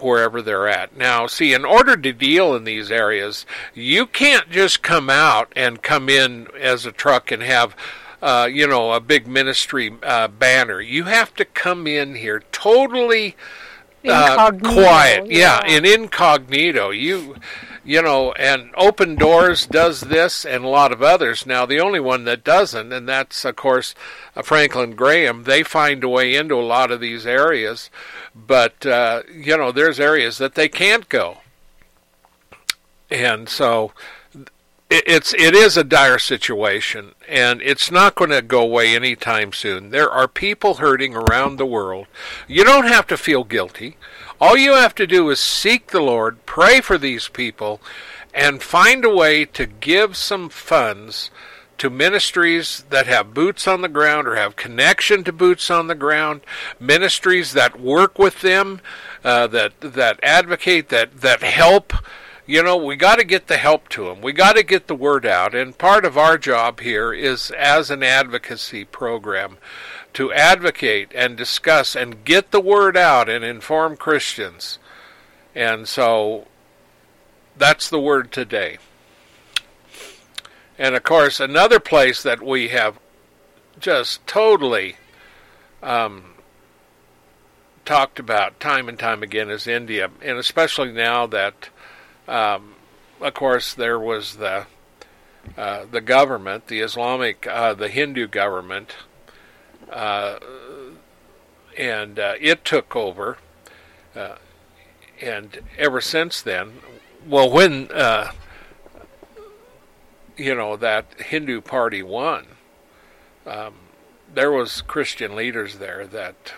wherever 0.00 0.42
they're 0.42 0.68
at. 0.68 0.94
Now, 0.94 1.26
see, 1.26 1.54
in 1.54 1.64
order 1.64 1.96
to 1.96 2.12
deal 2.12 2.54
in 2.54 2.64
these 2.64 2.90
areas, 2.90 3.46
you 3.72 4.04
can't 4.04 4.50
just 4.50 4.82
come 4.82 5.08
out 5.08 5.50
and 5.56 5.80
come 5.80 6.10
in 6.10 6.48
as 6.60 6.84
a 6.84 6.92
truck 6.92 7.32
and 7.32 7.42
have, 7.42 7.74
uh, 8.20 8.46
you 8.52 8.66
know, 8.66 8.92
a 8.92 9.00
big 9.00 9.26
ministry 9.26 9.90
uh, 10.02 10.28
banner. 10.28 10.78
You 10.78 11.04
have 11.04 11.34
to 11.36 11.46
come 11.46 11.86
in 11.86 12.16
here 12.16 12.42
totally 12.52 13.34
uh, 14.06 14.52
quiet, 14.62 15.30
yeah. 15.30 15.62
yeah, 15.64 15.76
in 15.76 15.86
incognito. 15.86 16.90
You 16.90 17.36
you 17.84 18.00
know, 18.02 18.32
and 18.32 18.70
Open 18.76 19.14
Doors 19.14 19.66
does 19.66 20.02
this 20.02 20.44
and 20.44 20.64
a 20.64 20.68
lot 20.68 20.92
of 20.92 21.02
others. 21.02 21.46
Now, 21.46 21.66
the 21.66 21.80
only 21.80 22.00
one 22.00 22.24
that 22.24 22.44
doesn't, 22.44 22.92
and 22.92 23.08
that's, 23.08 23.44
of 23.44 23.56
course, 23.56 23.94
uh, 24.34 24.42
Franklin 24.42 24.94
Graham, 24.94 25.44
they 25.44 25.62
find 25.62 26.02
a 26.02 26.08
way 26.08 26.34
into 26.34 26.54
a 26.54 26.62
lot 26.62 26.90
of 26.90 27.00
these 27.00 27.26
areas, 27.26 27.90
but, 28.34 28.86
uh, 28.86 29.22
you 29.32 29.56
know, 29.56 29.70
there's 29.70 30.00
areas 30.00 30.38
that 30.38 30.54
they 30.54 30.68
can't 30.68 31.08
go. 31.08 31.38
And 33.10 33.48
so 33.48 33.92
it's 34.90 35.34
it 35.34 35.54
is 35.54 35.76
a 35.76 35.84
dire 35.84 36.18
situation 36.18 37.14
and 37.26 37.60
it's 37.62 37.90
not 37.90 38.14
going 38.14 38.30
to 38.30 38.42
go 38.42 38.62
away 38.62 38.94
anytime 38.94 39.52
soon. 39.52 39.90
There 39.90 40.10
are 40.10 40.28
people 40.28 40.74
hurting 40.74 41.14
around 41.16 41.56
the 41.56 41.66
world. 41.66 42.06
You 42.46 42.64
don't 42.64 42.86
have 42.86 43.06
to 43.08 43.16
feel 43.16 43.44
guilty. 43.44 43.96
All 44.40 44.56
you 44.56 44.74
have 44.74 44.94
to 44.96 45.06
do 45.06 45.30
is 45.30 45.40
seek 45.40 45.88
the 45.88 46.00
Lord, 46.00 46.44
pray 46.44 46.80
for 46.80 46.98
these 46.98 47.28
people, 47.28 47.80
and 48.32 48.62
find 48.62 49.04
a 49.04 49.14
way 49.14 49.44
to 49.44 49.66
give 49.66 50.16
some 50.16 50.48
funds 50.48 51.30
to 51.78 51.90
ministries 51.90 52.84
that 52.90 53.06
have 53.06 53.34
boots 53.34 53.66
on 53.66 53.82
the 53.82 53.88
ground 53.88 54.26
or 54.26 54.36
have 54.36 54.56
connection 54.56 55.24
to 55.24 55.32
boots 55.32 55.70
on 55.70 55.86
the 55.86 55.94
ground, 55.94 56.40
ministries 56.78 57.52
that 57.52 57.80
work 57.80 58.18
with 58.18 58.40
them, 58.40 58.80
uh, 59.24 59.46
that 59.48 59.80
that 59.80 60.18
advocate, 60.22 60.88
that 60.88 61.20
that 61.20 61.42
help. 61.42 61.92
You 62.46 62.62
know, 62.62 62.76
we 62.76 62.96
got 62.96 63.16
to 63.16 63.24
get 63.24 63.46
the 63.46 63.56
help 63.56 63.88
to 63.90 64.04
them. 64.04 64.20
We 64.20 64.32
got 64.32 64.56
to 64.56 64.62
get 64.62 64.86
the 64.86 64.94
word 64.94 65.24
out, 65.24 65.54
and 65.54 65.76
part 65.76 66.04
of 66.04 66.18
our 66.18 66.36
job 66.36 66.80
here 66.80 67.12
is 67.12 67.50
as 67.52 67.90
an 67.90 68.02
advocacy 68.02 68.84
program 68.84 69.56
to 70.14 70.32
advocate 70.32 71.12
and 71.14 71.36
discuss 71.36 71.94
and 71.94 72.24
get 72.24 72.50
the 72.50 72.60
word 72.60 72.96
out 72.96 73.28
and 73.28 73.44
inform 73.44 73.96
Christians. 73.96 74.78
And 75.54 75.86
so 75.86 76.46
that's 77.56 77.88
the 77.88 78.00
word 78.00 78.32
today. 78.32 78.78
And 80.78 80.94
of 80.94 81.02
course, 81.02 81.38
another 81.38 81.78
place 81.78 82.22
that 82.22 82.42
we 82.42 82.68
have 82.68 82.98
just 83.78 84.26
totally 84.26 84.96
um, 85.82 86.34
talked 87.84 88.18
about 88.18 88.60
time 88.60 88.88
and 88.88 88.98
time 88.98 89.22
again 89.22 89.50
is 89.50 89.66
India, 89.66 90.10
and 90.22 90.38
especially 90.38 90.92
now 90.92 91.26
that, 91.26 91.68
um, 92.26 92.74
of 93.20 93.34
course, 93.34 93.74
there 93.74 93.98
was 93.98 94.36
the 94.36 94.66
uh, 95.58 95.84
the 95.90 96.00
government, 96.00 96.68
the 96.68 96.80
Islamic, 96.80 97.46
uh, 97.46 97.74
the 97.74 97.88
Hindu 97.88 98.26
government, 98.26 98.96
uh, 99.90 100.38
and 101.76 102.18
uh, 102.18 102.34
it 102.40 102.64
took 102.64 102.94
over. 102.94 103.38
Uh, 104.14 104.36
and 105.20 105.60
ever 105.78 106.00
since 106.00 106.42
then, 106.42 106.74
well, 107.26 107.50
when 107.50 107.90
uh, 107.92 108.32
you 110.36 110.54
know 110.54 110.76
that 110.76 111.20
Hindu 111.20 111.60
party 111.60 112.02
won, 112.02 112.46
um, 113.46 113.74
there 114.32 114.50
was 114.52 114.82
Christian 114.82 115.34
leaders 115.34 115.78
there 115.78 116.06
that 116.06 116.54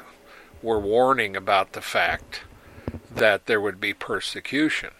were 0.63 0.81
warning 0.81 1.37
about 1.37 1.73
the 1.73 1.81
fact 1.81 2.43
that 3.15 3.47
there 3.47 3.61
would 3.61 3.81
be 3.81 3.93
persecution. 3.93 4.91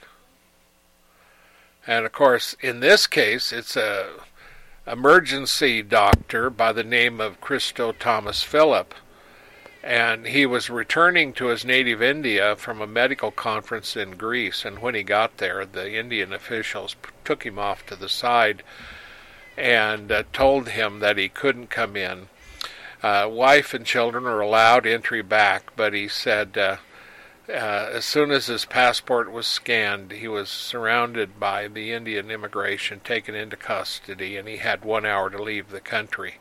And 1.87 2.05
of 2.05 2.13
course, 2.13 2.57
in 2.61 2.81
this 2.81 3.07
case, 3.07 3.53
it's 3.53 3.77
a 3.77 4.09
emergency 4.87 5.83
doctor 5.83 6.49
by 6.49 6.73
the 6.73 6.85
name 6.85 7.21
of 7.21 7.41
Christo 7.41 7.91
Thomas 7.91 8.45
Philip. 8.45 8.95
And 9.83 10.27
he 10.27 10.47
was 10.47 10.71
returning 10.71 11.33
to 11.35 11.47
his 11.47 11.65
native 11.65 12.01
India 12.01 12.57
from 12.57 12.81
a 12.81 12.87
medical 12.87 13.31
conference 13.31 13.97
in 13.97 14.13
Greece. 14.13 14.65
And 14.65 14.79
when 14.81 14.95
he 14.95 15.03
got 15.03 15.39
there, 15.39 15.67
the 15.67 15.95
Indian 15.95 16.33
officials 16.33 16.97
took 17.25 17.45
him 17.45 17.59
off 17.59 17.85
to 17.87 17.97
the 17.97 18.09
side 18.09 18.63
and 19.57 20.11
uh, 20.13 20.23
told 20.33 20.71
him 20.71 21.01
that 21.01 21.19
he 21.19 21.29
couldn't 21.29 21.69
come 21.69 21.97
in. 21.97 22.29
Uh, 23.03 23.29
wife 23.31 23.75
and 23.75 23.87
children 23.87 24.25
are 24.25 24.41
allowed 24.41 24.87
entry 24.87 25.23
back, 25.23 25.71
but 25.77 25.95
he 25.95 26.09
said, 26.09 26.57
uh, 26.57 26.77
uh, 27.49 27.91
as 27.93 28.05
soon 28.05 28.33
as 28.33 28.47
his 28.47 28.65
passport 28.65 29.31
was 29.31 29.47
scanned, 29.47 30.11
he 30.11 30.27
was 30.27 30.49
surrounded 30.49 31.39
by 31.39 31.69
the 31.69 31.93
Indian 31.93 32.31
immigration, 32.31 33.01
taken 33.05 33.37
into 33.37 33.57
custody, 33.57 34.37
and 34.37 34.49
he 34.49 34.57
had 34.57 34.85
one 34.85 35.07
hour 35.07 35.31
to 35.31 35.41
leave 35.41 35.71
the 35.71 35.81
country. 35.81 36.35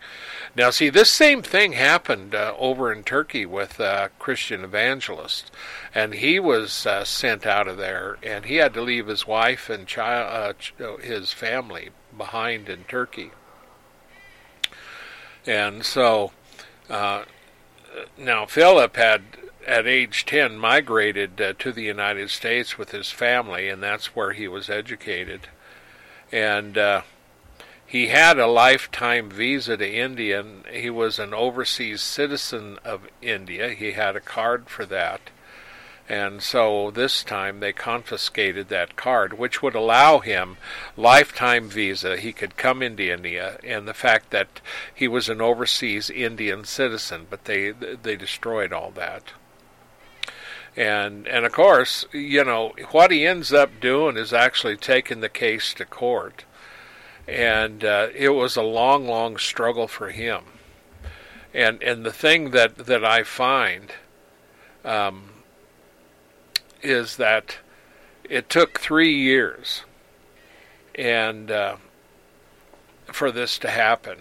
Now, 0.55 0.71
see, 0.71 0.89
this 0.89 1.11
same 1.11 1.43
thing 1.43 1.73
happened 1.73 2.33
uh, 2.33 2.55
over 2.57 2.91
in 2.91 3.03
Turkey 3.03 3.45
with 3.45 3.79
a 3.79 4.09
Christian 4.17 4.63
evangelist, 4.63 5.51
and 5.93 6.15
he 6.15 6.39
was 6.39 6.87
uh, 6.87 7.03
sent 7.03 7.45
out 7.45 7.67
of 7.67 7.77
there, 7.77 8.17
and 8.23 8.45
he 8.45 8.55
had 8.55 8.73
to 8.73 8.81
leave 8.81 9.05
his 9.05 9.27
wife 9.27 9.69
and 9.69 9.85
child, 9.85 10.55
uh, 10.79 10.97
his 10.97 11.31
family 11.31 11.89
behind 12.17 12.67
in 12.67 12.83
Turkey. 12.85 13.31
And 15.45 15.85
so, 15.85 16.31
uh, 16.89 17.25
now 18.17 18.47
Philip 18.47 18.95
had 18.95 19.21
at 19.65 19.87
age 19.87 20.25
10 20.25 20.57
migrated 20.57 21.41
uh, 21.41 21.53
to 21.59 21.71
the 21.71 21.83
United 21.83 22.29
States 22.29 22.77
with 22.77 22.91
his 22.91 23.11
family, 23.11 23.67
and 23.67 23.81
that's 23.81 24.15
where 24.15 24.33
he 24.33 24.47
was 24.47 24.69
educated. 24.69 25.47
And 26.31 26.77
uh, 26.77 27.01
he 27.85 28.07
had 28.07 28.39
a 28.39 28.47
lifetime 28.47 29.29
visa 29.29 29.77
to 29.77 29.89
India. 29.89 30.39
And 30.39 30.65
he 30.67 30.89
was 30.89 31.19
an 31.19 31.33
overseas 31.33 32.01
citizen 32.01 32.79
of 32.83 33.07
India. 33.21 33.69
He 33.69 33.91
had 33.91 34.15
a 34.15 34.21
card 34.21 34.69
for 34.69 34.85
that. 34.87 35.21
And 36.07 36.43
so 36.43 36.91
this 36.91 37.23
time 37.23 37.59
they 37.59 37.73
confiscated 37.73 38.69
that 38.69 38.95
card, 38.95 39.39
which 39.39 39.63
would 39.63 39.73
allow 39.73 40.19
him 40.19 40.57
lifetime 40.95 41.67
visa. 41.67 42.17
He 42.17 42.31
could 42.31 42.57
come 42.57 42.83
into 42.83 43.11
India, 43.11 43.57
and 43.63 43.87
the 43.87 43.93
fact 43.93 44.29
that 44.29 44.61
he 44.93 45.07
was 45.07 45.29
an 45.29 45.41
overseas 45.41 46.11
Indian 46.11 46.63
citizen, 46.63 47.25
but 47.27 47.45
they 47.45 47.71
they 47.71 48.15
destroyed 48.15 48.71
all 48.71 48.91
that 48.91 49.33
and 50.75 51.27
and 51.27 51.45
of 51.45 51.51
course, 51.51 52.05
you 52.11 52.43
know 52.43 52.73
what 52.91 53.11
he 53.11 53.25
ends 53.25 53.53
up 53.53 53.79
doing 53.79 54.17
is 54.17 54.33
actually 54.33 54.77
taking 54.77 55.21
the 55.21 55.29
case 55.29 55.73
to 55.75 55.85
court, 55.85 56.43
and 57.27 57.83
uh, 57.83 58.07
it 58.13 58.29
was 58.29 58.55
a 58.55 58.61
long, 58.61 59.07
long 59.07 59.37
struggle 59.37 59.87
for 59.87 60.09
him. 60.09 60.43
And 61.53 61.81
and 61.81 62.05
the 62.05 62.11
thing 62.11 62.51
that 62.51 62.77
that 62.77 63.05
I 63.05 63.23
find 63.23 63.93
um, 64.83 65.29
is 66.81 67.15
that 67.17 67.59
it 68.29 68.49
took 68.49 68.79
three 68.79 69.13
years, 69.13 69.83
and 70.93 71.49
uh, 71.49 71.77
for 73.07 73.31
this 73.31 73.57
to 73.59 73.69
happen. 73.69 74.19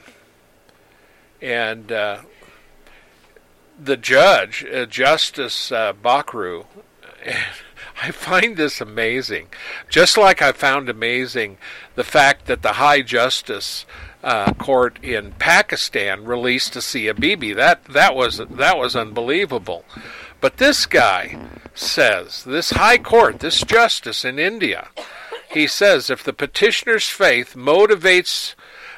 And 1.43 1.91
uh, 1.91 2.23
the 3.79 3.97
judge, 3.97 4.64
uh, 4.64 4.87
Justice 4.87 5.72
uh, 5.72 5.93
Bakhru, 5.93 6.66
I 8.03 8.11
find 8.11 8.57
this 8.57 8.81
amazing. 8.81 9.49
Just 9.89 10.16
like 10.18 10.43
I 10.43 10.53
found 10.53 10.89
amazing 10.89 11.59
the 11.95 12.05
fact 12.05 12.47
that 12.47 12.62
the 12.62 12.75
High 12.75 13.03
Justice 13.03 13.87
uh, 14.22 14.53
Court 14.55 14.99
in 15.03 15.33
Pakistan 15.33 16.25
released 16.25 16.77
Asia 16.77 17.14
Bibi. 17.14 17.53
That 17.53 17.85
that 17.85 18.14
was 18.14 18.39
that 18.39 18.79
was 18.79 18.97
unbelievable. 18.97 19.85
But 20.41 20.57
this 20.57 20.87
guy 20.87 21.39
says, 21.75 22.45
this 22.45 22.70
High 22.70 22.99
Court, 22.99 23.41
this 23.41 23.62
justice 23.62 24.25
in 24.25 24.39
India, 24.39 24.89
he 25.51 25.66
says 25.66 26.11
if 26.11 26.22
the 26.22 26.33
petitioner's 26.33 27.09
faith 27.09 27.55
motivates 27.55 28.55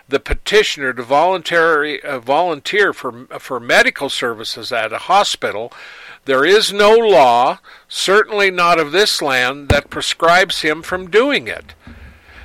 the 0.08 0.20
petitioner 0.20 0.92
to 0.92 1.02
voluntary, 1.02 2.02
uh, 2.02 2.20
volunteer 2.20 2.92
for, 2.92 3.26
for 3.38 3.58
medical 3.58 4.08
services 4.08 4.70
at 4.72 4.92
a 4.92 4.98
hospital, 4.98 5.72
there 6.26 6.44
is 6.44 6.72
no 6.72 6.92
law, 6.94 7.58
certainly 7.88 8.50
not 8.50 8.78
of 8.78 8.92
this 8.92 9.22
land, 9.22 9.68
that 9.68 9.90
prescribes 9.90 10.62
him 10.62 10.82
from 10.82 11.10
doing 11.10 11.48
it. 11.48 11.74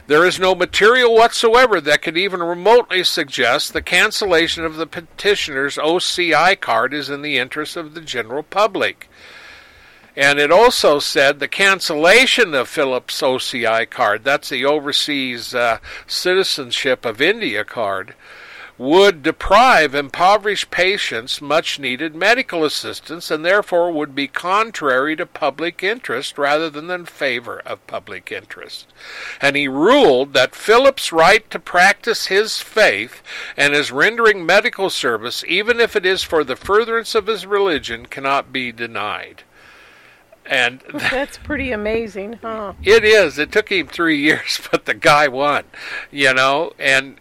There 0.07 0.25
is 0.25 0.39
no 0.39 0.55
material 0.55 1.13
whatsoever 1.13 1.79
that 1.81 2.01
could 2.01 2.17
even 2.17 2.41
remotely 2.41 3.03
suggest 3.03 3.71
the 3.71 3.81
cancellation 3.81 4.65
of 4.65 4.75
the 4.75 4.87
petitioner's 4.87 5.77
OCI 5.77 6.59
card 6.59 6.93
is 6.93 7.09
in 7.09 7.21
the 7.21 7.37
interest 7.37 7.77
of 7.77 7.93
the 7.93 8.01
general 8.01 8.43
public. 8.43 9.09
And 10.15 10.39
it 10.39 10.51
also 10.51 10.99
said 10.99 11.39
the 11.39 11.47
cancellation 11.47 12.53
of 12.53 12.67
Philip's 12.67 13.21
OCI 13.21 13.89
card, 13.89 14.23
that's 14.23 14.49
the 14.49 14.65
Overseas 14.65 15.55
uh, 15.55 15.77
Citizenship 16.05 17.05
of 17.05 17.21
India 17.21 17.63
card, 17.63 18.13
would 18.77 19.21
deprive 19.21 19.93
impoverished 19.93 20.71
patients 20.71 21.39
much 21.39 21.77
needed 21.77 22.15
medical 22.15 22.65
assistance 22.65 23.29
and 23.29 23.45
therefore 23.45 23.91
would 23.91 24.15
be 24.15 24.27
contrary 24.27 25.15
to 25.15 25.25
public 25.25 25.83
interest 25.83 26.35
rather 26.35 26.67
than 26.67 26.89
in 26.89 27.05
favor 27.05 27.61
of 27.65 27.85
public 27.85 28.31
interest. 28.31 28.87
And 29.39 29.55
he 29.55 29.67
ruled 29.67 30.33
that 30.33 30.55
Philip's 30.55 31.11
right 31.11 31.47
to 31.51 31.59
practice 31.59 32.25
his 32.25 32.59
faith 32.59 33.21
and 33.55 33.75
his 33.75 33.91
rendering 33.91 34.45
medical 34.45 34.89
service, 34.89 35.43
even 35.47 35.79
if 35.79 35.95
it 35.95 36.05
is 36.05 36.23
for 36.23 36.43
the 36.43 36.55
furtherance 36.55 37.13
of 37.13 37.27
his 37.27 37.45
religion, 37.45 38.07
cannot 38.07 38.51
be 38.51 38.71
denied. 38.71 39.43
And 40.45 40.81
oh, 40.93 40.97
that's 40.97 41.37
pretty 41.37 41.71
amazing, 41.71 42.33
huh? 42.41 42.73
It 42.83 43.03
is. 43.03 43.37
It 43.37 43.51
took 43.51 43.71
him 43.71 43.87
three 43.87 44.17
years, 44.21 44.59
but 44.71 44.85
the 44.85 44.93
guy 44.93 45.27
won, 45.27 45.63
you 46.11 46.33
know. 46.33 46.73
And 46.79 47.17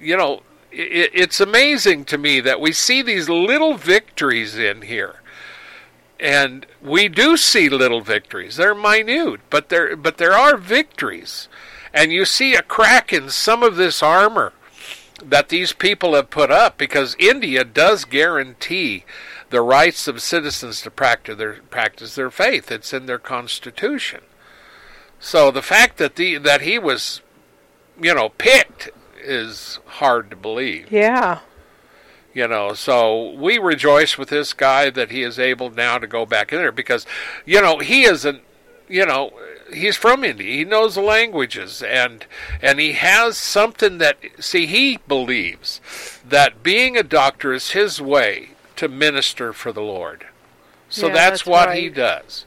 you 0.00 0.16
know, 0.16 0.42
it, 0.70 1.10
it's 1.14 1.40
amazing 1.40 2.04
to 2.06 2.18
me 2.18 2.40
that 2.40 2.60
we 2.60 2.72
see 2.72 3.02
these 3.02 3.28
little 3.28 3.74
victories 3.74 4.56
in 4.56 4.82
here, 4.82 5.16
and 6.20 6.66
we 6.82 7.08
do 7.08 7.36
see 7.36 7.68
little 7.68 8.00
victories. 8.00 8.56
They're 8.56 8.74
minute, 8.74 9.40
but 9.50 9.70
there 9.70 9.96
but 9.96 10.18
there 10.18 10.34
are 10.34 10.56
victories, 10.56 11.48
and 11.92 12.12
you 12.12 12.24
see 12.24 12.54
a 12.54 12.62
crack 12.62 13.12
in 13.12 13.30
some 13.30 13.62
of 13.62 13.76
this 13.76 14.02
armor 14.02 14.52
that 15.22 15.48
these 15.48 15.72
people 15.72 16.14
have 16.14 16.30
put 16.30 16.50
up 16.50 16.78
because 16.78 17.16
India 17.18 17.64
does 17.64 18.04
guarantee 18.04 19.04
the 19.50 19.62
rights 19.62 20.08
of 20.08 20.20
citizens 20.20 20.82
to 20.82 20.90
practice 20.90 21.38
their 21.38 21.54
practice 21.70 22.14
their 22.14 22.30
faith. 22.30 22.70
It's 22.70 22.92
in 22.92 23.06
their 23.06 23.18
constitution. 23.18 24.20
So 25.20 25.50
the 25.50 25.62
fact 25.62 25.98
that 25.98 26.16
the 26.16 26.38
that 26.38 26.62
he 26.62 26.78
was, 26.78 27.20
you 28.00 28.14
know, 28.14 28.30
picked 28.30 28.90
is 29.20 29.80
hard 29.86 30.30
to 30.30 30.36
believe. 30.36 30.90
Yeah. 30.90 31.40
You 32.34 32.46
know, 32.46 32.74
so 32.74 33.32
we 33.32 33.58
rejoice 33.58 34.16
with 34.16 34.28
this 34.28 34.52
guy 34.52 34.90
that 34.90 35.10
he 35.10 35.22
is 35.22 35.38
able 35.38 35.70
now 35.70 35.98
to 35.98 36.06
go 36.06 36.24
back 36.24 36.52
in 36.52 36.58
there 36.58 36.70
because, 36.70 37.04
you 37.44 37.60
know, 37.60 37.78
he 37.78 38.04
isn't, 38.04 38.42
you 38.86 39.04
know, 39.06 39.32
he's 39.72 39.96
from 39.96 40.22
India. 40.22 40.58
He 40.58 40.64
knows 40.64 40.94
the 40.94 41.00
languages 41.00 41.82
and 41.82 42.26
and 42.62 42.78
he 42.78 42.92
has 42.92 43.36
something 43.36 43.98
that 43.98 44.18
see 44.38 44.66
he 44.66 44.98
believes 45.08 45.80
that 46.24 46.62
being 46.62 46.96
a 46.96 47.02
doctor 47.02 47.52
is 47.52 47.70
his 47.70 48.00
way 48.00 48.50
to 48.78 48.88
minister 48.88 49.52
for 49.52 49.72
the 49.72 49.82
Lord. 49.82 50.26
So 50.88 51.08
Yeah, 51.08 51.14
that's, 51.14 51.30
that's 51.30 51.46
what 51.46 51.68
right. 51.68 51.82
he 51.82 51.88
does. 51.88 52.46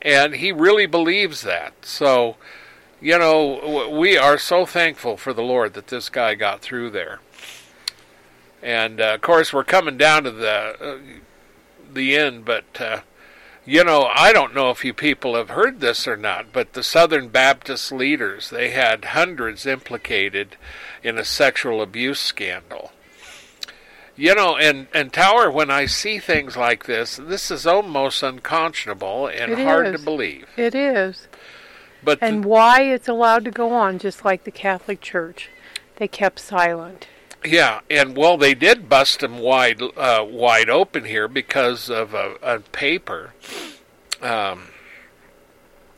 And 0.00 0.34
he 0.34 0.52
really 0.52 0.86
believes 0.86 1.42
that. 1.42 1.72
So, 1.82 2.36
you 3.00 3.18
know, 3.18 3.88
we 3.90 4.16
are 4.16 4.38
so 4.38 4.66
thankful 4.66 5.16
for 5.16 5.32
the 5.32 5.42
Lord 5.42 5.74
that 5.74 5.86
this 5.86 6.08
guy 6.08 6.34
got 6.34 6.60
through 6.60 6.90
there. 6.90 7.20
And 8.62 9.00
uh, 9.00 9.14
of 9.14 9.20
course, 9.20 9.52
we're 9.52 9.64
coming 9.64 9.96
down 9.96 10.24
to 10.24 10.30
the 10.30 10.50
uh, 10.50 10.98
the 11.92 12.16
end, 12.16 12.44
but 12.44 12.80
uh, 12.80 13.00
you 13.64 13.84
know, 13.84 14.08
I 14.12 14.32
don't 14.32 14.54
know 14.54 14.70
if 14.70 14.84
you 14.84 14.92
people 14.92 15.34
have 15.34 15.50
heard 15.50 15.80
this 15.80 16.06
or 16.06 16.16
not, 16.16 16.52
but 16.52 16.72
the 16.72 16.82
Southern 16.82 17.28
Baptist 17.28 17.90
leaders 17.92 18.50
they 18.50 18.70
had 18.70 19.06
hundreds 19.06 19.66
implicated 19.66 20.56
in 21.02 21.18
a 21.18 21.24
sexual 21.24 21.82
abuse 21.82 22.20
scandal. 22.20 22.92
You 24.16 24.34
know, 24.34 24.56
and 24.56 24.88
and 24.92 25.12
Tower, 25.12 25.50
when 25.50 25.70
I 25.70 25.86
see 25.86 26.18
things 26.18 26.56
like 26.56 26.84
this, 26.84 27.16
this 27.16 27.50
is 27.50 27.66
almost 27.66 28.22
unconscionable 28.22 29.26
and 29.26 29.52
It 29.52 29.58
hard 29.64 29.86
is. 29.88 29.98
to 30.00 30.04
believe. 30.04 30.46
It 30.56 30.74
is. 30.74 31.28
But 32.04 32.20
the- 32.20 32.26
And 32.26 32.44
why 32.44 32.82
it's 32.82 33.08
allowed 33.08 33.44
to 33.46 33.50
go 33.50 33.72
on, 33.72 33.98
just 33.98 34.24
like 34.24 34.44
the 34.44 34.50
Catholic 34.50 35.00
Church. 35.00 35.48
They 35.96 36.08
kept 36.08 36.38
silent. 36.40 37.06
Yeah, 37.44 37.80
and 37.90 38.16
well, 38.16 38.36
they 38.36 38.54
did 38.54 38.88
bust 38.88 39.20
them 39.20 39.38
wide, 39.38 39.80
uh, 39.82 40.24
wide 40.28 40.70
open 40.70 41.04
here 41.04 41.26
because 41.26 41.90
of 41.90 42.14
a, 42.14 42.36
a 42.42 42.60
paper. 42.60 43.32
Um, 44.20 44.68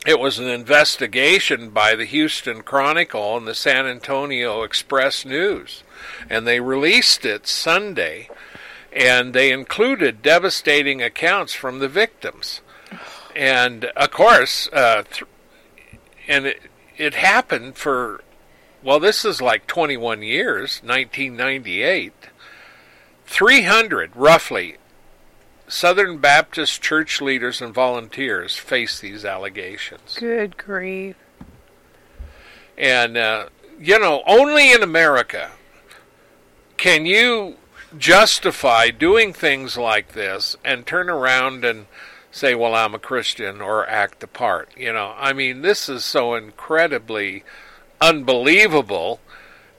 it 0.06 0.18
was 0.18 0.38
an 0.38 0.48
investigation 0.48 1.70
by 1.70 1.94
the 1.94 2.04
Houston 2.06 2.62
Chronicle 2.62 3.36
and 3.36 3.46
the 3.46 3.54
San 3.54 3.86
Antonio 3.86 4.62
Express 4.62 5.24
News, 5.24 5.82
and 6.28 6.46
they 6.46 6.60
released 6.60 7.24
it 7.24 7.46
Sunday, 7.46 8.28
and 8.92 9.34
they 9.34 9.50
included 9.50 10.22
devastating 10.22 11.02
accounts 11.02 11.54
from 11.54 11.78
the 11.78 11.88
victims, 11.88 12.60
and 13.34 13.86
of 13.96 14.10
course, 14.10 14.68
uh, 14.72 15.02
th- 15.02 15.24
and 16.28 16.46
it 16.46 16.62
it 16.96 17.14
happened 17.14 17.76
for 17.76 18.22
well, 18.84 19.00
this 19.00 19.24
is 19.24 19.40
like 19.40 19.66
21 19.66 20.22
years, 20.22 20.80
1998. 20.84 22.12
300, 23.24 24.14
roughly, 24.14 24.76
Southern 25.66 26.18
Baptist 26.18 26.82
church 26.82 27.22
leaders 27.22 27.62
and 27.62 27.72
volunteers 27.72 28.56
face 28.56 29.00
these 29.00 29.24
allegations. 29.24 30.18
Good 30.20 30.58
grief. 30.58 31.16
And, 32.76 33.16
uh, 33.16 33.48
you 33.80 33.98
know, 33.98 34.22
only 34.26 34.70
in 34.70 34.82
America 34.82 35.52
can 36.84 37.06
you 37.06 37.56
justify 37.96 38.90
doing 38.90 39.32
things 39.32 39.78
like 39.78 40.12
this 40.12 40.54
and 40.62 40.86
turn 40.86 41.08
around 41.08 41.64
and 41.64 41.86
say, 42.30 42.54
well, 42.54 42.74
I'm 42.74 42.94
a 42.94 42.98
Christian 42.98 43.62
or 43.62 43.88
act 43.88 44.20
the 44.20 44.26
part. 44.26 44.68
You 44.76 44.92
know, 44.92 45.14
I 45.16 45.32
mean, 45.32 45.62
this 45.62 45.88
is 45.88 46.04
so 46.04 46.34
incredibly 46.34 47.42
unbelievable. 48.02 49.20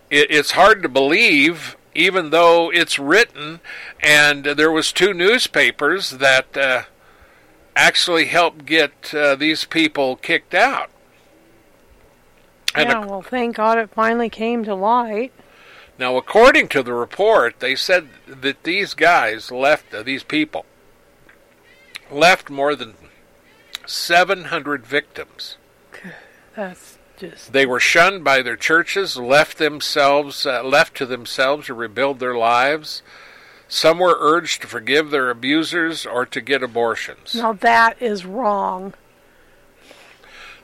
It, 0.10 0.32
it's 0.32 0.54
hard 0.54 0.82
to 0.82 0.90
believe, 0.90 1.78
even 1.94 2.32
though 2.32 2.72
it's 2.72 2.98
written, 2.98 3.60
and 4.00 4.44
there 4.44 4.72
was 4.72 4.92
two 4.92 5.14
newspapers 5.14 6.10
that 6.10 6.58
uh, 6.58 6.86
actually 7.76 8.26
helped 8.26 8.66
get 8.66 9.14
uh, 9.14 9.36
these 9.36 9.64
people 9.64 10.16
kicked 10.16 10.56
out. 10.56 10.90
And 12.74 12.90
yeah, 12.90 13.06
well, 13.06 13.22
thank 13.22 13.58
God 13.58 13.78
it 13.78 13.92
finally 13.92 14.32
came 14.32 14.64
to 14.64 14.74
light. 14.74 15.32
Now, 15.98 16.18
according 16.18 16.68
to 16.70 16.84
the 16.84 16.94
report, 16.94 17.60
they 17.60 17.76
said 17.76 18.10
that 18.28 18.64
these 18.64 18.94
guys 18.94 19.52
left, 19.52 19.94
uh, 19.94 20.04
these 20.04 20.24
people, 20.24 20.66
left 22.12 22.50
more 22.50 22.76
than 22.76 22.96
700 23.86 24.86
victims. 24.86 25.58
That's 26.56 26.98
just. 27.18 27.54
They 27.54 27.66
were 27.66 27.80
shunned 27.80 28.24
by 28.24 28.42
their 28.42 28.58
churches, 28.58 29.18
left 29.18 29.58
themselves, 29.58 30.46
uh, 30.46 30.64
left 30.64 30.96
to 30.98 31.06
themselves 31.06 31.68
to 31.68 31.74
rebuild 31.74 32.20
their 32.20 32.36
lives. 32.36 33.02
Some 33.68 34.00
were 34.00 34.18
urged 34.20 34.62
to 34.62 34.68
forgive 34.68 35.12
their 35.12 35.30
abusers 35.30 36.06
or 36.06 36.26
to 36.26 36.42
get 36.42 36.62
abortions. 36.62 37.36
Now 37.36 37.54
that 37.54 38.02
is 38.02 38.26
wrong. 38.26 38.94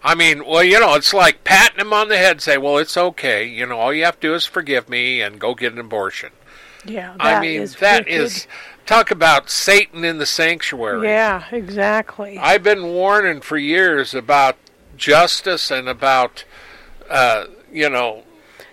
I 0.04 0.16
mean, 0.16 0.46
well, 0.46 0.64
you 0.64 0.80
know, 0.80 0.96
it's 0.96 1.14
like 1.14 1.44
patting 1.44 1.80
him 1.80 1.94
on 1.94 2.10
the 2.10 2.18
head, 2.18 2.32
and 2.34 2.42
say, 2.42 2.58
"Well, 2.58 2.78
it's 2.78 2.98
okay. 2.98 3.46
You 3.46 3.66
know, 3.68 3.78
all 3.78 3.94
you 3.94 4.04
have 4.04 4.20
to 4.20 4.28
do 4.30 4.34
is 4.34 4.46
forgive 4.46 4.90
me 4.90 5.22
and 5.22 5.40
go 5.40 5.54
get 5.54 5.74
an 5.74 5.80
abortion." 5.80 6.32
Yeah, 6.86 7.14
I 7.20 7.40
mean, 7.40 7.62
is 7.62 7.76
that 7.76 8.06
wicked. 8.06 8.22
is 8.22 8.48
talk 8.88 9.12
about 9.12 9.52
Satan 9.52 10.04
in 10.04 10.18
the 10.18 10.26
sanctuary. 10.26 11.08
Yeah, 11.08 11.44
exactly. 11.52 12.40
I've 12.40 12.64
been 12.64 12.84
warning 12.88 13.42
for 13.42 13.58
years 13.58 14.16
about 14.16 14.58
justice 14.98 15.70
and 15.70 15.88
about, 15.88 16.44
uh, 17.10 17.46
you 17.72 17.90
know, 17.90 18.24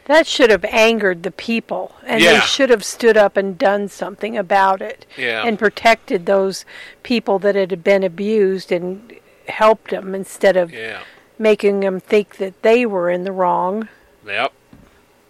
That 0.06 0.26
should 0.26 0.48
have 0.48 0.64
angered 0.64 1.22
the 1.22 1.30
people, 1.30 1.94
and 2.06 2.22
Yeah. 2.22 2.32
they 2.34 2.40
should 2.40 2.70
have 2.70 2.82
stood 2.82 3.18
up 3.18 3.36
and 3.36 3.58
done 3.58 3.88
something 3.88 4.38
about 4.38 4.80
it 4.80 5.04
Yeah. 5.18 5.42
and 5.44 5.58
protected 5.58 6.24
those 6.24 6.64
people 7.02 7.38
that 7.40 7.54
had 7.54 7.84
been 7.84 8.02
abused 8.02 8.72
and 8.72 9.12
helped 9.48 9.90
them 9.90 10.14
instead 10.14 10.56
of 10.56 10.72
Yeah. 10.72 11.00
Making 11.38 11.80
them 11.80 12.00
think 12.00 12.36
that 12.36 12.62
they 12.62 12.84
were 12.86 13.10
in 13.10 13.24
the 13.24 13.32
wrong 13.32 13.88
Yep. 14.26 14.52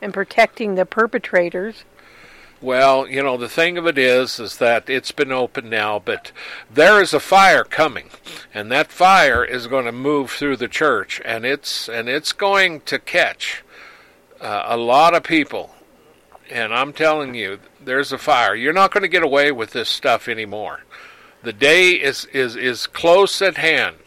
and 0.00 0.14
protecting 0.14 0.74
the 0.74 0.86
perpetrators. 0.86 1.84
Well, 2.61 3.06
you 3.06 3.22
know, 3.22 3.36
the 3.36 3.48
thing 3.48 3.78
of 3.78 3.86
it 3.86 3.96
is, 3.96 4.40
is 4.40 4.56
that 4.56 4.90
it's 4.90 5.12
been 5.12 5.30
open 5.30 5.70
now, 5.70 6.00
but 6.00 6.32
there 6.68 7.00
is 7.00 7.14
a 7.14 7.20
fire 7.20 7.62
coming, 7.62 8.11
and 8.52 8.72
that 8.72 8.90
fire 8.90 9.44
is 9.44 9.68
going 9.68 9.84
to 9.84 9.92
move 9.92 10.32
through 10.32 10.56
the 10.56 10.66
church, 10.66 11.20
and 11.24 11.44
it's 11.46 11.88
and 11.88 12.09
it's 12.09 12.32
going 12.32 12.80
to 12.82 12.98
catch 12.98 13.62
uh, 14.40 14.64
a 14.66 14.76
lot 14.76 15.14
of 15.14 15.22
people. 15.22 15.76
And 16.50 16.74
I'm 16.74 16.92
telling 16.92 17.34
you, 17.36 17.61
there's 17.80 18.11
a 18.11 18.18
fire. 18.18 18.56
You're 18.56 18.72
not 18.72 18.92
going 18.92 19.02
to 19.02 19.09
get 19.09 19.22
away 19.22 19.52
with 19.52 19.70
this 19.70 19.88
stuff 19.88 20.26
anymore. 20.26 20.80
The 21.44 21.52
day 21.52 21.92
is 21.92 22.24
is 22.32 22.56
is 22.56 22.88
close 22.88 23.40
at 23.40 23.56
hand 23.56 23.98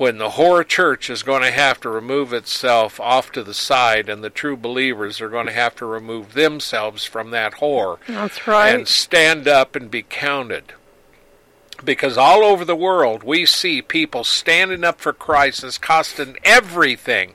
when 0.00 0.16
the 0.16 0.30
whore 0.30 0.66
church 0.66 1.10
is 1.10 1.22
going 1.22 1.42
to 1.42 1.50
have 1.50 1.78
to 1.78 1.86
remove 1.86 2.32
itself 2.32 2.98
off 2.98 3.30
to 3.30 3.42
the 3.42 3.52
side 3.52 4.08
and 4.08 4.24
the 4.24 4.30
true 4.30 4.56
believers 4.56 5.20
are 5.20 5.28
going 5.28 5.44
to 5.44 5.52
have 5.52 5.76
to 5.76 5.84
remove 5.84 6.32
themselves 6.32 7.04
from 7.04 7.30
that 7.32 7.56
whore 7.56 7.98
That's 8.08 8.46
right. 8.46 8.74
and 8.74 8.88
stand 8.88 9.46
up 9.46 9.76
and 9.76 9.90
be 9.90 10.02
counted. 10.02 10.72
Because 11.84 12.16
all 12.16 12.42
over 12.42 12.64
the 12.64 12.74
world 12.74 13.22
we 13.22 13.44
see 13.44 13.82
people 13.82 14.24
standing 14.24 14.84
up 14.84 15.02
for 15.02 15.12
Christ 15.12 15.62
is 15.62 15.76
costing 15.76 16.38
everything. 16.44 17.34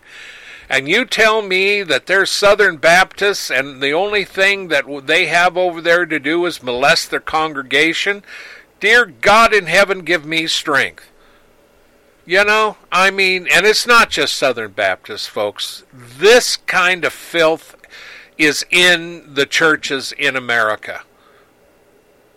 And 0.68 0.90
you 0.90 1.06
tell 1.06 1.44
me 1.44 1.84
that 1.84 2.08
they're 2.08 2.26
Southern 2.26 2.78
Baptists 2.78 3.52
and 3.52 3.80
the 3.80 3.92
only 3.92 4.24
thing 4.26 4.70
that 4.70 4.86
they 5.06 5.28
have 5.28 5.56
over 5.56 5.82
there 5.82 6.08
to 6.08 6.20
do 6.20 6.44
is 6.48 6.64
molest 6.64 7.12
their 7.12 7.20
congregation? 7.20 8.24
Dear 8.80 9.06
God 9.06 9.54
in 9.54 9.68
heaven, 9.68 10.00
give 10.00 10.26
me 10.26 10.48
strength. 10.48 11.12
You 12.28 12.44
know, 12.44 12.78
I 12.92 13.12
mean, 13.12 13.48
and 13.54 13.68
it's 13.68 13.86
not 13.86 14.10
just 14.10 14.34
Southern 14.34 14.72
Baptists, 14.72 15.28
folks. 15.28 15.84
This 15.94 16.58
kind 16.58 17.06
of 17.06 17.14
filth 17.14 17.76
is 18.38 18.66
in 18.72 19.36
the 19.36 19.46
churches 19.46 20.12
in 20.12 20.36
America. 20.36 21.04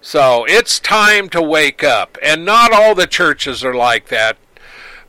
So 0.03 0.45
it's 0.47 0.79
time 0.79 1.31
to 1.31 1.41
wake 1.41 1.83
up. 1.83 2.19
And 2.23 2.45
not 2.45 2.73
all 2.73 2.95
the 2.95 3.07
churches 3.07 3.65
are 3.65 3.75
like 3.75 4.09
that, 4.09 4.37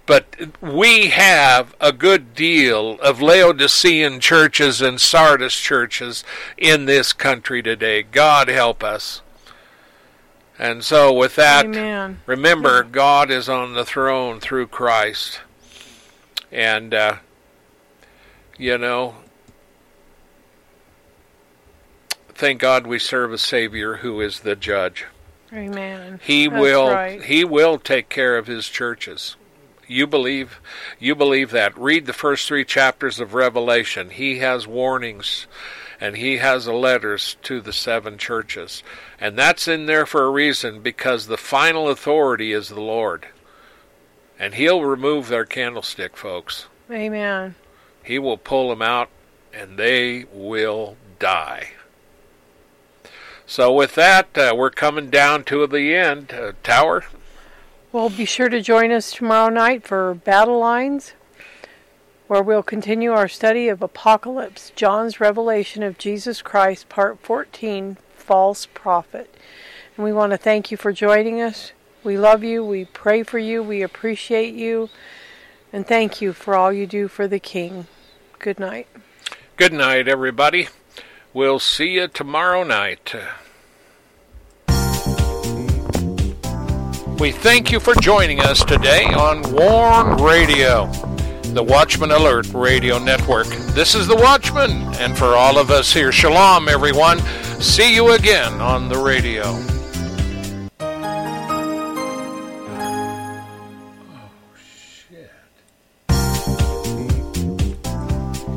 but 0.06 0.36
we 0.62 1.08
have 1.08 1.76
a 1.82 1.92
good 1.92 2.34
deal 2.34 3.00
of 3.02 3.22
Laodicean 3.22 4.22
churches 4.22 4.82
and 4.82 5.00
Sardis 5.00 5.56
churches 5.56 6.24
in 6.58 6.86
this 6.86 7.12
country 7.12 7.62
today. 7.62 8.02
God 8.02 8.48
help 8.48 8.84
us. 8.84 9.22
And 10.60 10.84
so, 10.84 11.14
with 11.14 11.38
that, 11.38 11.66
Amen. 11.66 12.20
remember, 12.26 12.84
God 12.84 13.32
is 13.32 13.47
on 13.47 13.74
the 13.74 13.86
throne 13.86 14.41
through 14.41 14.68
Christ. 14.68 15.39
And, 16.51 16.93
uh, 16.93 17.18
you 18.57 18.78
know, 18.78 19.16
thank 22.28 22.60
God 22.60 22.86
we 22.86 22.99
serve 22.99 23.32
a 23.32 23.38
Savior 23.38 23.97
who 23.97 24.20
is 24.20 24.41
the 24.41 24.57
judge. 24.57 25.05
Amen. 25.53 26.20
He 26.24 26.47
That's 26.47 26.62
will 26.62 26.89
right. 26.89 27.24
he 27.24 27.43
will 27.43 27.80
take 27.80 28.10
care 28.10 28.38
of 28.38 28.47
his 28.47 28.68
churches. 28.68 29.36
You 29.88 30.05
believe 30.05 30.60
you 30.99 31.16
believe 31.16 31.51
that. 31.51 31.78
Read 31.78 32.05
the 32.05 32.14
first 32.14 32.47
3 32.47 32.66
chapters 32.66 33.20
of 33.20 33.34
Revelation. 33.34 34.12
He 34.12 34.39
has 34.39 34.68
warnings 34.68 35.47
and 36.02 36.16
he 36.18 36.38
has 36.38 36.68
letters 36.68 37.36
to 37.43 37.62
the 37.62 37.74
seven 37.74 38.18
churches. 38.18 38.84
And 39.20 39.38
that's 39.38 39.68
in 39.68 39.86
there 39.86 40.06
for 40.06 40.24
a 40.24 40.30
reason 40.30 40.82
because 40.82 41.28
the 41.28 41.38
final 41.38 41.89
authority 41.89 42.54
is 42.54 42.70
the 42.70 42.82
Lord. 42.82 43.28
And 44.38 44.54
he'll 44.54 44.84
remove 44.84 45.28
their 45.28 45.45
candlestick, 45.45 46.16
folks. 46.16 46.68
Amen. 46.89 47.56
He 48.04 48.18
will 48.18 48.38
pull 48.38 48.70
them 48.70 48.82
out 48.82 49.10
and 49.54 49.78
they 49.78 50.26
will 50.32 50.95
die. 51.20 51.72
So 53.45 53.74
with 53.74 53.95
that, 53.95 54.38
uh, 54.38 54.54
we're 54.56 54.70
coming 54.70 55.10
down 55.10 55.43
to 55.45 55.66
the 55.68 55.95
end. 55.95 56.32
Uh, 56.32 56.54
Tower, 56.64 57.06
Well, 57.91 58.10
be 58.10 58.26
sure 58.26 58.47
to 58.47 58.62
join 58.62 58.91
us 58.91 59.12
tomorrow 59.12 59.50
night 59.50 59.86
for 59.86 60.14
Battle 60.14 60.60
Lines, 60.60 61.14
where 62.30 62.44
we'll 62.44 62.62
continue 62.62 63.12
our 63.12 63.28
study 63.28 63.70
of 63.70 63.82
Apocalypse, 63.82 64.72
John's 64.76 65.20
revelation 65.20 65.82
of 65.82 65.98
Jesus 65.98 66.44
Christ, 66.44 66.88
Part 66.88 67.20
14 67.22 67.98
False 68.16 68.68
Prophet. 68.68 69.34
And 69.98 70.06
we 70.06 70.14
want 70.14 70.32
to 70.34 70.38
thank 70.38 70.70
you 70.70 70.78
for 70.78 70.94
joining 70.94 71.42
us. 71.42 71.72
We 72.04 72.20
love 72.20 72.44
you, 72.44 72.64
we 72.64 72.86
pray 72.86 73.24
for 73.24 73.40
you, 73.40 73.64
we 73.64 73.82
appreciate 73.82 74.54
you, 74.54 74.90
and 75.74 75.88
thank 75.88 76.22
you 76.22 76.32
for 76.34 76.54
all 76.54 76.72
you 76.72 76.86
do 76.86 77.08
for 77.08 77.28
the 77.28 77.40
King. 77.40 77.88
Good 78.38 78.60
night. 78.60 78.88
good 79.58 79.74
night, 79.74 80.08
everybody. 80.08 80.68
We'll 81.34 81.58
see 81.58 81.90
you 81.96 82.08
tomorrow 82.08 82.64
night. 82.64 83.16
We 87.20 87.32
thank 87.32 87.72
you 87.72 87.80
for 87.80 87.96
joining 87.96 88.40
us 88.40 88.64
today 88.64 89.06
on 89.06 89.42
Warn 89.52 90.22
Radio, 90.24 90.92
the 91.54 91.64
Watchman 91.64 92.12
Alert 92.12 92.54
Radio 92.54 93.00
Network. 93.00 93.47
This 93.74 93.95
is 93.95 94.06
the 94.08 94.16
Watchman, 94.16 94.72
and 94.95 95.18
for 95.18 95.36
all 95.36 95.58
of 95.58 95.72
us 95.72 95.91
here, 95.91 96.12
shalom, 96.12 96.68
everyone. 96.68 97.20
See 97.60 97.95
you 97.95 98.12
again 98.12 98.54
on 98.62 98.88
the 98.88 98.97
radio. 98.97 99.43
Oh, 106.12 106.38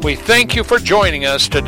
we 0.02 0.14
thank 0.14 0.54
you 0.54 0.62
for 0.62 0.78
joining 0.78 1.24
us 1.24 1.48
today. 1.48 1.60